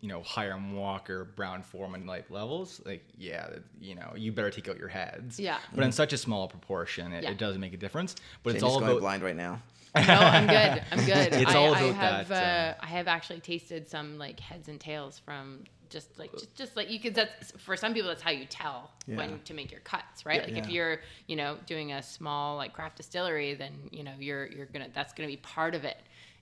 you 0.00 0.08
know, 0.08 0.22
Hiram 0.22 0.76
Walker, 0.76 1.24
Brown-Forman 1.24 2.06
like 2.06 2.30
levels, 2.30 2.80
like 2.84 3.04
yeah, 3.16 3.48
you 3.80 3.94
know, 3.94 4.12
you 4.16 4.32
better 4.32 4.50
take 4.50 4.68
out 4.68 4.78
your 4.78 4.88
heads. 4.88 5.40
Yeah. 5.40 5.58
But 5.74 5.84
in 5.84 5.92
such 5.92 6.12
a 6.12 6.18
small 6.18 6.46
proportion, 6.48 7.12
it, 7.12 7.22
Yeah. 7.24 7.30
it 7.30 7.38
does 7.38 7.56
make 7.58 7.72
a 7.72 7.76
difference. 7.78 8.14
But 8.42 8.50
Jamie's 8.50 8.62
it's 8.62 8.64
all 8.64 8.80
going 8.80 8.90
about 8.92 9.00
blind 9.00 9.22
right 9.22 9.36
now. 9.36 9.62
no, 9.96 10.02
I'm 10.02 10.46
good. 10.48 10.82
I'm 10.90 11.04
good. 11.06 11.32
It's 11.42 11.52
I, 11.52 11.54
all 11.56 11.72
I 11.74 11.80
about 11.80 11.94
have, 11.94 12.28
that, 12.28 12.76
Uh, 12.80 12.84
I 12.84 12.86
have 12.88 13.06
actually 13.08 13.40
tasted 13.40 13.88
some 13.88 14.18
like 14.18 14.40
heads 14.40 14.68
and 14.68 14.80
tails 14.80 15.20
from 15.20 15.64
just 15.94 16.18
like 16.18 16.32
just, 16.32 16.54
just 16.54 16.76
like 16.76 16.90
you 16.90 17.00
could. 17.00 17.14
That's 17.14 17.52
for 17.52 17.76
some 17.76 17.94
people. 17.94 18.08
That's 18.10 18.20
how 18.22 18.32
you 18.32 18.44
tell 18.44 18.90
Yeah. 19.06 19.16
when 19.16 19.40
to 19.44 19.54
make 19.54 19.70
your 19.70 19.80
cuts, 19.80 20.26
right? 20.26 20.42
Like 20.42 20.56
if 20.58 20.68
you're 20.68 21.00
you 21.28 21.36
know 21.36 21.56
doing 21.66 21.92
a 21.92 22.02
small 22.02 22.56
like 22.56 22.72
craft 22.74 22.96
distillery, 22.96 23.54
then 23.54 23.72
you 23.90 24.02
know 24.02 24.12
you're 24.18 24.46
you're 24.46 24.66
gonna 24.66 24.88
that's 24.94 25.12
gonna 25.14 25.28
be 25.28 25.38
part 25.38 25.74
of 25.74 25.84
it. 25.84 25.96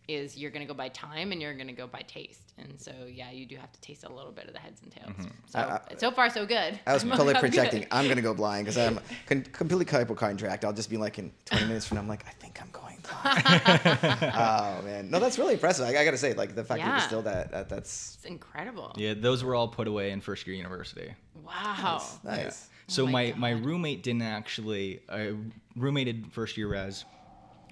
Is 0.08 0.36
you're 0.36 0.50
gonna 0.50 0.66
go 0.66 0.74
by 0.74 0.88
time 0.88 1.30
and 1.30 1.40
you're 1.40 1.54
gonna 1.54 1.72
go 1.72 1.86
by 1.86 2.00
taste, 2.02 2.52
and 2.58 2.78
so 2.80 2.90
yeah, 3.08 3.30
you 3.30 3.46
do 3.46 3.54
have 3.56 3.70
to 3.72 3.80
taste 3.80 4.02
a 4.02 4.12
little 4.12 4.32
bit 4.32 4.46
of 4.48 4.52
the 4.52 4.58
heads 4.58 4.82
and 4.82 4.90
tails. 4.90 5.10
Mm-hmm. 5.10 5.28
So 5.46 5.58
I- 5.60 5.74
I- 5.76 5.96
so 5.96 6.10
far 6.10 6.28
so 6.28 6.44
good. 6.44 6.78
I 6.86 6.92
was 6.92 7.04
I'm- 7.04 7.12
totally 7.12 7.34
I'm 7.36 7.40
projecting. 7.40 7.86
I'm 7.92 8.08
gonna 8.08 8.20
go 8.20 8.34
blind 8.34 8.66
because 8.66 8.76
I'm 8.78 8.98
con- 9.26 9.44
completely 9.52 9.84
hypochondriac. 9.86 10.64
I'll 10.64 10.72
just 10.72 10.90
be 10.90 10.96
like 10.96 11.20
in 11.20 11.30
20 11.44 11.66
minutes 11.66 11.86
from 11.86 11.96
now. 11.96 12.02
I'm 12.02 12.08
like, 12.08 12.26
I 12.26 12.30
think 12.32 12.60
I'm 12.60 12.70
going 12.72 12.98
blind. 13.22 14.32
oh 14.34 14.82
man, 14.84 15.08
no, 15.10 15.20
that's 15.20 15.38
really 15.38 15.54
impressive. 15.54 15.86
I, 15.86 15.90
I 15.96 16.04
gotta 16.04 16.18
say, 16.18 16.34
like 16.34 16.54
the 16.56 16.64
fact 16.64 16.80
that 16.80 16.86
you 16.86 16.92
Yeah. 16.92 16.98
distilled 17.00 17.24
that, 17.26 17.52
that 17.52 17.68
that's 17.68 18.16
It's 18.16 18.24
incredible. 18.24 18.92
yeah, 18.96 19.14
those 19.14 19.44
were 19.44 19.54
all 19.54 19.68
put 19.68 19.86
away 19.86 20.10
in 20.10 20.20
first 20.20 20.46
year 20.46 20.56
university. 20.56 21.14
Wow. 21.46 22.02
nice. 22.24 22.68
So 22.88 23.04
Oh 23.04 23.06
my 23.06 23.32
my, 23.36 23.52
my 23.54 23.60
roommate 23.60 24.02
didn't 24.02 24.22
actually 24.22 25.00
I 25.08 25.34
roommated 25.76 26.26
first 26.32 26.56
year 26.56 26.68
res 26.68 27.04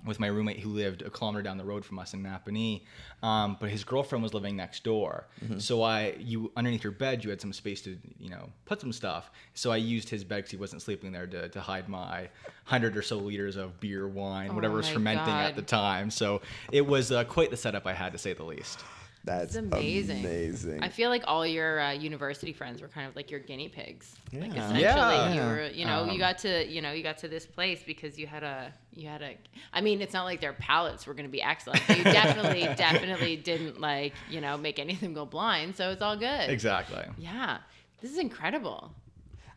with 0.05 0.19
my 0.21 0.27
roommate 0.27 0.61
who 0.61 0.71
lived 0.71 1.03
a 1.03 1.11
kilometer 1.11 1.43
down 1.43 1.59
the 1.59 1.65
road 1.65 1.85
from 1.85 1.99
us 1.99 2.15
in 2.15 2.23
Napanee, 2.23 2.83
um, 3.23 3.57
but 3.61 3.71
his 3.71 3.85
girlfriend 3.85 4.23
was 4.23 4.35
living 4.35 4.57
next 4.57 4.85
door. 4.85 5.27
Mm-hmm. 5.45 5.59
So 5.59 5.83
I 5.83 6.15
you 6.19 6.53
underneath 6.57 6.85
your 6.85 6.93
bed 6.93 7.25
you 7.25 7.31
had 7.31 7.41
some 7.41 7.53
space 7.53 7.83
to 7.83 7.99
you 8.19 8.31
know 8.31 8.51
put 8.65 8.81
some 8.81 8.93
stuff. 8.93 9.31
So 9.55 9.71
I 9.71 9.77
used 9.77 10.09
his 10.09 10.25
bed 10.25 10.37
because 10.37 10.51
he 10.51 10.57
wasn't 10.57 10.83
sleeping 10.83 11.13
there 11.13 11.27
to, 11.27 11.49
to 11.49 11.61
hide 11.61 11.89
my 11.89 12.29
hundred 12.65 12.97
or 12.97 13.03
so 13.03 13.19
liters 13.19 13.57
of 13.57 13.81
beer, 13.81 14.09
wine, 14.09 14.51
Oh 14.53 14.55
whatever 14.55 14.77
was 14.77 14.87
my 14.89 14.95
fermenting 14.95 15.35
at 15.35 15.57
the 15.57 15.63
time. 15.63 16.11
So 16.11 16.41
it 16.73 16.87
was 16.87 17.13
uh, 17.13 17.25
quite 17.25 17.51
the 17.51 17.57
setup 17.57 17.87
I 17.87 17.93
had 17.93 18.13
to 18.13 18.19
say 18.19 18.33
the 18.33 18.45
least. 18.45 18.81
That's 19.25 19.55
It's 19.55 19.57
amazing. 19.57 20.21
Amazing. 20.25 20.83
I 20.83 20.89
feel 20.89 21.11
like 21.11 21.25
all 21.27 21.47
your 21.47 21.79
uh, 21.79 21.93
university 21.93 22.53
friends 22.55 22.81
were 22.81 22.89
kind 22.89 23.07
of 23.07 23.15
like 23.15 23.31
your 23.31 23.41
guinea 23.41 23.69
pigs. 23.69 24.15
Like 24.33 24.55
Yeah. 24.55 24.65
essentially, 24.65 24.81
Yeah. 24.83 25.35
you 25.35 25.41
were, 25.43 25.67
you 25.69 25.85
know, 25.85 26.03
Um, 26.05 26.11
you 26.11 26.19
got 26.19 26.39
to, 26.39 26.67
you 26.67 26.81
know, 26.81 26.93
you 26.93 27.03
got 27.03 27.19
to 27.19 27.29
this 27.29 27.45
place 27.45 27.83
because 27.87 28.19
you 28.19 28.27
had 28.27 28.43
a, 28.43 28.73
you 28.95 29.09
had 29.09 29.21
a. 29.21 29.37
I 29.75 29.83
mean, 29.83 30.01
it's 30.01 30.15
not 30.15 30.25
like 30.25 30.41
their 30.41 30.55
palates 30.55 31.07
were 31.07 31.13
going 31.13 31.27
to 31.27 31.31
be 31.31 31.43
excellent. 31.43 31.87
You 31.89 32.03
definitely, 32.03 32.63
definitely 32.77 33.37
didn't 33.37 33.79
like, 33.81 34.15
you 34.31 34.41
know, 34.41 34.57
make 34.57 34.79
any 34.79 34.95
of 34.95 35.01
them 35.01 35.13
go 35.13 35.27
blind. 35.27 35.77
So 35.77 35.91
it's 35.91 36.01
all 36.03 36.17
good. 36.17 36.49
Exactly. 36.49 37.05
Yeah, 37.19 37.59
this 38.01 38.11
is 38.11 38.19
incredible. 38.19 38.91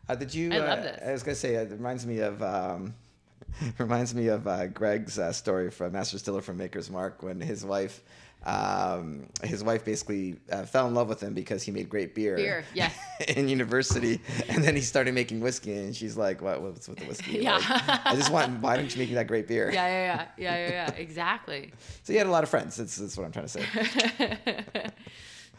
Uh, 0.08 0.14
did 0.14 0.34
you? 0.34 0.52
I 0.52 0.58
love 0.58 0.80
uh, 0.80 0.82
this. 0.82 1.02
I 1.08 1.12
was 1.12 1.22
gonna 1.22 1.34
say 1.34 1.54
it 1.54 1.70
reminds 1.70 2.04
me 2.04 2.18
of 2.18 2.42
um, 2.42 2.94
reminds 3.78 4.14
me 4.14 4.28
of 4.28 4.46
uh, 4.46 4.66
Greg's 4.66 5.18
uh, 5.18 5.32
story 5.32 5.70
from 5.70 5.92
Master 5.92 6.16
Distiller 6.16 6.42
from 6.42 6.58
Maker's 6.58 6.90
Mark 6.90 7.22
when 7.22 7.40
his 7.40 7.64
wife 7.64 8.02
um, 8.46 9.26
his 9.42 9.64
wife 9.64 9.84
basically 9.84 10.36
uh, 10.50 10.64
fell 10.64 10.86
in 10.86 10.94
love 10.94 11.08
with 11.08 11.22
him 11.22 11.34
because 11.34 11.62
he 11.62 11.70
made 11.70 11.88
great 11.88 12.14
beer. 12.14 12.36
Beer, 12.36 12.64
yes. 12.74 12.94
in 13.28 13.48
university, 13.48 14.20
and 14.48 14.62
then 14.62 14.74
he 14.76 14.82
started 14.82 15.14
making 15.14 15.40
whiskey, 15.40 15.72
and 15.76 15.94
she's 15.96 16.16
like, 16.16 16.42
"What? 16.42 16.60
What's 16.62 16.88
with 16.88 16.98
the 16.98 17.06
whiskey? 17.06 17.38
Yeah. 17.42 17.54
Like, 17.56 18.06
I 18.06 18.14
just 18.16 18.30
want. 18.30 18.60
Why 18.60 18.76
don't 18.76 18.94
you 18.94 18.98
make 19.00 19.08
me 19.08 19.14
that 19.14 19.26
great 19.26 19.48
beer?" 19.48 19.70
Yeah, 19.72 19.86
yeah, 19.86 20.04
yeah, 20.06 20.26
yeah, 20.36 20.56
yeah, 20.68 20.70
yeah. 20.88 20.94
Exactly. 20.94 21.72
So 22.02 22.12
he 22.12 22.18
had 22.18 22.26
a 22.26 22.30
lot 22.30 22.42
of 22.42 22.48
friends. 22.50 22.76
That's, 22.76 22.96
that's 22.96 23.16
what 23.16 23.24
I'm 23.24 23.32
trying 23.32 23.46
to 23.46 23.48
say. 23.48 24.90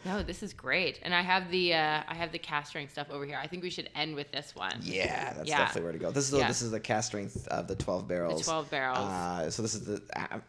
No, 0.04 0.22
this 0.22 0.44
is 0.44 0.52
great, 0.52 1.00
and 1.02 1.12
I 1.12 1.20
have 1.22 1.50
the 1.50 1.74
uh, 1.74 2.02
I 2.06 2.14
have 2.14 2.30
the 2.30 2.38
cask 2.38 2.68
strength 2.68 2.92
stuff 2.92 3.08
over 3.10 3.26
here. 3.26 3.38
I 3.42 3.48
think 3.48 3.64
we 3.64 3.70
should 3.70 3.90
end 3.96 4.14
with 4.14 4.30
this 4.30 4.54
one. 4.54 4.78
Yeah, 4.80 5.32
that's 5.32 5.48
Yeah. 5.48 5.58
definitely 5.58 5.82
where 5.82 5.92
to 5.92 5.98
go. 5.98 6.10
This 6.12 6.24
is 6.26 6.30
the, 6.30 6.38
Yeah. 6.38 6.46
this 6.48 6.62
is 6.62 6.70
the 6.70 6.78
cask 6.78 7.08
strength 7.08 7.48
of 7.48 7.66
the 7.66 7.74
12 7.74 8.06
barrels. 8.06 8.44
12 8.44 8.70
barrels. 8.70 8.98
Uh, 8.98 9.50
so 9.50 9.62
this 9.62 9.74
is 9.74 9.84
the 9.84 10.00
a- 10.14 10.40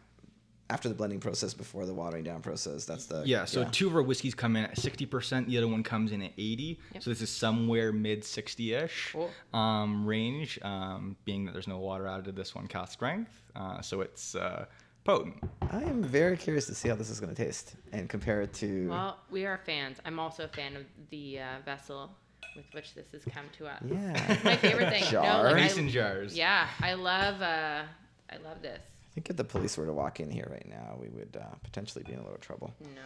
after 0.70 0.88
the 0.88 0.94
blending 0.94 1.18
process, 1.20 1.54
before 1.54 1.86
the 1.86 1.94
watering 1.94 2.24
down 2.24 2.42
process. 2.42 2.84
That's 2.84 3.06
the 3.06 3.22
Yeah, 3.24 3.44
so 3.46 3.64
two 3.64 3.86
of 3.86 3.96
our 3.96 4.02
whiskeys 4.02 4.34
come 4.34 4.54
in 4.56 4.64
at 4.64 4.76
60%, 4.76 5.46
the 5.46 5.56
other 5.58 5.68
one 5.68 5.82
comes 5.82 6.12
in 6.12 6.20
at 6.22 6.32
80. 6.36 6.78
Yep. 6.94 7.02
So 7.02 7.10
this 7.10 7.22
is 7.22 7.30
somewhere 7.30 7.90
mid 7.92 8.22
60 8.24 8.74
ish 8.74 9.10
Cool. 9.12 9.30
um, 9.54 10.04
range, 10.06 10.58
um, 10.62 11.16
being 11.24 11.44
that 11.46 11.52
there's 11.52 11.68
no 11.68 11.78
water 11.78 12.06
added 12.06 12.26
to 12.26 12.32
this 12.32 12.54
one 12.54 12.66
cask 12.66 12.92
strength. 12.92 13.30
Uh, 13.56 13.80
so 13.80 14.02
it's 14.02 14.34
uh, 14.34 14.66
potent. 15.04 15.36
I 15.70 15.82
am 15.84 16.02
very 16.02 16.36
curious 16.36 16.66
to 16.66 16.74
see 16.74 16.88
how 16.88 16.96
this 16.96 17.08
is 17.08 17.18
going 17.18 17.34
to 17.34 17.44
taste 17.44 17.74
and 17.92 18.08
compare 18.08 18.42
it 18.42 18.52
to. 18.54 18.88
Well, 18.90 19.18
we 19.30 19.46
are 19.46 19.58
fans. 19.64 19.98
I'm 20.04 20.18
also 20.18 20.44
a 20.44 20.48
fan 20.48 20.76
of 20.76 20.82
the 21.10 21.40
uh, 21.40 21.44
vessel 21.64 22.10
with 22.56 22.66
which 22.72 22.94
this 22.94 23.06
has 23.12 23.22
come 23.32 23.44
to 23.56 23.66
us. 23.68 23.82
yeah, 23.86 24.38
My 24.44 24.56
favorite 24.56 24.90
thing. 24.90 25.04
No, 25.04 25.10
Jar. 25.10 25.44
like, 25.44 25.54
I- 25.54 25.60
Mason 25.60 25.88
jars. 25.88 26.36
yeah, 26.36 26.68
I 26.80 26.92
love 26.94 27.40
uh, 27.40 27.84
I 28.30 28.36
love 28.44 28.60
this. 28.60 28.80
I 29.18 29.20
think 29.20 29.30
if 29.30 29.36
the 29.36 29.42
police 29.42 29.76
were 29.76 29.84
to 29.84 29.92
walk 29.92 30.20
in 30.20 30.30
here 30.30 30.46
right 30.48 30.68
now, 30.70 30.96
we 31.00 31.08
would 31.08 31.36
uh, 31.40 31.44
potentially 31.64 32.04
be 32.06 32.12
in 32.12 32.20
a 32.20 32.22
little 32.22 32.38
trouble. 32.38 32.72
No, 32.94 33.00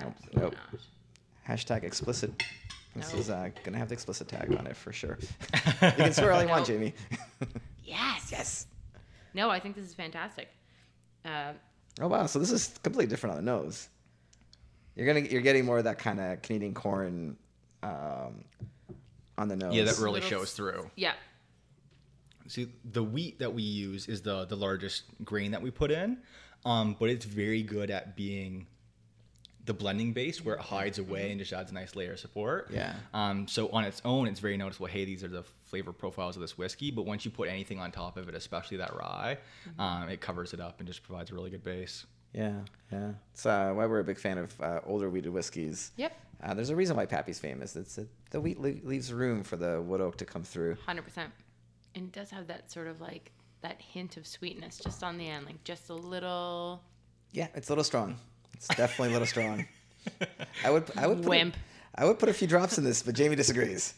Nope, 0.00 0.14
absolutely 0.14 0.42
nope. 0.42 0.54
not. 0.72 0.80
Hashtag 1.58 1.82
explicit. 1.82 2.40
This 2.94 3.12
No. 3.12 3.18
is 3.18 3.30
uh, 3.30 3.50
gonna 3.64 3.76
have 3.76 3.88
the 3.88 3.94
explicit 3.94 4.28
tag 4.28 4.54
on 4.56 4.68
it 4.68 4.76
for 4.76 4.92
sure. 4.92 5.18
you 5.82 5.90
can 5.90 6.12
swear 6.12 6.30
all 6.30 6.40
you 6.40 6.48
want, 6.48 6.66
Jamie. 6.68 6.94
Yes. 7.84 8.28
yes. 8.30 8.66
No, 9.34 9.50
I 9.50 9.58
think 9.58 9.74
this 9.74 9.84
is 9.84 9.92
fantastic. 9.94 10.48
Uh, 11.24 11.54
Oh 12.00 12.06
wow, 12.06 12.26
so 12.26 12.38
this 12.38 12.52
is 12.52 12.78
completely 12.84 13.08
different 13.08 13.36
on 13.36 13.44
the 13.44 13.50
nose. 13.50 13.88
You're 14.94 15.06
gonna 15.08 15.26
you're 15.26 15.40
getting 15.42 15.64
more 15.64 15.78
of 15.78 15.84
that 15.84 15.98
kind 15.98 16.20
of 16.20 16.42
Canadian 16.42 16.74
corn 16.74 17.36
um, 17.82 18.44
on 19.36 19.48
the 19.48 19.56
nose. 19.56 19.74
Yeah, 19.74 19.82
that 19.82 19.98
really 19.98 20.20
Little 20.20 20.28
shows 20.38 20.52
through. 20.52 20.88
yeah. 20.94 21.14
See, 22.48 22.68
the 22.84 23.02
wheat 23.02 23.38
that 23.38 23.52
we 23.52 23.62
use 23.62 24.08
is 24.08 24.22
the 24.22 24.44
the 24.44 24.56
largest 24.56 25.04
grain 25.24 25.50
that 25.52 25.62
we 25.62 25.70
put 25.70 25.90
in, 25.90 26.18
um, 26.64 26.96
but 26.98 27.08
it's 27.10 27.24
very 27.24 27.62
good 27.62 27.90
at 27.90 28.16
being 28.16 28.66
the 29.64 29.74
blending 29.74 30.12
base 30.12 30.44
where 30.44 30.54
it 30.54 30.60
hides 30.60 30.98
away 31.00 31.32
and 31.32 31.40
just 31.40 31.52
adds 31.52 31.72
a 31.72 31.74
nice 31.74 31.96
layer 31.96 32.12
of 32.12 32.20
support. 32.20 32.70
Yeah. 32.72 32.94
Um, 33.12 33.48
so 33.48 33.68
on 33.70 33.82
its 33.82 34.00
own, 34.04 34.28
it's 34.28 34.38
very 34.38 34.56
noticeable. 34.56 34.86
Hey, 34.86 35.04
these 35.04 35.24
are 35.24 35.28
the 35.28 35.42
flavor 35.64 35.92
profiles 35.92 36.36
of 36.36 36.40
this 36.42 36.56
whiskey. 36.56 36.92
But 36.92 37.02
once 37.04 37.24
you 37.24 37.32
put 37.32 37.48
anything 37.48 37.80
on 37.80 37.90
top 37.90 38.16
of 38.16 38.28
it, 38.28 38.36
especially 38.36 38.76
that 38.76 38.94
rye, 38.94 39.38
um, 39.78 40.08
it 40.08 40.20
covers 40.20 40.54
it 40.54 40.60
up 40.60 40.78
and 40.78 40.86
just 40.86 41.02
provides 41.02 41.32
a 41.32 41.34
really 41.34 41.50
good 41.50 41.64
base. 41.64 42.06
Yeah, 42.32 42.52
yeah. 42.92 43.10
It's 43.32 43.44
uh, 43.44 43.72
why 43.74 43.86
we're 43.86 44.00
a 44.00 44.04
big 44.04 44.18
fan 44.18 44.38
of 44.38 44.60
uh, 44.60 44.80
older 44.86 45.10
wheated 45.10 45.32
whiskeys. 45.32 45.90
Yep. 45.96 46.12
Uh, 46.42 46.54
there's 46.54 46.70
a 46.70 46.76
reason 46.76 46.96
why 46.96 47.06
Pappy's 47.06 47.40
famous. 47.40 47.74
It's 47.74 47.98
it, 47.98 48.08
the 48.30 48.40
wheat 48.40 48.60
le- 48.60 48.86
leaves 48.86 49.12
room 49.12 49.42
for 49.42 49.56
the 49.56 49.80
wood 49.80 50.00
oak 50.00 50.16
to 50.18 50.24
come 50.24 50.44
through. 50.44 50.76
Hundred 50.86 51.02
percent. 51.02 51.32
And 51.96 52.04
it 52.06 52.12
does 52.12 52.30
have 52.30 52.46
that 52.46 52.70
sort 52.70 52.86
of 52.86 53.00
like 53.00 53.32
that 53.62 53.80
hint 53.80 54.16
of 54.16 54.26
sweetness 54.26 54.78
just 54.78 55.02
on 55.02 55.16
the 55.18 55.26
end, 55.28 55.46
like 55.46 55.64
just 55.64 55.88
a 55.90 55.94
little 55.94 56.82
Yeah, 57.32 57.48
it's 57.54 57.68
a 57.68 57.72
little 57.72 57.84
strong. 57.84 58.16
It's 58.54 58.68
definitely 58.68 59.08
a 59.08 59.12
little 59.12 59.26
strong. 59.26 59.66
I 60.64 60.70
would 60.70 60.84
I 60.96 61.06
would 61.08 61.18
put 61.22 61.30
Wimp. 61.30 61.56
A, 61.96 62.02
I 62.02 62.04
would 62.04 62.18
put 62.18 62.28
a 62.28 62.34
few 62.34 62.46
drops 62.46 62.78
in 62.78 62.84
this, 62.84 63.02
but 63.02 63.14
Jamie 63.14 63.34
disagrees. 63.34 63.94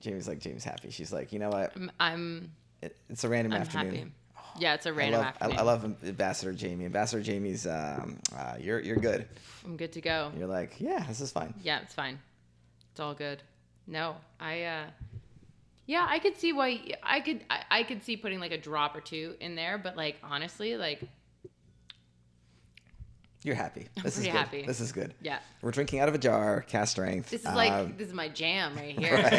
Jamie's 0.00 0.26
like 0.26 0.38
Jamie's 0.40 0.64
happy. 0.64 0.90
She's 0.90 1.12
like, 1.12 1.32
you 1.32 1.38
know 1.38 1.50
what? 1.50 1.72
I'm 1.76 1.90
I'm, 2.00 2.52
It, 2.82 2.96
it's 3.10 3.24
a 3.24 3.28
random 3.28 3.52
I'm 3.52 3.60
afternoon. 3.62 3.94
happy. 3.94 4.12
Yeah, 4.58 4.72
it's 4.74 4.86
a 4.86 4.92
random 4.92 5.20
love, 5.20 5.26
I, 5.26 5.44
afternoon. 5.44 5.58
I 5.58 5.62
love 5.62 5.84
Ambassador 6.06 6.52
Jamie. 6.54 6.86
Ambassador 6.86 7.22
Jamie's, 7.22 7.66
um, 7.66 8.18
uh, 8.34 8.54
you're 8.58 8.80
you're 8.80 8.96
good. 8.96 9.28
I'm 9.66 9.76
good 9.76 9.92
to 9.92 10.00
go. 10.00 10.32
You're 10.36 10.46
like, 10.46 10.76
yeah, 10.78 11.04
this 11.08 11.20
is 11.20 11.30
fine. 11.30 11.52
Yeah, 11.62 11.80
it's 11.82 11.92
fine. 11.92 12.18
It's 12.90 13.00
all 13.00 13.12
good. 13.14 13.42
No, 13.86 14.16
I 14.40 14.62
uh 14.64 14.84
yeah, 15.86 16.06
I 16.08 16.18
could 16.18 16.36
see 16.36 16.52
why 16.52 16.80
I 17.02 17.20
could 17.20 17.44
I, 17.48 17.62
I 17.70 17.82
could 17.84 18.02
see 18.02 18.16
putting 18.16 18.40
like 18.40 18.52
a 18.52 18.58
drop 18.58 18.96
or 18.96 19.00
two 19.00 19.34
in 19.40 19.54
there, 19.54 19.78
but 19.78 19.96
like 19.96 20.16
honestly, 20.22 20.76
like 20.76 21.00
You're 23.44 23.54
happy. 23.54 23.86
This 24.02 24.14
is 24.18 24.24
pretty 24.24 24.30
good. 24.32 24.38
happy. 24.38 24.62
This 24.62 24.80
is 24.80 24.90
good. 24.92 25.14
yeah. 25.20 25.38
We're 25.62 25.70
drinking 25.70 26.00
out 26.00 26.08
of 26.08 26.14
a 26.14 26.18
jar, 26.18 26.62
cask 26.62 26.92
strength. 26.92 27.30
This 27.30 27.42
is 27.42 27.54
like 27.54 27.72
um, 27.72 27.94
this 27.96 28.08
is 28.08 28.14
my 28.14 28.28
jam 28.28 28.74
right 28.74 28.98
here. 28.98 29.14
right. 29.22 29.30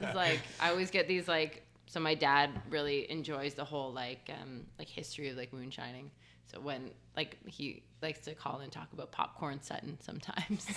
This 0.00 0.10
is 0.10 0.14
like 0.14 0.40
I 0.60 0.70
always 0.70 0.90
get 0.90 1.08
these 1.08 1.26
like 1.26 1.62
so 1.86 1.98
my 1.98 2.14
dad 2.14 2.50
really 2.70 3.10
enjoys 3.10 3.54
the 3.54 3.64
whole 3.64 3.92
like 3.92 4.30
um 4.40 4.66
like 4.78 4.88
history 4.88 5.28
of 5.30 5.36
like 5.36 5.52
moonshining. 5.52 6.10
So 6.52 6.60
when 6.60 6.90
like 7.16 7.36
he 7.46 7.82
likes 8.02 8.20
to 8.20 8.34
call 8.34 8.60
and 8.60 8.70
talk 8.70 8.92
about 8.92 9.12
popcorn 9.12 9.60
Sutton 9.62 9.98
sometimes. 10.00 10.64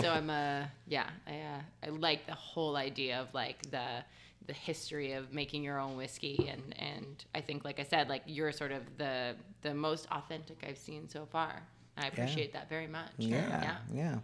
so 0.00 0.10
I'm 0.10 0.30
uh 0.30 0.64
yeah, 0.86 1.08
I 1.26 1.32
uh, 1.32 1.60
I 1.84 1.88
like 1.90 2.26
the 2.26 2.34
whole 2.34 2.76
idea 2.76 3.20
of 3.20 3.32
like 3.34 3.70
the 3.70 4.04
the 4.46 4.52
history 4.52 5.12
of 5.12 5.32
making 5.32 5.64
your 5.64 5.78
own 5.78 5.96
whiskey 5.96 6.48
and 6.48 6.74
and 6.78 7.24
I 7.34 7.40
think 7.40 7.64
like 7.64 7.80
I 7.80 7.84
said 7.84 8.08
like 8.08 8.22
you're 8.26 8.52
sort 8.52 8.72
of 8.72 8.82
the 8.96 9.34
the 9.62 9.74
most 9.74 10.06
authentic 10.12 10.64
I've 10.66 10.78
seen 10.78 11.08
so 11.08 11.26
far. 11.26 11.62
I 11.98 12.08
appreciate 12.08 12.52
that 12.52 12.68
very 12.68 12.86
much. 12.86 13.10
yeah, 13.18 13.76
yeah. 13.92 14.16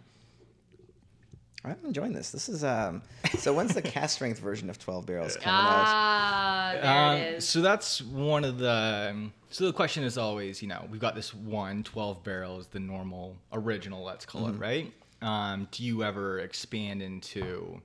I'm 1.65 1.77
enjoying 1.85 2.11
this. 2.13 2.31
This 2.31 2.49
is 2.49 2.63
um. 2.63 3.01
So 3.37 3.53
when's 3.53 3.73
the 3.73 3.81
cask 3.81 4.15
strength 4.15 4.39
version 4.39 4.69
of 4.69 4.77
12 4.79 5.05
barrels 5.05 5.37
coming 5.37 5.65
out? 5.65 5.85
Ah, 5.87 6.71
there 6.73 6.85
Um, 6.91 7.17
it 7.17 7.33
is. 7.35 7.47
so 7.47 7.61
that's 7.61 8.01
one 8.01 8.43
of 8.43 8.57
the. 8.57 9.09
um, 9.11 9.33
So 9.49 9.65
the 9.65 9.73
question 9.73 10.03
is 10.03 10.17
always, 10.17 10.61
you 10.61 10.67
know, 10.67 10.85
we've 10.91 10.99
got 11.01 11.15
this 11.15 11.33
one 11.33 11.83
12 11.83 12.23
barrels, 12.23 12.67
the 12.67 12.79
normal 12.79 13.37
original, 13.53 14.03
let's 14.03 14.25
call 14.25 14.41
Mm-hmm. 14.43 14.55
it, 14.55 14.65
right? 14.65 14.93
Um, 15.21 15.67
do 15.71 15.83
you 15.83 16.03
ever 16.03 16.39
expand 16.39 17.01
into 17.01 17.81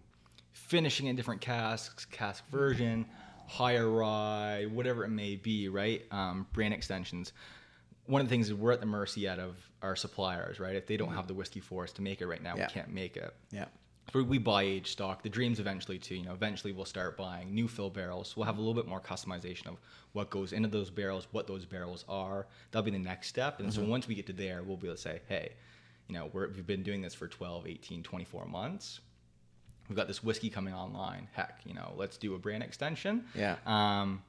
finishing 0.53 1.07
in 1.07 1.15
different 1.15 1.41
casks, 1.41 2.05
cask 2.05 2.43
version, 2.51 3.07
higher 3.47 3.89
rye, 3.89 4.67
whatever 4.73 5.05
it 5.05 5.09
may 5.11 5.37
be, 5.37 5.69
right? 5.69 6.03
Um, 6.11 6.47
brand 6.53 6.75
extensions. 6.75 7.33
One 8.09 8.21
of 8.21 8.27
the 8.27 8.31
things 8.31 8.49
is 8.49 8.55
we're 8.55 8.73
at 8.73 8.81
the 8.81 8.87
mercy 8.87 9.29
out 9.29 9.39
of 9.39 9.57
our 9.83 9.95
suppliers, 9.95 10.59
right? 10.59 10.75
If 10.75 10.87
they 10.87 10.97
don't 10.97 11.13
have 11.15 11.27
the 11.29 11.35
whiskey 11.35 11.61
for 11.61 11.85
us 11.85 11.93
to 11.93 12.03
make 12.03 12.21
it 12.21 12.27
right 12.27 12.43
now, 12.43 12.51
Mm-hmm. 12.53 12.61
Yeah. 12.61 12.67
we 12.67 12.73
can't 12.73 12.93
make 12.93 13.17
it. 13.17 13.35
Yeah. 13.53 13.67
So 14.13 14.23
we 14.23 14.39
buy 14.39 14.63
aged 14.63 14.87
stock. 14.87 15.23
The 15.23 15.29
dream's 15.29 15.61
eventually 15.61 15.99
to, 15.99 16.17
you 16.17 16.25
know, 16.25 16.33
eventually 16.33 16.73
we'll 16.73 16.87
start 16.87 17.19
buying 17.19 17.55
new 17.55 17.69
fill 17.69 17.91
barrels. 17.91 18.35
We'll 18.37 18.47
have 18.47 18.57
a 18.57 18.61
little 18.61 18.73
bit 18.75 18.89
more 18.89 19.01
customization 19.03 19.67
of 19.67 19.77
what 20.15 20.31
goes 20.31 20.55
into 20.55 20.69
those 20.69 20.89
barrels, 20.89 21.29
what 21.33 21.47
those 21.47 21.67
barrels 21.67 22.07
are. 22.09 22.47
That'll 22.71 22.85
be 22.87 22.91
the 22.91 22.99
next 22.99 23.29
step. 23.29 23.61
And 23.61 23.73
so 23.73 23.83
once 23.83 24.09
we 24.09 24.15
get 24.15 24.27
to 24.29 24.33
there, 24.33 24.63
we'll 24.63 24.79
be 24.79 24.87
able 24.89 24.97
to 24.97 25.03
say, 25.03 25.21
hey, 25.29 25.53
you 26.09 26.15
know, 26.15 26.31
we're, 26.33 26.49
we've 26.49 26.67
been 26.67 26.83
doing 26.83 27.03
this 27.03 27.15
for 27.15 27.29
12, 27.29 27.67
18, 27.67 28.03
24 28.03 28.47
months. 28.47 29.01
We've 29.91 29.97
got 29.97 30.09
this 30.09 30.25
whiskey 30.25 30.49
coming 30.49 30.73
online. 30.73 31.29
Heck, 31.35 31.61
you 31.67 31.75
know, 31.75 31.93
let's 31.97 32.17
do 32.17 32.35
a 32.35 32.39
brand 32.39 32.63
extension. 32.63 33.25
Yeah. 33.35 33.57
Um, 33.67 34.23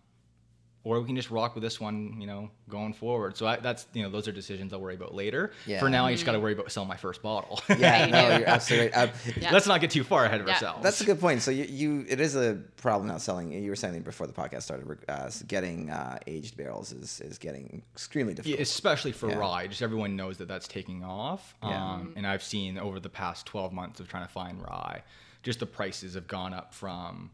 or 0.86 1.00
we 1.02 1.06
can 1.06 1.16
just 1.16 1.30
rock 1.30 1.56
with 1.56 1.62
this 1.62 1.78
one, 1.80 2.16
you 2.22 2.26
know, 2.26 2.50
going 2.70 2.94
forward. 2.94 3.36
So 3.36 3.46
I, 3.46 3.58
that's, 3.58 3.86
you 3.94 4.02
know, 4.02 4.10
those 4.10 4.30
are 4.30 4.32
decisions 4.32 4.72
I'll 4.72 4.80
worry 4.80 4.96
about 4.96 5.14
later. 5.14 5.52
Yeah. 5.66 5.80
For 5.80 5.90
now, 5.90 6.06
I 6.06 6.14
just 6.14 6.26
got 6.26 6.32
to 6.32 6.40
worry 6.40 6.54
about 6.54 6.72
selling 6.72 6.88
my 6.88 6.96
first 6.96 7.22
bottle. 7.22 7.60
Yeah, 7.78 8.06
no, 8.08 8.38
you're 8.38 8.48
absolutely 8.48 8.88
right. 8.92 9.10
Uh, 9.10 9.12
Yeah. 9.42 9.52
Let's 9.52 9.68
not 9.68 9.82
get 9.82 9.92
too 9.92 10.06
far 10.06 10.24
ahead 10.26 10.40
of 10.40 10.48
Yeah. 10.48 10.54
ourselves. 10.54 10.82
That's 10.84 11.02
a 11.02 11.04
good 11.06 11.20
point. 11.20 11.42
So 11.42 11.52
you, 11.52 11.66
you, 11.66 12.06
it 12.08 12.22
is 12.22 12.36
a 12.38 12.60
problem 12.78 13.08
now 13.10 13.18
selling. 13.18 13.52
You 13.52 13.70
were 13.70 13.76
saying 13.76 14.02
before 14.04 14.26
the 14.26 14.32
podcast 14.34 14.64
started, 14.64 14.98
uh, 15.10 15.30
getting 15.48 15.90
uh, 15.90 16.18
aged 16.28 16.56
barrels 16.56 16.94
is 16.94 17.20
is 17.22 17.38
getting 17.38 17.84
extremely 17.94 18.32
Yeah, 18.32 18.38
difficult. 18.38 18.60
especially 18.62 19.12
for 19.12 19.30
Yeah. 19.30 19.36
rye. 19.38 19.68
Just 19.68 19.82
everyone 19.82 20.16
knows 20.16 20.38
that 20.38 20.48
that's 20.48 20.68
taking 20.68 21.04
off. 21.04 21.56
Yeah. 21.62 21.94
Um, 21.94 22.14
and 22.16 22.26
I've 22.26 22.44
seen 22.44 22.78
over 22.78 23.02
the 23.02 23.10
past 23.10 23.46
12 23.46 23.74
months 23.74 24.00
of 24.00 24.08
trying 24.08 24.26
to 24.26 24.32
find 24.32 24.62
rye, 24.62 25.04
just 25.44 25.60
the 25.60 25.66
prices 25.66 26.14
have 26.14 26.28
gone 26.28 26.54
up 26.54 26.74
from, 26.74 27.32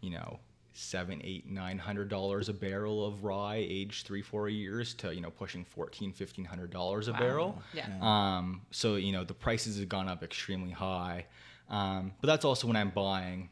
you 0.00 0.10
know, 0.10 0.40
seven, 0.78 1.20
eight, 1.24 1.48
nine 1.50 1.78
hundred 1.78 2.08
dollars 2.08 2.48
a 2.48 2.52
barrel 2.52 3.04
of 3.04 3.24
rye 3.24 3.66
aged 3.68 4.06
three, 4.06 4.22
four 4.22 4.48
years 4.48 4.94
to, 4.94 5.14
you 5.14 5.20
know, 5.20 5.30
pushing 5.30 5.64
fourteen, 5.64 6.12
fifteen 6.12 6.44
hundred 6.44 6.70
dollars 6.70 7.08
a 7.08 7.12
barrel. 7.12 7.60
Yeah. 7.74 7.86
Um, 8.00 8.62
so, 8.70 8.96
you 8.96 9.12
know, 9.12 9.24
the 9.24 9.34
prices 9.34 9.78
have 9.78 9.88
gone 9.88 10.08
up 10.08 10.22
extremely 10.22 10.70
high. 10.70 11.26
Um, 11.68 12.12
but 12.20 12.28
that's 12.28 12.44
also 12.44 12.66
when 12.66 12.76
I'm 12.76 12.90
buying 12.90 13.50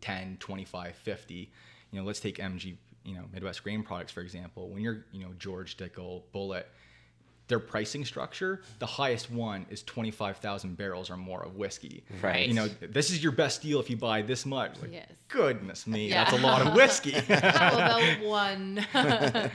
10, 0.00 0.38
25, 0.40 0.96
50. 0.96 1.50
You 1.90 1.98
know, 1.98 2.04
let's 2.04 2.20
take 2.20 2.38
MG, 2.38 2.76
you 3.04 3.14
know, 3.14 3.24
Midwest 3.32 3.62
Grain 3.62 3.82
Products, 3.82 4.10
for 4.12 4.20
example. 4.20 4.70
When 4.70 4.82
you're, 4.82 5.04
you 5.12 5.20
know, 5.20 5.32
George 5.38 5.76
Dickel, 5.76 6.22
Bulleit, 6.34 6.64
their 7.48 7.58
pricing 7.58 8.04
structure, 8.04 8.62
the 8.78 8.86
highest 8.86 9.30
one 9.30 9.66
is 9.70 9.82
25,000 9.82 10.76
barrels 10.76 11.10
or 11.10 11.16
more 11.16 11.42
of 11.44 11.56
whiskey. 11.56 12.04
Right. 12.22 12.46
You 12.46 12.54
know, 12.54 12.68
this 12.68 13.10
is 13.10 13.22
your 13.22 13.32
best 13.32 13.62
deal 13.62 13.80
if 13.80 13.88
you 13.90 13.96
buy 13.96 14.22
this 14.22 14.44
much. 14.46 14.80
Like, 14.80 14.92
Yes. 14.92 15.08
Goodness 15.28 15.86
me, 15.86 16.08
Yeah. 16.08 16.24
that's 16.24 16.36
a 16.38 16.42
lot 16.46 16.66
of 16.66 16.74
whiskey. 16.74 17.12
How 17.28 17.74
about 17.74 18.20
one? 18.24 18.86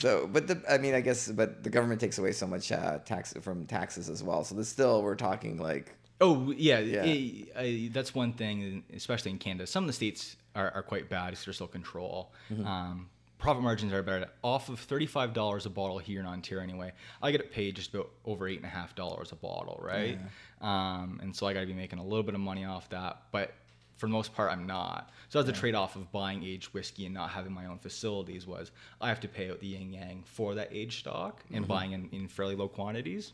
So, 0.00 0.28
but 0.32 0.46
the, 0.46 0.62
I 0.70 0.78
mean, 0.78 0.94
I 0.94 1.00
guess, 1.00 1.26
but 1.28 1.64
the 1.64 1.70
government 1.70 2.00
takes 2.00 2.18
away 2.18 2.30
so 2.30 2.46
much 2.46 2.70
uh, 2.70 2.98
tax 2.98 3.34
from 3.40 3.66
taxes 3.66 4.08
as 4.08 4.22
well. 4.22 4.44
So 4.44 4.54
this 4.54 4.68
still, 4.68 5.02
we're 5.02 5.16
talking 5.16 5.58
like, 5.58 5.92
Oh 6.20 6.52
yeah, 6.56 6.78
Yeah. 6.78 7.02
eh, 7.04 7.44
eh, 7.56 7.88
that's 7.92 8.14
one 8.14 8.32
thing, 8.32 8.84
especially 8.94 9.32
in 9.32 9.38
Canada. 9.38 9.66
Some 9.66 9.84
of 9.84 9.88
the 9.88 9.92
states 9.92 10.36
are, 10.54 10.70
are 10.72 10.82
quite 10.84 11.08
bad 11.08 11.30
because 11.30 11.44
there's 11.46 11.56
still 11.56 11.66
control. 11.66 12.32
Mm-hmm. 12.52 12.66
Um, 12.66 13.08
profit 13.38 13.62
margins 13.62 13.92
are 13.92 14.02
better. 14.02 14.26
Off 14.42 14.68
of 14.68 14.78
thirty-five 14.80 15.32
dollars 15.32 15.66
a 15.66 15.70
bottle 15.70 15.98
here 15.98 16.20
in 16.20 16.26
Ontario, 16.26 16.62
anyway, 16.62 16.92
I 17.22 17.30
get 17.30 17.40
it 17.40 17.50
paid 17.52 17.76
just 17.76 17.94
about 17.94 18.10
over 18.24 18.46
eight 18.48 18.56
and 18.58 18.66
a 18.66 18.68
half 18.68 18.94
dollars 18.94 19.32
a 19.32 19.36
bottle, 19.36 19.78
right? 19.82 20.18
Um, 20.60 21.20
and 21.22 21.34
so 21.34 21.46
I 21.46 21.54
got 21.54 21.60
to 21.60 21.66
be 21.66 21.72
making 21.74 21.98
a 21.98 22.04
little 22.04 22.22
bit 22.24 22.34
of 22.34 22.40
money 22.40 22.64
off 22.64 22.88
that, 22.90 23.22
but 23.32 23.52
for 23.96 24.06
the 24.06 24.12
most 24.12 24.32
part, 24.34 24.52
I'm 24.52 24.66
not. 24.66 25.10
So 25.28 25.40
that's 25.42 25.52
the 25.52 25.60
trade-off 25.60 25.96
of 25.96 26.10
buying 26.12 26.44
aged 26.44 26.72
whiskey 26.72 27.04
and 27.06 27.14
not 27.14 27.30
having 27.30 27.52
my 27.52 27.66
own 27.66 27.78
facilities. 27.78 28.46
Was 28.46 28.70
I 29.00 29.08
have 29.08 29.20
to 29.20 29.28
pay 29.28 29.50
out 29.50 29.58
the 29.60 29.66
yin 29.68 29.92
yang 29.92 30.22
for 30.24 30.54
that 30.54 30.68
aged 30.72 31.00
stock 31.00 31.42
and 31.52 31.62
Mm-hmm. 31.64 31.68
buying 31.72 31.92
in, 31.92 32.08
in 32.12 32.28
fairly 32.28 32.54
low 32.54 32.68
quantities. 32.68 33.32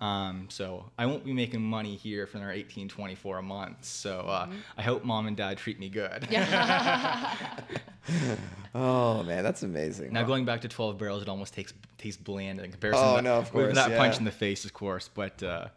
Um, 0.00 0.46
so 0.50 0.90
I 0.98 1.06
won't 1.06 1.24
be 1.24 1.32
making 1.32 1.62
money 1.62 1.96
here 1.96 2.26
for 2.26 2.36
another 2.36 2.52
18, 2.52 2.88
24 2.88 3.38
a 3.38 3.42
month. 3.42 3.84
So 3.84 4.20
uh, 4.20 4.48
I 4.76 4.82
hope 4.82 5.04
mom 5.04 5.26
and 5.26 5.36
dad 5.36 5.58
treat 5.58 5.78
me 5.78 5.88
good. 5.88 6.28
oh 8.74 9.22
man, 9.22 9.42
that's 9.42 9.62
amazing. 9.62 10.12
Now 10.12 10.24
going 10.24 10.44
back 10.44 10.60
to 10.62 10.68
12 10.68 10.98
barrels, 10.98 11.22
it 11.22 11.28
almost 11.28 11.54
takes 11.54 11.72
tastes 11.98 12.20
bland 12.22 12.60
in 12.60 12.70
comparison. 12.70 13.02
Oh, 13.04 13.16
to 13.16 13.22
that, 13.22 13.24
no, 13.24 13.38
of 13.38 13.54
with 13.54 13.66
course, 13.66 13.74
that 13.76 13.96
punch 13.96 14.18
in 14.18 14.24
the 14.24 14.30
face, 14.30 14.64
of 14.64 14.72
course. 14.74 15.08
But 15.08 15.42
uh, 15.42 15.68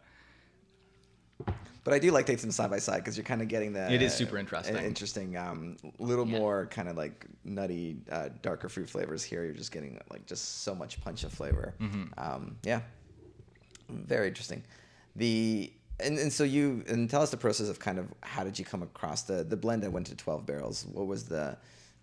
But 1.82 1.94
I 1.94 1.98
do 1.98 2.10
like 2.10 2.26
taking 2.26 2.42
them 2.42 2.50
side 2.50 2.70
by 2.70 2.78
side 2.78 2.98
because 2.98 3.16
you're 3.16 3.24
kind 3.24 3.40
of 3.40 3.48
getting 3.48 3.72
the. 3.72 3.90
It 3.90 4.02
is 4.02 4.12
super 4.12 4.36
interesting. 4.36 4.76
an 4.76 4.84
Interesting, 4.84 5.36
um, 5.38 5.76
little 5.98 6.28
Yeah. 6.28 6.38
more 6.38 6.66
kind 6.66 6.88
of 6.88 6.96
like 6.96 7.24
nutty, 7.44 7.96
uh, 8.12 8.28
darker 8.42 8.68
fruit 8.68 8.90
flavors. 8.90 9.24
Here, 9.24 9.44
you're 9.44 9.54
just 9.54 9.72
getting 9.72 9.98
like 10.10 10.26
just 10.26 10.62
so 10.62 10.74
much 10.74 11.00
punch 11.00 11.24
of 11.24 11.32
flavor. 11.32 11.74
Mm-hmm. 11.80 12.04
Um, 12.18 12.56
yeah, 12.64 12.82
very 13.90 14.28
interesting. 14.28 14.62
The 15.16 15.72
and, 15.98 16.18
and 16.18 16.32
so 16.32 16.44
you 16.44 16.84
and 16.88 17.10
tell 17.10 17.22
us 17.22 17.30
the 17.30 17.36
process 17.36 17.68
of 17.68 17.78
kind 17.78 17.98
of 17.98 18.08
how 18.22 18.44
did 18.44 18.58
you 18.58 18.64
come 18.64 18.82
across 18.82 19.22
the 19.22 19.44
the 19.44 19.56
blend 19.56 19.82
that 19.82 19.92
went 19.92 20.06
to 20.06 20.16
12 20.16 20.46
barrels? 20.46 20.86
What 20.86 21.06
was 21.06 21.24
the 21.24 21.56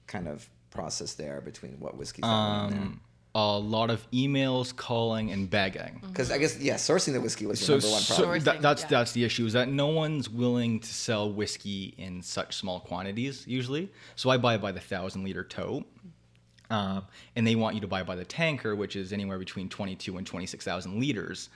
kind 0.07 0.27
of 0.27 0.47
process 0.69 1.13
there 1.13 1.41
between 1.41 1.79
what 1.79 1.97
whiskeys 1.97 2.23
that 2.23 2.61
went 2.61 2.71
in 2.73 2.77
there? 2.77 2.87
um, 2.87 3.01
a 3.35 3.59
lot 3.59 3.91
of 3.91 4.09
emails, 4.09 4.75
calling, 4.75 5.31
and 5.31 5.47
begging. 5.47 6.01
Because 6.07 6.31
I 6.31 6.39
guess 6.39 6.59
yeah, 6.59 6.73
sourcing 6.73 7.13
the 7.13 7.21
whiskey 7.21 7.45
was 7.45 7.59
So, 7.59 7.73
your 7.73 7.81
number 7.81 7.93
one 7.93 8.03
problem. 8.03 8.29
Sourcing, 8.29 8.43
that, 8.45 8.61
that's 8.61 8.81
yeah. 8.83 8.87
that's 8.87 9.11
the 9.11 9.23
issue 9.23 9.45
is 9.45 9.53
that 9.53 9.69
no 9.69 9.87
one's 9.87 10.27
willing 10.27 10.79
to 10.79 10.87
sell 10.87 11.31
whiskey 11.31 11.93
in 11.97 12.23
such 12.23 12.55
small 12.55 12.79
quantities 12.79 13.45
usually. 13.45 13.91
So 14.15 14.31
I 14.31 14.37
buy 14.37 14.57
by 14.57 14.71
the 14.71 14.79
thousand 14.79 15.23
liter 15.23 15.43
tote, 15.43 15.85
um, 16.71 17.05
and 17.35 17.45
they 17.45 17.55
want 17.55 17.75
you 17.75 17.81
to 17.81 17.87
buy 17.87 18.01
by 18.01 18.15
the 18.15 18.25
tanker, 18.25 18.75
which 18.75 18.95
is 18.95 19.13
anywhere 19.13 19.37
between 19.37 19.69
twenty 19.69 19.95
two 19.95 20.17
and 20.17 20.25
twenty 20.25 20.47
six 20.47 20.65
thousand 20.65 20.99
liters. 20.99 21.49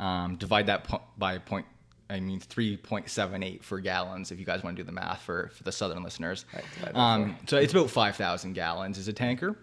Um, 0.00 0.36
divide 0.36 0.66
that 0.66 0.84
po- 0.84 1.02
by 1.16 1.38
point. 1.38 1.66
I 2.08 2.18
mean, 2.18 2.40
three 2.40 2.76
point 2.76 3.08
seven 3.08 3.42
eight 3.44 3.62
for 3.62 3.78
gallons. 3.78 4.32
If 4.32 4.40
you 4.40 4.44
guys 4.44 4.64
want 4.64 4.76
to 4.76 4.82
do 4.82 4.86
the 4.86 4.92
math 4.92 5.22
for 5.22 5.50
for 5.54 5.62
the 5.62 5.70
southern 5.70 6.02
listeners, 6.02 6.44
Right, 6.52 6.96
um, 6.96 7.36
so 7.46 7.56
it's 7.58 7.72
about 7.72 7.90
five 7.90 8.16
thousand 8.16 8.54
gallons 8.54 8.98
is 8.98 9.06
a 9.06 9.12
tanker 9.12 9.56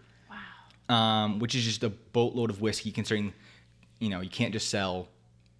um, 0.89 1.39
which 1.39 1.55
is 1.55 1.63
just 1.63 1.83
a 1.83 1.89
boatload 1.89 2.49
of 2.49 2.61
whiskey. 2.61 2.91
Considering, 2.91 3.33
you 3.99 4.09
know, 4.09 4.21
you 4.21 4.29
can't 4.29 4.53
just 4.53 4.69
sell 4.69 5.09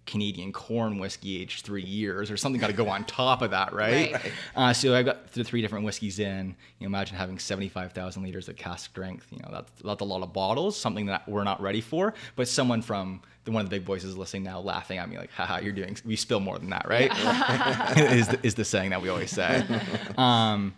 Canadian 0.08 0.52
corn 0.52 0.98
whiskey 0.98 1.40
aged 1.40 1.64
three 1.64 1.84
years, 1.84 2.30
or 2.30 2.36
something 2.36 2.60
got 2.60 2.68
to 2.68 2.72
go 2.72 2.88
on 2.88 3.04
top 3.06 3.42
of 3.42 3.52
that, 3.52 3.72
right? 3.72 4.12
Right. 4.12 4.32
Uh, 4.56 4.72
so 4.72 4.94
I've 4.94 5.04
got 5.04 5.32
the 5.32 5.44
three 5.44 5.62
different 5.62 5.84
whiskeys 5.84 6.18
in. 6.18 6.56
You 6.78 6.84
know, 6.84 6.86
imagine 6.86 7.16
having 7.16 7.38
seventy-five 7.38 7.92
thousand 7.92 8.24
liters 8.24 8.48
of 8.48 8.56
cask 8.56 8.90
strength. 8.90 9.26
You 9.30 9.38
know, 9.38 9.50
that's 9.52 9.70
that's 9.82 10.00
a 10.00 10.04
lot 10.04 10.22
of 10.22 10.32
bottles. 10.32 10.76
Something 10.76 11.06
that 11.06 11.28
we're 11.28 11.44
not 11.44 11.60
ready 11.60 11.80
for. 11.80 12.14
But 12.34 12.48
someone 12.48 12.82
from 12.82 13.22
the, 13.44 13.52
one 13.52 13.64
of 13.64 13.70
the 13.70 13.76
big 13.76 13.86
boys 13.86 14.02
is 14.02 14.16
listening 14.16 14.42
now, 14.42 14.60
laughing 14.60 14.98
at 14.98 15.08
me 15.08 15.18
like, 15.18 15.30
"Haha, 15.30 15.60
you're 15.60 15.72
doing. 15.72 15.96
We 16.04 16.16
spill 16.16 16.40
more 16.40 16.58
than 16.58 16.70
that, 16.70 16.88
right?" 16.88 17.12
is 18.12 18.28
the, 18.28 18.38
is 18.42 18.54
the 18.54 18.64
saying 18.64 18.90
that 18.90 19.02
we 19.02 19.10
always 19.10 19.30
say. 19.30 19.64
um, 20.16 20.74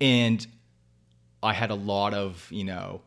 and 0.00 0.46
I 1.42 1.52
had 1.52 1.70
a 1.70 1.74
lot 1.74 2.14
of, 2.14 2.46
you 2.50 2.64
know, 2.64 3.00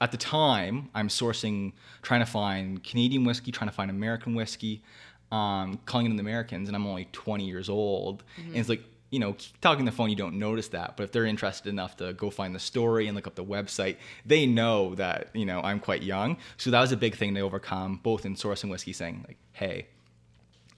at 0.00 0.10
the 0.10 0.16
time 0.16 0.88
I'm 0.94 1.08
sourcing, 1.08 1.72
trying 2.02 2.20
to 2.20 2.26
find 2.26 2.82
Canadian 2.82 3.24
whiskey, 3.24 3.52
trying 3.52 3.70
to 3.70 3.74
find 3.74 3.90
American 3.90 4.34
whiskey, 4.34 4.82
um, 5.30 5.78
calling 5.84 6.06
in 6.06 6.16
the 6.16 6.20
Americans, 6.20 6.68
and 6.68 6.76
I'm 6.76 6.86
only 6.86 7.08
20 7.12 7.44
years 7.44 7.68
old. 7.68 8.24
And 8.46 8.56
it's 8.56 8.68
like, 8.68 8.82
you 9.10 9.18
know, 9.18 9.36
talking 9.60 9.80
on 9.80 9.86
the 9.86 9.92
phone, 9.92 10.10
you 10.10 10.16
don't 10.16 10.38
notice 10.38 10.68
that. 10.68 10.96
But 10.96 11.04
if 11.04 11.12
they're 11.12 11.24
interested 11.24 11.68
enough 11.68 11.96
to 11.98 12.12
go 12.12 12.30
find 12.30 12.54
the 12.54 12.60
story 12.60 13.06
and 13.06 13.14
look 13.14 13.26
up 13.26 13.34
the 13.36 13.44
website, 13.44 13.96
they 14.26 14.46
know 14.46 14.94
that, 14.96 15.28
you 15.34 15.46
know, 15.46 15.60
I'm 15.60 15.80
quite 15.80 16.02
young. 16.02 16.36
So 16.56 16.70
that 16.70 16.80
was 16.80 16.92
a 16.92 16.96
big 16.96 17.16
thing 17.16 17.34
to 17.34 17.40
overcome, 17.40 18.00
both 18.02 18.26
in 18.26 18.34
sourcing 18.34 18.70
whiskey, 18.70 18.92
saying, 18.92 19.24
like, 19.26 19.38
hey, 19.52 19.88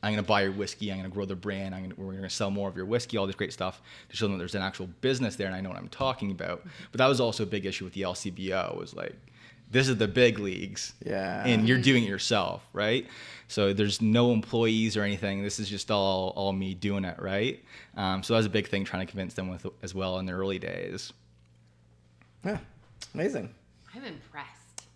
I'm 0.03 0.13
gonna 0.13 0.23
buy 0.23 0.43
your 0.43 0.53
whiskey. 0.53 0.91
I'm 0.91 0.97
gonna 0.99 1.09
grow 1.11 1.25
the 1.27 1.37
brand. 1.37 1.75
I'm 1.75 1.83
gonna, 1.83 1.95
we're 1.97 2.15
gonna 2.15 2.31
sell 2.31 2.51
more 2.51 2.69
of 2.69 2.77
your 2.77 2.87
whiskey. 2.87 3.17
All 3.19 3.27
this 3.27 3.37
great 3.37 3.53
stuff 3.53 3.83
to 4.09 4.17
show 4.17 4.25
them 4.27 4.33
that 4.33 4.39
there's 4.39 4.55
an 4.55 4.63
actual 4.63 4.87
business 5.01 5.37
there, 5.37 5.47
and 5.47 5.55
I 5.55 5.61
know 5.61 5.69
what 5.69 5.79
I'm 5.79 5.89
talking 5.89 6.31
about. 6.31 6.63
But 6.91 6.99
that 6.99 7.07
was 7.07 7.21
also 7.21 7.43
a 7.43 7.47
big 7.47 7.67
issue 7.67 7.85
with 7.85 7.93
the 7.95 8.03
LCBO. 8.03 8.77
Was 8.79 8.95
like, 8.95 9.15
this 9.71 9.89
is 9.89 9.97
the 9.99 10.09
big 10.09 10.39
leagues, 10.39 10.95
Yeah. 11.05 11.45
and 11.47 11.69
you're 11.69 11.79
doing 11.81 12.05
it 12.05 12.09
yourself, 12.09 12.67
right? 12.73 13.07
So 13.49 13.73
there's 13.75 14.01
no 14.01 14.33
employees 14.33 14.97
or 14.97 15.03
anything. 15.03 15.43
This 15.43 15.61
is 15.61 15.69
just 15.69 15.91
all 15.91 16.31
all 16.37 16.53
me 16.53 16.73
doing 16.75 17.05
it, 17.05 17.21
right? 17.21 17.63
Um, 17.97 18.23
so 18.23 18.33
that 18.33 18.39
was 18.39 18.47
a 18.47 18.51
big 18.51 18.69
thing 18.69 18.85
trying 18.85 19.07
to 19.07 19.11
convince 19.11 19.35
them 19.35 19.49
with 19.49 19.67
as 19.83 19.95
well 19.95 20.19
in 20.19 20.25
the 20.27 20.33
early 20.33 20.59
days. 20.59 21.13
yeah, 22.45 22.59
amazing. 23.15 23.55
I'm 23.95 24.05
impressed. 24.05 24.47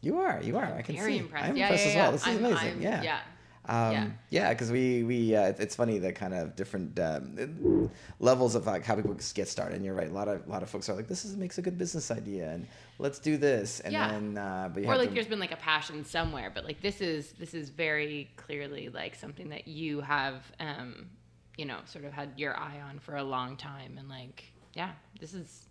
You 0.01 0.19
are, 0.21 0.41
you 0.43 0.57
are. 0.57 0.65
I 0.77 0.83
can 0.83 0.97
Very 0.97 1.13
see. 1.15 1.19
impressed. 1.19 1.49
I'm 1.49 1.57
yeah, 1.57 1.65
impressed 1.67 1.85
yeah, 1.85 1.91
as 1.91 1.95
yeah. 1.97 2.03
well. 2.03 2.13
This 2.13 2.21
is 2.23 2.27
I'm- 2.29 2.39
amazing. 2.39 2.69
I'm- 2.69 2.83
yeah. 2.83 3.03
Yeah. 3.03 3.21
Um, 3.67 3.93
Yeah. 3.93 4.07
yeah, 4.31 4.49
because 4.51 4.71
we 4.71 5.03
we 5.05 5.35
uh, 5.35 5.55
it's 5.59 5.75
funny 5.75 5.99
the 5.99 6.13
kind 6.13 6.35
of 6.35 6.55
different 6.55 6.99
um, 7.01 7.91
levels 8.21 8.55
of 8.55 8.67
like 8.67 8.85
how 8.85 8.95
people 8.97 9.17
get 9.35 9.49
started. 9.49 9.77
And 9.77 9.85
you're 9.85 9.95
right, 9.95 10.11
a 10.11 10.13
lot 10.13 10.29
of 10.29 10.47
a 10.47 10.51
lot 10.51 10.63
of 10.63 10.69
folks 10.71 10.89
are 10.89 10.95
like, 10.95 11.09
this 11.09 11.25
is 11.25 11.37
makes 11.37 11.57
a 11.59 11.63
good 11.63 11.79
business 11.79 12.11
idea, 12.11 12.51
and 12.51 12.67
let's 12.99 13.19
do 13.19 13.37
this, 13.37 13.81
and 13.81 13.93
Yeah. 13.93 14.09
then 14.11 14.39
uh, 14.39 14.71
but 14.73 14.85
or 14.85 14.97
like 14.97 15.09
to, 15.09 15.15
there's 15.15 15.27
been 15.27 15.41
like 15.41 15.53
a 15.53 15.57
passion 15.57 16.05
somewhere 16.05 16.51
but 16.55 16.65
like 16.65 16.81
this 16.81 17.01
is 17.01 17.33
this 17.33 17.55
is 17.55 17.71
very 17.71 18.31
clearly 18.37 18.89
like 18.89 19.15
something 19.15 19.49
that 19.51 19.67
you 19.67 20.01
have 20.01 20.51
um 20.61 21.09
you 21.57 21.65
know 21.65 21.79
sort 21.87 22.05
of 22.05 22.13
had 22.13 22.33
your 22.37 22.57
eye 22.57 22.81
on 22.89 22.99
for 22.99 23.17
a 23.17 23.23
long 23.23 23.57
time 23.57 23.97
and 23.99 24.09
like 24.09 24.53
yeah 24.75 24.91
this 25.21 25.33
is 25.35 25.69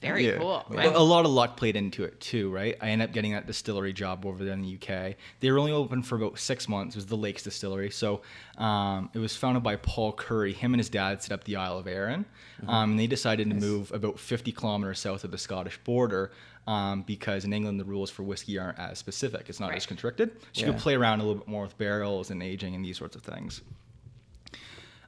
very 0.00 0.26
Yeah. 0.26 0.38
cool 0.38 0.64
But 0.68 0.78
I'm- 0.78 0.94
A 0.94 0.98
lot 0.98 1.24
of 1.26 1.30
luck 1.30 1.56
played 1.56 1.76
into 1.76 2.04
it 2.04 2.20
too, 2.20 2.50
right? 2.50 2.76
I 2.80 2.88
ended 2.90 3.08
up 3.08 3.14
getting 3.14 3.32
that 3.32 3.46
distillery 3.46 3.92
job 3.92 4.24
over 4.24 4.44
there 4.44 4.54
in 4.54 4.62
the 4.62 4.68
UK. 4.68 5.16
They 5.40 5.50
were 5.50 5.58
only 5.58 5.72
open 5.72 6.02
for 6.02 6.16
about 6.16 6.38
six 6.38 6.68
months. 6.68 6.96
It 6.96 6.98
was 6.98 7.06
the 7.06 7.16
Lakes 7.16 7.42
Distillery. 7.42 7.90
So 7.90 8.22
um, 8.56 9.10
it 9.12 9.18
was 9.18 9.36
founded 9.36 9.62
by 9.62 9.76
Paul 9.76 10.12
Currie. 10.12 10.52
Him 10.52 10.72
and 10.74 10.80
his 10.80 10.88
dad 10.88 11.22
set 11.22 11.32
up 11.32 11.44
the 11.44 11.56
Isle 11.56 11.78
of 11.78 11.86
Arran. 11.86 12.24
Um, 12.66 12.90
and 12.92 13.00
they 13.00 13.06
decided 13.06 13.48
to 13.50 13.56
move 13.56 13.90
about 13.92 14.18
50 14.18 14.52
kilometers 14.52 14.98
south 14.98 15.24
of 15.24 15.30
the 15.30 15.38
Scottish 15.38 15.78
border 15.84 16.30
um, 16.66 17.02
because 17.02 17.44
in 17.44 17.52
England 17.52 17.80
the 17.80 17.84
rules 17.84 18.10
for 18.10 18.22
whiskey 18.22 18.58
aren't 18.58 18.78
as 18.78 18.98
specific. 18.98 19.48
It's 19.48 19.60
not 19.60 19.70
as 19.70 19.82
Right. 19.82 19.88
constricted. 19.88 20.30
So 20.52 20.66
you 20.66 20.72
can 20.72 20.80
play 20.80 20.94
around 20.94 21.20
a 21.20 21.24
little 21.24 21.40
bit 21.40 21.48
more 21.48 21.62
with 21.62 21.76
barrels 21.78 22.30
and 22.30 22.42
aging 22.42 22.74
and 22.74 22.84
these 22.84 22.98
sorts 22.98 23.16
of 23.16 23.22
things 23.22 23.62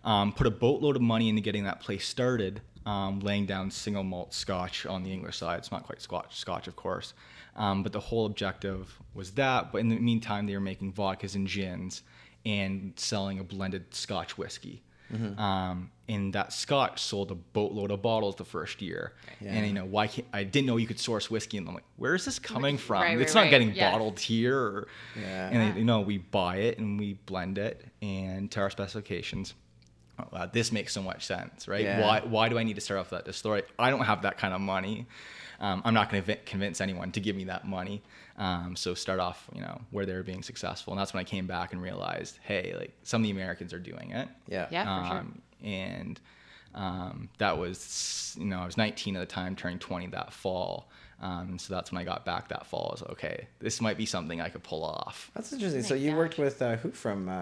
um, 0.05 0.33
put 0.33 0.47
a 0.47 0.51
boatload 0.51 0.97
of 0.97 1.03
money 1.03 1.29
into 1.29 1.41
getting 1.41 1.65
that 1.65 1.81
place 1.81 2.07
started, 2.09 2.61
um, 2.87 3.21
laying 3.21 3.47
down 3.47 3.71
single 3.71 4.03
malt 4.03 4.35
Scotch 4.35 4.87
on 4.87 5.03
the 5.03 5.13
English 5.13 5.37
side. 5.39 5.59
It's 5.59 5.71
not 5.73 5.85
quite 5.85 6.01
Scotch, 6.03 6.37
Scotch 6.37 6.67
of 6.69 6.77
course, 6.77 7.15
um, 7.57 7.83
but 7.83 7.93
the 7.93 8.01
whole 8.01 8.27
objective 8.27 8.99
was 9.15 9.33
that. 9.33 9.73
But 9.73 9.79
in 9.79 9.89
the 9.89 9.97
meantime, 9.99 10.47
they 10.47 10.55
were 10.55 10.61
making 10.61 10.93
vodkas 10.93 11.35
and 11.35 11.47
gins 11.47 12.03
and 12.45 12.93
selling 12.97 13.39
a 13.39 13.45
blended 13.45 13.95
Scotch 13.95 14.37
whiskey. 14.39 14.83
Um, 15.37 15.91
and 16.09 16.33
that 16.33 16.55
Scotch 16.55 17.03
sold 17.03 17.31
a 17.31 17.35
boatload 17.35 17.91
of 17.91 18.01
bottles 18.01 18.37
the 18.37 18.47
first 18.47 18.81
year. 18.81 19.13
Yeah. 19.43 19.51
And 19.53 19.67
you 19.67 19.75
know 19.75 19.85
why? 19.85 20.07
Can't, 20.07 20.27
I 20.33 20.43
didn't 20.43 20.67
know 20.67 20.79
you 20.79 20.87
could 20.87 20.99
source 20.99 21.31
whiskey, 21.31 21.59
and 21.59 21.69
I'm 21.69 21.75
like, 21.75 21.85
where 21.97 22.15
is 22.15 22.25
this 22.25 22.39
coming 22.39 22.79
from? 22.79 23.03
Right, 23.03 23.21
it's 23.21 23.35
right, 23.35 23.41
not 23.41 23.43
right. 23.43 23.51
getting 23.51 23.75
Yeah. 23.75 23.91
bottled 23.91 24.19
here. 24.19 24.57
Or, 24.59 24.89
Yeah. 25.21 25.51
And 25.51 25.77
you 25.77 25.85
know, 25.85 26.01
we 26.01 26.17
buy 26.17 26.57
it 26.57 26.79
and 26.79 26.99
we 26.99 27.13
blend 27.27 27.59
it 27.59 27.85
and 28.01 28.51
to 28.53 28.61
our 28.61 28.71
specifications. 28.71 29.53
Oh, 30.19 30.25
wow, 30.33 30.47
this 30.47 30.73
makes 30.73 30.93
so 30.93 31.03
much 31.03 31.27
sense, 31.27 31.67
right? 31.67 31.83
Yeah. 31.85 32.01
Why 32.01 32.21
why 32.21 32.49
do 32.49 32.59
I 32.59 32.63
need 32.65 32.75
to 32.75 32.81
start 32.81 33.01
off 33.01 33.11
that 33.11 33.33
story? 33.35 33.63
I 33.79 33.91
don't 33.91 34.05
have 34.05 34.23
that 34.23 34.37
kind 34.39 34.53
of 34.55 34.61
money. 34.61 35.07
Um, 35.61 35.81
I'm 35.85 35.95
not 35.95 36.11
going 36.11 36.23
to 36.25 36.37
convince 36.37 36.81
anyone 36.81 37.13
to 37.13 37.21
give 37.21 37.37
me 37.37 37.45
that 37.45 37.67
money. 37.67 38.03
Um, 38.37 38.75
so 38.75 38.95
start 38.95 39.21
off, 39.21 39.49
you 39.55 39.61
know, 39.61 39.81
where 39.91 40.05
they're 40.05 40.23
being 40.25 40.43
successful, 40.43 40.93
and 40.93 41.01
that's 41.01 41.15
when 41.15 41.21
I 41.21 41.25
came 41.25 41.47
back 41.47 41.73
and 41.73 41.81
realized, 41.81 42.39
hey, 42.43 42.75
like 42.77 42.93
some 43.05 43.23
of 43.23 43.25
the 43.25 43.31
Americans 43.31 43.73
are 43.73 43.79
doing 43.79 44.11
it. 44.11 44.29
yeah, 44.49 44.67
Yeah. 44.71 45.03
for 45.03 45.09
sure. 45.09 45.19
Um, 45.19 45.43
and 45.63 46.21
um, 46.75 47.29
that 47.39 47.57
was, 47.59 48.35
you 48.39 48.47
know, 48.47 48.59
I 48.61 48.67
was 48.67 48.77
19 48.77 49.17
at 49.17 49.21
the 49.21 49.27
time, 49.27 49.55
turning 49.55 49.79
20 49.79 50.09
that 50.09 50.33
fall. 50.33 50.89
Um, 51.23 51.57
so 51.57 51.73
that's 51.73 51.93
when 51.93 52.01
I 52.01 52.05
got 52.05 52.25
back 52.25 52.49
that 52.49 52.67
fall. 52.67 52.89
I 52.89 52.93
was 52.95 53.03
like, 53.03 53.11
okay, 53.13 53.47
this 53.61 53.81
might 53.81 53.97
be 53.97 54.05
something 54.07 54.41
I 54.41 54.49
could 54.49 54.65
pull 54.65 54.85
off. 54.85 55.31
That's 55.35 55.53
interesting. 55.53 55.85
So 55.85 55.95
my 55.95 56.01
you 56.01 56.17
worked 56.17 56.37
with 56.37 56.61
uh, 56.61 56.75
who 56.77 56.91
from 56.91 57.29
uh, 57.29 57.33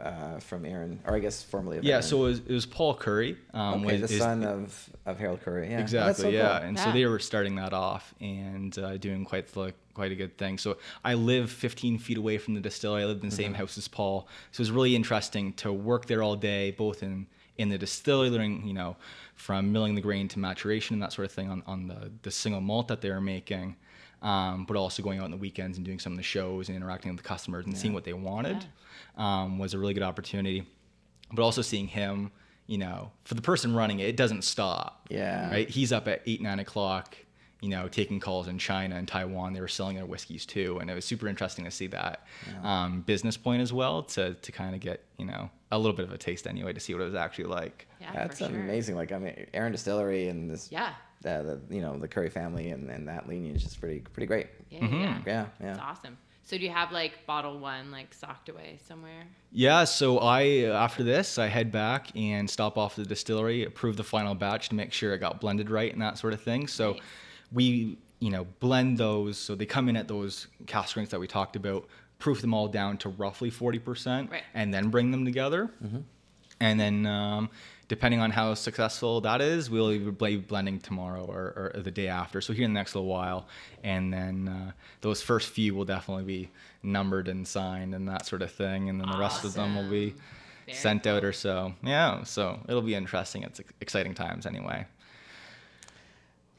uh, 0.00 0.40
from 0.40 0.66
Arran, 0.66 0.98
or 1.06 1.14
I 1.14 1.20
guess 1.20 1.40
formerly 1.42 1.78
of 1.78 1.84
Yeah, 1.84 1.94
Arran. 1.94 2.02
so 2.02 2.24
it 2.24 2.28
was, 2.28 2.38
it 2.40 2.50
was 2.52 2.66
Paul 2.66 2.94
Currie. 2.96 3.36
Um, 3.54 3.84
okay, 3.84 4.00
was- 4.00 4.10
the 4.10 4.16
is- 4.16 4.20
son 4.20 4.42
of, 4.44 4.90
of 5.06 5.18
Harold 5.18 5.42
Currie. 5.42 5.70
Yeah, 5.70 5.78
Oh, 5.78 5.80
Exactly. 5.80 6.22
so 6.24 6.28
yeah, 6.28 6.58
cool. 6.58 6.68
and 6.68 6.78
so 6.78 6.90
they 6.90 7.06
were 7.06 7.20
starting 7.20 7.54
that 7.54 7.72
off 7.72 8.12
and 8.20 8.76
uh, 8.78 8.96
doing 8.96 9.24
quite 9.24 9.46
the, 9.52 9.72
quite 9.94 10.10
a 10.10 10.16
good 10.16 10.36
thing. 10.36 10.58
So 10.58 10.78
I 11.04 11.14
live 11.14 11.52
15 11.52 11.98
feet 11.98 12.18
away 12.18 12.36
from 12.38 12.54
the 12.54 12.60
distillery. 12.60 13.02
I 13.02 13.06
lived 13.06 13.22
in 13.22 13.28
the 13.30 13.34
Mm-hmm. 13.36 13.42
same 13.44 13.54
house 13.54 13.78
as 13.78 13.86
Paul, 13.86 14.26
so 14.50 14.60
it 14.60 14.62
was 14.62 14.72
really 14.72 14.96
interesting 14.96 15.52
to 15.54 15.72
work 15.72 16.06
there 16.06 16.20
all 16.22 16.34
day, 16.34 16.72
both 16.72 17.04
in 17.04 17.28
in 17.60 17.68
the 17.68 17.78
distillery, 17.78 18.30
learning 18.30 18.66
you 18.66 18.74
know 18.74 18.96
from 19.34 19.70
milling 19.72 19.94
the 19.94 20.00
grain 20.00 20.28
to 20.28 20.38
maturation 20.38 20.94
and 20.94 21.02
that 21.02 21.12
sort 21.12 21.26
of 21.26 21.32
thing 21.32 21.48
on, 21.50 21.62
on 21.66 21.86
the 21.86 22.10
the 22.22 22.30
single 22.30 22.60
malt 22.60 22.88
that 22.88 23.00
they 23.00 23.10
were 23.10 23.20
making. 23.20 23.76
Um, 24.22 24.66
but 24.66 24.76
also 24.76 25.02
going 25.02 25.18
out 25.18 25.24
on 25.24 25.30
the 25.30 25.38
weekends 25.38 25.78
and 25.78 25.84
doing 25.86 25.98
some 25.98 26.12
of 26.12 26.18
the 26.18 26.22
shows 26.22 26.68
and 26.68 26.76
interacting 26.76 27.10
with 27.10 27.22
the 27.22 27.26
customers 27.26 27.64
and 27.64 27.74
seeing 27.76 27.94
what 27.94 28.04
they 28.04 28.12
wanted 28.12 28.66
um, 29.16 29.58
was 29.58 29.72
a 29.72 29.78
really 29.78 29.94
good 29.94 30.02
opportunity. 30.02 30.66
But 31.32 31.42
also 31.42 31.62
seeing 31.62 31.86
him, 31.86 32.30
you 32.66 32.76
know, 32.76 33.12
for 33.24 33.32
the 33.32 33.40
person 33.40 33.74
running 33.74 33.98
it, 34.00 34.08
it 34.10 34.16
doesn't 34.18 34.42
stop 34.44 35.06
Yeah. 35.08 35.50
right? 35.50 35.70
He's 35.70 35.90
up 35.90 36.06
at 36.06 36.20
eight, 36.26 36.42
nine 36.42 36.58
o'clock, 36.60 37.16
you 37.60 37.68
know, 37.68 37.88
taking 37.88 38.20
calls 38.20 38.48
in 38.48 38.58
China 38.58 38.96
and 38.96 39.06
Taiwan. 39.06 39.52
They 39.52 39.60
were 39.60 39.68
selling 39.68 39.96
their 39.96 40.06
whiskeys 40.06 40.46
too, 40.46 40.78
and 40.80 40.90
it 40.90 40.94
was 40.94 41.04
super 41.04 41.28
interesting 41.28 41.64
to 41.64 41.70
see 41.70 41.86
that 41.88 42.26
um, 42.62 43.02
business 43.02 43.36
point 43.36 43.62
as 43.62 43.72
well 43.72 44.02
to 44.04 44.34
to 44.34 44.52
kind 44.52 44.74
of 44.74 44.80
get 44.80 45.04
you 45.18 45.26
know 45.26 45.50
a 45.70 45.78
little 45.78 45.96
bit 45.96 46.04
of 46.06 46.12
a 46.12 46.18
taste 46.18 46.46
anyway 46.46 46.72
to 46.72 46.80
see 46.80 46.92
what 46.94 47.02
it 47.02 47.06
was 47.06 47.14
actually 47.14 47.44
like. 47.44 47.86
Yeah, 48.00 48.12
That's 48.12 48.38
for 48.38 48.46
sure. 48.46 48.60
amazing. 48.60 48.96
Like 48.96 49.12
I 49.12 49.18
mean, 49.18 49.46
Arran 49.54 49.72
Distillery 49.72 50.28
and 50.28 50.50
this. 50.50 50.70
Yeah. 50.72 50.94
Uh, 51.22 51.42
the 51.42 51.60
you 51.68 51.82
know 51.82 51.98
the 51.98 52.08
Currie 52.08 52.30
family 52.30 52.70
and, 52.70 52.90
and 52.90 53.06
that 53.06 53.28
lineage 53.28 53.64
is 53.64 53.76
pretty 53.76 54.00
pretty 54.00 54.26
great. 54.26 54.46
Yeah, 54.70 54.78
yeah, 54.86 54.88
yeah. 54.88 55.00
Yeah, 55.00 55.22
yeah. 55.26 55.46
That's 55.60 55.78
awesome. 55.80 56.16
So 56.44 56.56
do 56.56 56.64
you 56.64 56.70
have 56.70 56.90
like 56.92 57.26
bottle 57.26 57.58
one 57.60 57.90
like 57.92 58.14
socked 58.14 58.48
away 58.48 58.78
somewhere? 58.88 59.26
Yeah, 59.52 59.84
so 59.84 60.18
I 60.18 60.64
after 60.64 61.02
this 61.02 61.36
I 61.38 61.46
head 61.48 61.70
back 61.70 62.08
and 62.16 62.48
stop 62.48 62.78
off 62.78 62.96
the 62.96 63.04
distillery, 63.04 63.64
approve 63.64 63.98
the 63.98 64.02
final 64.02 64.34
batch 64.34 64.70
to 64.70 64.74
make 64.74 64.92
sure 64.94 65.12
it 65.12 65.18
got 65.18 65.40
blended 65.42 65.68
right 65.70 65.92
and 65.92 66.00
that 66.00 66.16
sort 66.16 66.32
of 66.32 66.40
thing. 66.40 66.66
So 66.66 66.92
Nice. 66.92 67.00
We 67.52 67.98
you 68.20 68.30
know 68.30 68.46
blend 68.60 68.98
those 68.98 69.38
so 69.38 69.54
they 69.54 69.66
come 69.66 69.88
in 69.88 69.96
at 69.96 70.06
those 70.08 70.46
cask 70.66 70.90
strengths 70.90 71.10
that 71.12 71.20
we 71.20 71.26
talked 71.26 71.56
about, 71.56 71.88
proof 72.18 72.40
them 72.40 72.52
all 72.54 72.68
down 72.68 72.98
to 72.98 73.08
roughly 73.08 73.50
forty 73.50 73.78
percent, 73.78 74.30
Right. 74.30 74.42
and 74.54 74.72
then 74.72 74.88
bring 74.90 75.10
them 75.10 75.24
together. 75.24 75.70
And 76.62 76.78
then, 76.78 77.06
um, 77.06 77.48
depending 77.88 78.20
on 78.20 78.30
how 78.30 78.52
successful 78.52 79.22
that 79.22 79.40
is, 79.40 79.70
we'll 79.70 80.10
be 80.12 80.36
blending 80.36 80.78
tomorrow 80.78 81.24
or, 81.24 81.72
or 81.74 81.80
the 81.82 81.90
day 81.90 82.08
after. 82.08 82.42
So 82.42 82.52
here 82.52 82.66
in 82.66 82.74
the 82.74 82.78
next 82.78 82.94
little 82.94 83.08
while, 83.08 83.48
and 83.82 84.12
then 84.12 84.46
uh, 84.48 84.72
those 85.00 85.22
first 85.22 85.48
few 85.48 85.74
will 85.74 85.86
definitely 85.86 86.24
be 86.24 86.50
numbered 86.82 87.28
and 87.28 87.48
signed 87.48 87.94
and 87.94 88.06
that 88.08 88.26
sort 88.26 88.42
of 88.42 88.52
thing, 88.52 88.90
and 88.90 89.00
then 89.00 89.10
the 89.10 89.16
rest 89.16 89.42
of 89.44 89.54
them 89.54 89.74
will 89.74 89.88
be 89.88 90.14
Very 90.66 90.76
sent 90.76 91.06
out 91.06 91.24
or 91.24 91.32
so. 91.32 91.72
Yeah, 91.82 92.24
so 92.24 92.60
it'll 92.68 92.82
be 92.82 92.94
interesting. 92.94 93.42
It's 93.42 93.62
exciting 93.80 94.12
times 94.12 94.44
anyway. 94.44 94.84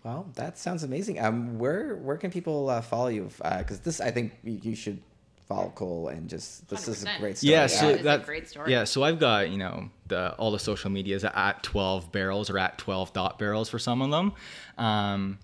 Well, 0.04 0.28
that 0.36 0.58
sounds 0.58 0.84
amazing. 0.84 1.20
Um, 1.20 1.60
where 1.60 1.95
where 1.95 2.18
can 2.18 2.32
people 2.32 2.70
uh, 2.70 2.82
follow 2.82 3.08
you? 3.08 3.30
Because 3.38 3.82
this, 3.82 4.02
I 4.02 4.12
think 4.12 4.34
you, 4.43 4.60
you 4.64 4.76
should 4.76 5.02
follow 5.47 5.70
Cole 5.76 6.08
and 6.08 6.30
just 6.30 6.68
this 6.70 6.88
is 6.88 7.04
a 7.04 7.20
great 7.20 7.38
story. 7.38 7.52
Yeah, 7.52 7.62
Yeah, 7.62 7.68
so 7.68 7.89
it's 7.89 7.99
a 8.02 8.04
that 8.04 8.26
great 8.26 8.47
story. 8.47 8.72
Yeah, 8.72 8.86
so 8.86 9.04
I've 9.04 9.20
got 9.20 9.49
you 9.49 9.58
know 9.58 9.89
the 10.08 10.34
all 10.36 10.52
the 10.52 10.60
social 10.60 10.89
medias 10.89 11.24
at 11.24 11.64
12 11.64 12.12
barrels 12.12 12.49
or 12.49 12.58
at 12.58 12.78
12 12.78 13.14
dot 13.14 13.38
barrels 13.38 13.70
for 13.70 13.78
some 13.78 14.02
of 14.02 14.10
them. 14.12 14.34
Um, 14.78 15.39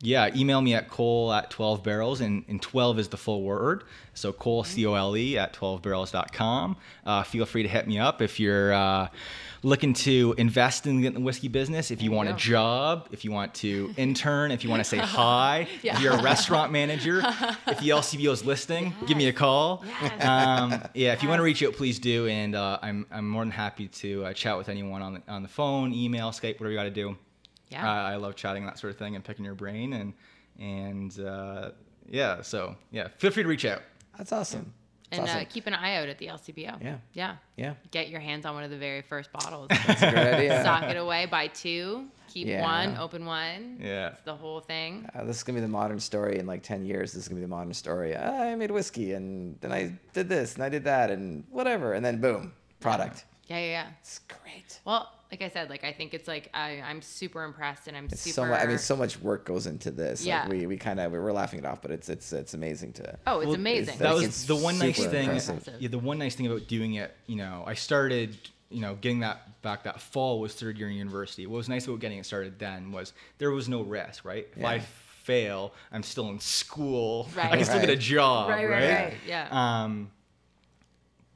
yeah, 0.00 0.30
email 0.36 0.60
me 0.60 0.74
at 0.74 0.88
cole 0.88 1.32
at 1.32 1.50
12 1.50 1.82
barrels, 1.82 2.20
and, 2.20 2.44
and 2.48 2.62
12 2.62 2.98
is 3.00 3.08
the 3.08 3.16
full 3.16 3.42
word. 3.42 3.84
So 4.14 4.32
cole, 4.32 4.64
C 4.64 4.84
O 4.86 4.94
L 4.94 5.16
E, 5.16 5.36
at 5.38 5.52
12barrels.com. 5.54 6.76
Uh, 7.04 7.22
feel 7.22 7.46
free 7.46 7.62
to 7.62 7.68
hit 7.68 7.86
me 7.86 7.98
up 7.98 8.20
if 8.22 8.38
you're 8.40 8.72
uh, 8.72 9.08
looking 9.62 9.92
to 9.92 10.34
invest 10.38 10.86
in 10.86 11.00
the 11.00 11.10
whiskey 11.20 11.48
business, 11.48 11.90
if 11.90 12.00
you 12.02 12.10
want 12.12 12.28
a 12.28 12.32
job, 12.32 13.08
if 13.12 13.24
you 13.24 13.32
want 13.32 13.54
to 13.54 13.92
intern, 13.96 14.50
if 14.50 14.62
you 14.64 14.70
want 14.70 14.80
to 14.80 14.84
say 14.88 14.98
hi, 15.02 15.66
Yeah. 15.82 15.96
if 15.96 16.02
you're 16.02 16.14
a 16.14 16.22
restaurant 16.22 16.70
manager, 16.72 17.18
if 17.66 17.78
the 17.80 17.88
LCBO 17.90 18.32
is 18.32 18.44
listening, 18.44 18.94
give 19.06 19.16
me 19.16 19.28
a 19.28 19.32
call. 19.32 19.84
Yes. 20.02 20.24
Um, 20.24 20.82
yeah, 20.94 21.12
if 21.12 21.22
you 21.22 21.28
want 21.28 21.38
to 21.38 21.44
reach 21.44 21.62
out, 21.62 21.74
please 21.74 21.98
do, 21.98 22.26
and 22.28 22.54
uh, 22.54 22.78
I'm 22.82 23.06
I'm 23.10 23.28
more 23.28 23.42
than 23.42 23.50
happy 23.52 23.88
to 23.88 24.26
uh, 24.26 24.32
chat 24.32 24.56
with 24.58 24.68
anyone 24.68 25.02
on 25.02 25.14
the 25.14 25.22
on 25.28 25.42
the 25.42 25.48
phone, 25.48 25.92
email, 25.92 26.30
Skype, 26.30 26.54
whatever 26.60 26.70
you 26.70 26.76
got 26.76 26.84
to 26.84 26.90
do. 26.90 27.16
Yeah. 27.70 27.88
Uh, 27.88 27.92
I 28.08 28.16
love 28.16 28.34
chatting 28.36 28.64
that 28.66 28.78
sort 28.78 28.92
of 28.92 28.98
thing 28.98 29.14
and 29.14 29.24
picking 29.24 29.44
your 29.44 29.54
brain 29.54 29.92
and 29.94 30.12
and 30.58 31.18
uh, 31.20 31.70
yeah, 32.08 32.42
so 32.42 32.76
yeah, 32.90 33.08
feel 33.18 33.30
free 33.30 33.42
to 33.42 33.48
reach 33.48 33.64
out. 33.64 33.82
That's 34.16 34.32
awesome. 34.32 34.72
That's 35.10 35.20
and 35.20 35.28
awesome. 35.28 35.42
uh, 35.42 35.44
keep 35.48 35.66
an 35.66 35.74
eye 35.74 35.96
out 35.96 36.08
at 36.08 36.18
the 36.18 36.26
LCBO. 36.26 36.82
Yeah. 36.82 36.96
Yeah. 37.14 37.36
yeah, 37.56 37.74
Get 37.92 38.08
your 38.10 38.20
hands 38.20 38.44
on 38.44 38.54
one 38.54 38.64
of 38.64 38.70
the 38.70 38.76
very 38.76 39.00
first 39.00 39.32
bottles. 39.32 39.68
that's 39.86 40.02
a 40.02 40.10
great 40.10 40.34
idea. 40.34 40.62
Sock 40.62 40.82
it 40.84 40.96
away, 40.98 41.24
buy 41.26 41.46
two, 41.46 42.08
keep 42.28 42.46
Yeah. 42.46 42.62
one, 42.62 42.98
open 42.98 43.24
one. 43.24 43.78
Yeah. 43.80 44.08
It's 44.08 44.22
the 44.22 44.34
whole 44.36 44.60
thing. 44.60 45.08
Uh, 45.14 45.24
this 45.24 45.36
is 45.38 45.42
gonna 45.44 45.56
be 45.58 45.62
the 45.62 45.68
modern 45.68 45.98
story 46.00 46.38
in 46.38 46.46
like 46.46 46.62
ten 46.62 46.84
years. 46.84 47.12
This 47.12 47.22
is 47.22 47.28
gonna 47.28 47.38
be 47.38 47.44
the 47.44 47.48
modern 47.48 47.72
story. 47.72 48.16
I 48.16 48.54
made 48.56 48.70
whiskey 48.70 49.12
and 49.12 49.58
then 49.60 49.72
I 49.72 49.98
did 50.12 50.28
this 50.28 50.56
and 50.56 50.64
I 50.64 50.68
did 50.68 50.84
that 50.84 51.10
and 51.10 51.44
whatever 51.50 51.94
and 51.94 52.04
then 52.04 52.20
boom, 52.20 52.52
product. 52.80 53.24
Yeah, 53.46 53.58
yeah, 53.60 53.66
yeah. 53.66 53.86
It's 54.00 54.18
great. 54.42 54.80
Well, 54.84 55.10
like 55.30 55.42
I 55.42 55.48
said, 55.50 55.68
like 55.70 55.84
I 55.84 55.92
think 55.92 56.14
it's 56.14 56.26
like 56.26 56.48
I, 56.54 56.80
I'm 56.80 57.02
super 57.02 57.44
impressed 57.44 57.86
and 57.88 57.96
I'm 57.96 58.06
It's 58.06 58.20
super. 58.22 58.34
so 58.34 58.44
much. 58.46 58.60
I 58.60 58.66
mean, 58.66 58.78
so 58.78 58.96
much 58.96 59.20
work 59.20 59.44
goes 59.44 59.66
into 59.66 59.90
this. 59.90 60.24
Yeah. 60.24 60.40
Like 60.42 60.50
we 60.50 60.66
we 60.66 60.76
kind 60.78 60.98
of 61.00 61.12
we're 61.12 61.32
laughing 61.32 61.58
it 61.58 61.66
off, 61.66 61.82
but 61.82 61.90
it's 61.90 62.08
it's 62.08 62.32
it's 62.32 62.54
amazing 62.54 62.92
to. 62.94 63.18
oh, 63.26 63.40
it's 63.40 63.46
Well, 63.46 63.54
amazing. 63.56 63.94
it's- 63.94 63.98
That 63.98 64.14
Like, 64.16 64.26
was 64.26 64.46
the 64.46 64.56
one 64.56 64.78
nice 64.78 64.96
thing. 65.04 65.24
impressive. 65.24 65.68
Yeah, 65.78 65.88
the 65.88 65.98
one 65.98 66.18
nice 66.18 66.34
thing 66.34 66.46
about 66.46 66.66
doing 66.66 66.94
it, 66.94 67.14
you 67.26 67.36
know, 67.36 67.62
I 67.66 67.74
started, 67.74 68.36
you 68.70 68.80
know, 68.80 68.94
getting 68.94 69.20
that 69.20 69.60
back 69.60 69.82
that 69.84 70.00
fall 70.00 70.40
was 70.40 70.54
third 70.54 70.78
year 70.78 70.88
in 70.88 70.94
university. 70.96 71.46
What 71.46 71.56
was 71.58 71.68
nice 71.68 71.86
about 71.86 72.00
getting 72.00 72.18
it 72.18 72.24
started 72.26 72.58
then 72.58 72.90
was 72.92 73.12
there 73.38 73.50
was 73.50 73.68
no 73.68 73.82
risk, 73.82 74.24
right? 74.24 74.46
If 74.56 74.64
I 74.64 74.78
fail, 74.78 75.74
I'm 75.92 76.02
still 76.02 76.30
in 76.30 76.40
school. 76.40 77.28
Right. 77.36 77.52
I 77.52 77.56
can 77.56 77.64
still 77.66 77.80
get 77.80 77.90
a 77.90 77.92
Right. 77.92 78.00
job, 78.00 78.48
right, 78.48 78.64
right, 78.68 78.90
right, 79.04 79.14
Yeah. 79.26 79.48
Um, 79.50 80.10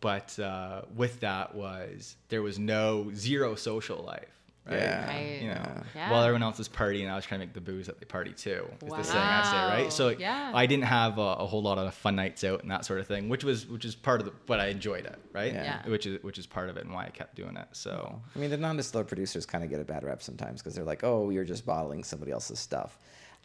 but 0.03 0.39
uh, 0.39 0.83
with 0.95 1.21
that 1.21 1.55
was 1.55 2.17
there 2.29 2.43
was 2.43 2.59
no 2.59 3.11
zero 3.15 3.55
social 3.55 4.03
life. 4.03 4.29
Right? 4.65 4.77
Yeah. 4.79 5.07
Right. 5.09 5.43
You 5.43 5.49
know, 5.49 5.83
Yeah. 5.97 6.11
while 6.13 6.23
everyone 6.23 6.45
else 6.45 6.61
is 6.61 6.69
partying, 6.69 7.11
I 7.11 7.17
was 7.17 7.25
trying 7.25 7.41
to 7.41 7.47
make 7.47 7.53
the 7.53 7.61
booze 7.61 7.89
at 7.89 7.99
the 7.99 8.07
party 8.07 8.33
too. 8.33 8.65
Is 8.85 8.93
the 8.93 9.03
saying 9.03 9.19
I 9.19 9.43
say, 9.43 9.57
Wow. 9.57 9.69
right? 9.71 9.93
So 9.93 10.11
Yeah. 10.11 10.53
I 10.55 10.67
didn't 10.67 10.85
have 10.85 11.19
a, 11.19 11.21
a 11.45 11.47
whole 11.47 11.63
lot 11.63 11.79
of 11.79 11.93
fun 11.95 12.15
nights 12.15 12.45
out 12.45 12.63
and 12.63 12.71
that 12.71 12.85
sort 12.85 13.01
of 13.01 13.09
thing, 13.09 13.29
which 13.29 13.43
was 13.43 13.67
which 13.67 13.85
is 13.85 13.97
part 13.97 14.21
of 14.21 14.27
the, 14.27 14.33
but 14.47 14.61
I 14.61 14.67
enjoyed 14.67 15.05
it, 15.05 15.19
right? 15.33 15.53
Yeah. 15.53 15.65
Yeah. 15.85 15.91
Which 15.91 16.07
is 16.07 16.23
which 16.23 16.39
is 16.39 16.47
part 16.47 16.69
of 16.71 16.77
it 16.77 16.85
and 16.85 16.95
why 16.95 17.07
I 17.07 17.11
kept 17.11 17.35
doing 17.35 17.57
it. 17.57 17.67
So 17.73 18.21
I 18.37 18.39
mean, 18.39 18.51
the 18.51 18.57
non-distiller 18.57 19.03
producers 19.03 19.47
kind 19.47 19.65
of 19.65 19.71
get 19.71 19.81
a 19.81 19.85
bad 19.85 20.05
rep 20.05 20.23
sometimes 20.23 20.61
because 20.63 20.77
they're 20.77 20.85
like, 20.93 21.03
"Oh, 21.03 21.31
you're 21.31 21.45
just 21.55 21.67
bottling 21.67 22.05
somebody 22.05 22.31
else's 22.31 22.61
stuff," 22.61 22.99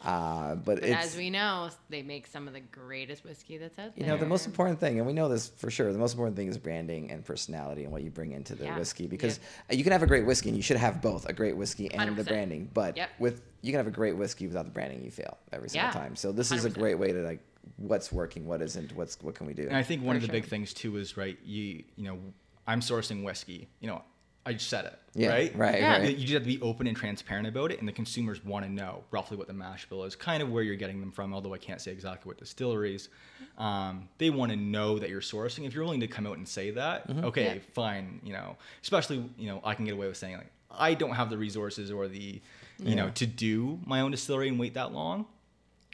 uh, 0.04 0.54
but, 0.54 0.76
but 0.76 0.84
it's 0.84 1.06
as 1.12 1.16
we 1.16 1.28
know, 1.30 1.68
they 1.88 2.02
make 2.02 2.26
some 2.26 2.46
of 2.46 2.54
the 2.54 2.60
greatest 2.60 3.24
whiskey 3.24 3.58
that's 3.58 3.78
out 3.78 3.94
there. 3.96 4.04
you 4.04 4.06
know 4.06 4.16
the 4.16 4.26
most 4.26 4.46
important 4.46 4.78
thing, 4.78 4.98
and 4.98 5.06
we 5.06 5.12
know 5.12 5.28
this 5.28 5.48
for 5.48 5.70
sure. 5.70 5.92
The 5.92 5.98
most 5.98 6.12
important 6.12 6.36
thing 6.36 6.48
is 6.48 6.56
branding 6.58 7.10
and 7.10 7.24
personality 7.24 7.82
and 7.84 7.92
what 7.92 8.02
you 8.02 8.10
bring 8.10 8.32
into 8.32 8.54
the 8.54 8.64
Yeah. 8.64 8.78
whiskey 8.78 9.06
because 9.06 9.40
uh 9.70 9.74
you 9.74 9.82
can 9.82 9.92
have 9.92 10.02
a 10.02 10.06
great 10.06 10.24
whiskey 10.26 10.48
and 10.50 10.56
you 10.56 10.62
should 10.62 10.76
have 10.76 11.02
both 11.02 11.28
a 11.28 11.32
great 11.32 11.56
whiskey 11.56 11.92
and 11.92 12.16
the 12.16 12.22
100%. 12.22 12.28
branding. 12.28 12.70
But 12.72 12.96
Yep. 12.96 13.10
with 13.18 13.42
you 13.62 13.72
can 13.72 13.78
have 13.78 13.88
a 13.88 13.90
great 13.90 14.16
whiskey 14.16 14.46
without 14.46 14.64
the 14.66 14.70
branding, 14.70 15.02
you 15.04 15.10
fail 15.10 15.36
every 15.52 15.68
single 15.68 15.88
Yeah. 15.88 15.92
time. 15.92 16.14
So 16.16 16.30
this 16.32 16.52
is 16.52 16.64
a 16.64 16.70
great 16.70 16.98
way 16.98 17.12
to 17.12 17.22
like 17.22 17.40
what's 17.76 18.12
working, 18.12 18.46
what 18.46 18.62
isn't, 18.62 18.94
what's 18.94 19.20
what 19.20 19.34
can 19.34 19.46
we 19.46 19.52
do. 19.54 19.66
and 19.66 19.76
I 19.76 19.82
think 19.82 20.02
one 20.04 20.14
For 20.14 20.16
of 20.18 20.22
the 20.22 20.26
sure. 20.28 20.32
big 20.40 20.44
things 20.46 20.72
too 20.72 20.96
is 20.96 21.16
right. 21.16 21.38
You 21.44 21.82
you 21.96 22.04
know, 22.04 22.18
I'm 22.66 22.80
sourcing 22.80 23.24
whiskey. 23.24 23.68
You 23.80 23.88
know, 23.88 24.02
I 24.48 24.52
just 24.54 24.68
said 24.70 24.86
it. 24.86 24.98
Yeah, 25.14 25.28
Right. 25.30 25.56
right, 25.56 25.80
Yeah. 25.80 25.98
right. 25.98 26.10
You 26.16 26.22
just 26.22 26.32
have 26.32 26.42
to 26.42 26.48
be 26.48 26.60
open 26.62 26.86
and 26.86 26.96
transparent 26.96 27.46
about 27.46 27.70
it, 27.72 27.80
and 27.80 27.86
the 27.88 27.92
consumers 27.92 28.42
want 28.44 28.64
to 28.64 28.70
know 28.72 29.04
roughly 29.10 29.36
what 29.36 29.46
the 29.46 29.52
mash 29.52 29.86
bill 29.88 30.04
is, 30.04 30.16
kind 30.16 30.42
of 30.42 30.50
where 30.50 30.62
you're 30.62 30.76
getting 30.76 31.00
them 31.00 31.12
from. 31.12 31.34
Although 31.34 31.52
I 31.54 31.58
can't 31.58 31.80
say 31.80 31.90
exactly 31.92 32.28
what 32.28 32.38
distilleries, 32.38 33.08
um, 33.58 34.08
they 34.18 34.30
want 34.30 34.50
to 34.52 34.56
know 34.56 34.98
that 34.98 35.10
you're 35.10 35.20
sourcing. 35.20 35.66
If 35.66 35.74
you're 35.74 35.84
willing 35.84 36.00
to 36.00 36.06
come 36.08 36.26
out 36.26 36.36
and 36.38 36.48
say 36.48 36.70
that, 36.70 37.08
Mm-hmm. 37.08 37.24
okay, 37.26 37.54
Yeah. 37.56 37.60
fine. 37.74 38.20
You 38.24 38.32
know, 38.32 38.56
especially 38.82 39.28
you 39.36 39.48
know, 39.48 39.60
I 39.64 39.74
can 39.74 39.84
get 39.84 39.94
away 39.94 40.06
with 40.08 40.16
saying 40.16 40.36
like, 40.38 40.50
I 40.70 40.94
don't 40.94 41.14
have 41.14 41.30
the 41.30 41.38
resources 41.38 41.90
or 41.90 42.08
the, 42.08 42.40
you 42.78 42.94
know, 42.94 43.10
to 43.10 43.26
do 43.26 43.80
my 43.84 44.00
own 44.00 44.10
distillery 44.12 44.48
and 44.48 44.58
wait 44.58 44.74
that 44.74 44.92
long. 44.92 45.26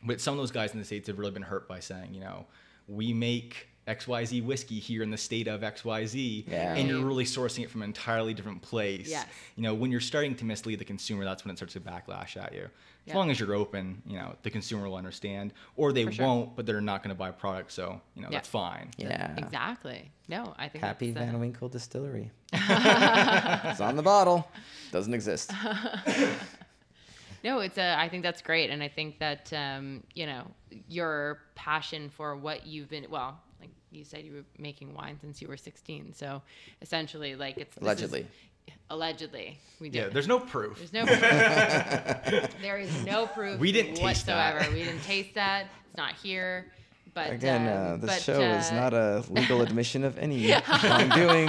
But 0.05 0.21
some 0.21 0.35
of 0.35 0.39
those 0.39 0.51
guys 0.51 0.73
in 0.75 0.79
the 0.79 0.85
states 0.85 1.07
have 1.09 1.19
really 1.19 1.31
been 1.33 1.43
hurt 1.43 1.67
by 1.67 1.81
saying, 1.81 2.13
you 2.15 2.21
know, 2.21 2.47
we 2.87 3.13
make 3.15 3.69
XYZ 3.87 4.43
whiskey 4.45 4.79
here 4.79 5.03
in 5.03 5.11
the 5.11 5.17
state 5.19 5.47
of 5.47 5.61
XYZ, 5.63 6.45
Yeah. 6.49 6.75
and 6.75 6.89
you're 6.89 7.05
really 7.05 7.25
sourcing 7.25 7.65
it 7.65 7.71
from 7.71 7.83
an 7.83 7.91
entirely 7.91 8.33
different 8.33 8.63
place. 8.63 9.09
Yes. 9.11 9.27
You 9.57 9.63
know, 9.63 9.75
when 9.75 9.91
you're 9.91 10.01
starting 10.01 10.35
to 10.37 10.45
mislead 10.45 10.79
the 10.79 10.85
consumer, 10.85 11.25
that's 11.25 11.45
when 11.45 11.53
it 11.53 11.59
starts 11.59 11.75
to 11.75 11.81
backlash 11.81 12.37
at 12.43 12.55
you. 12.55 12.63
As 12.63 12.71
Yeah. 13.09 13.17
long 13.19 13.31
as 13.31 13.39
you're 13.39 13.55
open, 13.55 14.01
you 14.07 14.17
know, 14.17 14.35
the 14.43 14.51
consumer 14.51 14.89
will 14.89 14.97
understand, 14.97 15.53
or 15.77 15.93
they 15.93 16.11
sure. 16.11 16.25
won't, 16.27 16.57
but 16.57 16.65
they're 16.65 16.81
not 16.81 17.03
going 17.03 17.15
to 17.15 17.19
buy 17.19 17.29
a 17.29 17.33
product, 17.35 17.73
so 17.73 18.01
you 18.15 18.23
know 18.23 18.29
Yeah. 18.31 18.37
that's 18.39 18.49
fine. 18.49 18.91
yeah. 18.97 19.35
Exactly. 19.37 20.11
No, 20.29 20.55
I 20.57 20.69
think 20.71 20.83
Happy 20.83 21.11
that's, 21.11 21.29
uh, 21.29 21.33
Van 21.33 21.41
Winkle 21.41 21.69
Distillery. 21.69 22.31
it's 22.55 23.81
on 23.83 23.97
the 23.97 24.03
bottle. 24.03 24.49
Doesn't 24.93 25.13
exist. 25.13 25.53
No, 27.43 27.59
it's 27.61 27.77
a. 27.77 27.95
I 27.99 28.09
think 28.09 28.23
that's 28.23 28.41
great, 28.41 28.71
and 28.71 28.83
I 28.83 28.89
think 28.89 29.19
that 29.19 29.53
um, 29.53 30.03
you 30.15 30.25
know 30.25 30.51
your 30.89 31.41
passion 31.55 32.09
for 32.09 32.35
what 32.37 32.67
you've 32.67 32.89
been. 32.89 33.05
Well, 33.11 33.29
like 33.29 33.44
you 33.95 34.05
said, 34.05 34.25
you 34.25 34.33
were 34.33 34.45
making 34.59 34.95
wine 34.95 35.19
since 35.21 35.41
you 35.41 35.49
were 35.49 35.57
16. 35.57 36.15
So 36.15 36.43
essentially, 36.83 37.35
like 37.37 37.59
it's 37.59 37.75
this 37.75 37.77
is- 37.77 37.83
Allegedly. 37.83 38.27
allegedly, 38.91 39.59
we 39.81 39.89
did. 39.91 39.99
Yeah, 39.99 40.09
there's 40.09 40.29
no 40.29 40.41
proof. 40.41 40.79
There's 40.79 40.93
no 40.93 41.05
proof. 41.07 41.21
there 42.63 42.79
is 42.79 43.05
no 43.05 43.27
proof. 43.27 43.59
We 43.59 43.73
didn't 43.73 43.95
taste 43.95 44.27
that. 44.27 44.71
We 44.73 44.85
didn't 44.85 45.03
taste 45.03 45.35
that. 45.35 45.67
It's 45.89 45.97
not 45.97 46.15
here. 46.15 46.67
But 47.15 47.31
Again, 47.31 47.69
um, 47.69 47.93
uh, 47.93 47.97
this 47.99 48.11
but, 48.11 48.23
show 48.23 48.41
is 48.41 48.71
uh, 48.73 48.75
not 48.75 48.93
a 48.93 49.25
legal 49.31 49.63
admission 49.63 50.03
of 50.03 50.19
any 50.19 50.53
wrongdoing. 50.83 51.49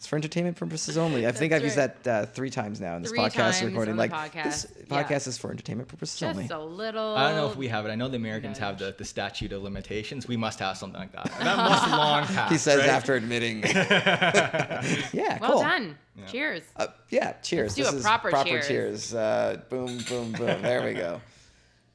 It's 0.00 0.06
for 0.06 0.16
entertainment 0.16 0.56
purposes 0.56 0.96
only. 0.96 1.26
I 1.26 1.32
think 1.32 1.52
I've 1.52 1.62
used 1.62 1.76
right. 1.76 2.02
that 2.04 2.22
uh, 2.22 2.24
three 2.24 2.48
times 2.48 2.80
now 2.80 2.96
in 2.96 3.02
this 3.02 3.10
Three 3.10 3.18
podcast 3.20 3.32
times 3.60 3.64
recording. 3.64 3.90
on 3.90 3.96
the 3.98 4.00
Like 4.08 4.32
this 4.32 4.66
podcast, 4.88 5.10
yeah. 5.10 5.16
is 5.28 5.36
for 5.36 5.50
entertainment 5.50 5.90
purposes 5.90 6.22
only. 6.22 6.44
Just 6.44 6.54
a 6.54 6.58
little. 6.58 7.14
I 7.18 7.28
don't 7.28 7.36
know 7.36 7.50
if 7.50 7.56
we 7.56 7.68
have 7.68 7.84
it. 7.84 7.90
I 7.90 7.96
know 7.96 8.08
the 8.08 8.16
Americans 8.16 8.56
have 8.56 8.78
the, 8.78 8.94
the 8.96 9.04
statute 9.04 9.52
of 9.52 9.62
limitations. 9.62 10.26
We 10.26 10.38
must 10.38 10.58
have 10.60 10.78
something 10.78 10.98
like 10.98 11.12
that. 11.12 11.26
That 11.40 11.54
must 11.58 11.90
long 11.90 12.24
pass. 12.34 12.50
He 12.50 12.56
says 12.56 12.78
right? 12.78 12.88
after 12.88 13.14
admitting. 13.14 13.62
yeah, 13.62 15.36
Well 15.38 15.52
cool. 15.52 15.60
done. 15.60 15.98
Cheers. 16.28 16.62
Uh, 16.76 16.86
yeah, 17.10 17.32
cheers. 17.42 17.74
do 17.74 17.82
this 17.82 17.92
a 17.92 17.96
is 17.96 18.02
proper 18.02 18.30
cheers. 18.42 18.66
cheers. 18.68 19.14
Uh, 19.14 19.60
boom, 19.68 19.98
boom, 20.08 20.32
boom. 20.32 20.62
There 20.62 20.82
we 20.82 20.94
go. 20.94 21.20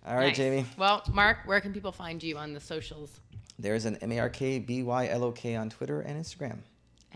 All 0.06 0.16
right, 0.16 0.28
Nice. 0.28 0.38
Jamie. 0.38 0.68
Well, 0.78 1.02
Mark, 1.12 1.40
where 1.46 1.60
can 1.60 1.74
people 1.74 1.92
find 1.92 2.22
you 2.22 2.38
on 2.38 2.54
the 2.54 2.60
socials? 2.60 3.20
There's 3.58 3.86
an 3.86 3.96
M 3.96 4.12
A 4.12 4.20
R 4.20 4.30
K 4.30 4.60
B 4.60 4.84
Y 4.84 5.08
L 5.08 5.24
O 5.24 5.32
K 5.32 5.56
on 5.56 5.72
Twitter 5.72 6.02
and 6.02 6.24
Instagram. 6.24 6.60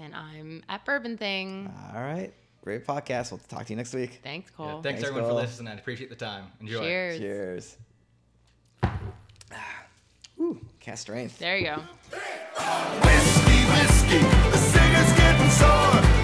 And 0.02 0.16
I'm 0.16 0.64
at 0.70 0.86
Bourbon 0.86 1.18
Thing. 1.18 1.74
All 1.93 2.02
right. 2.02 2.32
Great 2.64 2.86
podcast. 2.86 3.32
We'll 3.32 3.39
talk 3.50 3.66
to 3.66 3.74
you 3.74 3.78
next 3.78 3.93
week. 3.93 4.20
Thanks, 4.24 4.50
Yeah, 4.52 4.56
Cole. 4.66 4.82
thanks, 4.82 4.84
Thanks, 5.02 5.04
everyone 5.04 5.30
Cole. 5.30 5.38
for 5.39 5.45
listening. 5.45 5.74
I 5.74 5.78
appreciate 5.78 6.10
the 6.10 6.16
time. 6.16 6.45
Enjoy. 6.62 6.80
Cheers. 6.80 7.18
Cheers. 7.18 7.78
Ooh, 10.39 10.60
cask 10.80 11.02
strength. 11.02 11.38
There 11.38 11.58
you 11.58 11.66
go. 11.66 11.76
Whiskey, 13.04 13.66
whiskey, 13.74 14.20
the 14.52 14.58
singer's 14.58 15.14
getting 15.18 15.50
so 15.50 16.19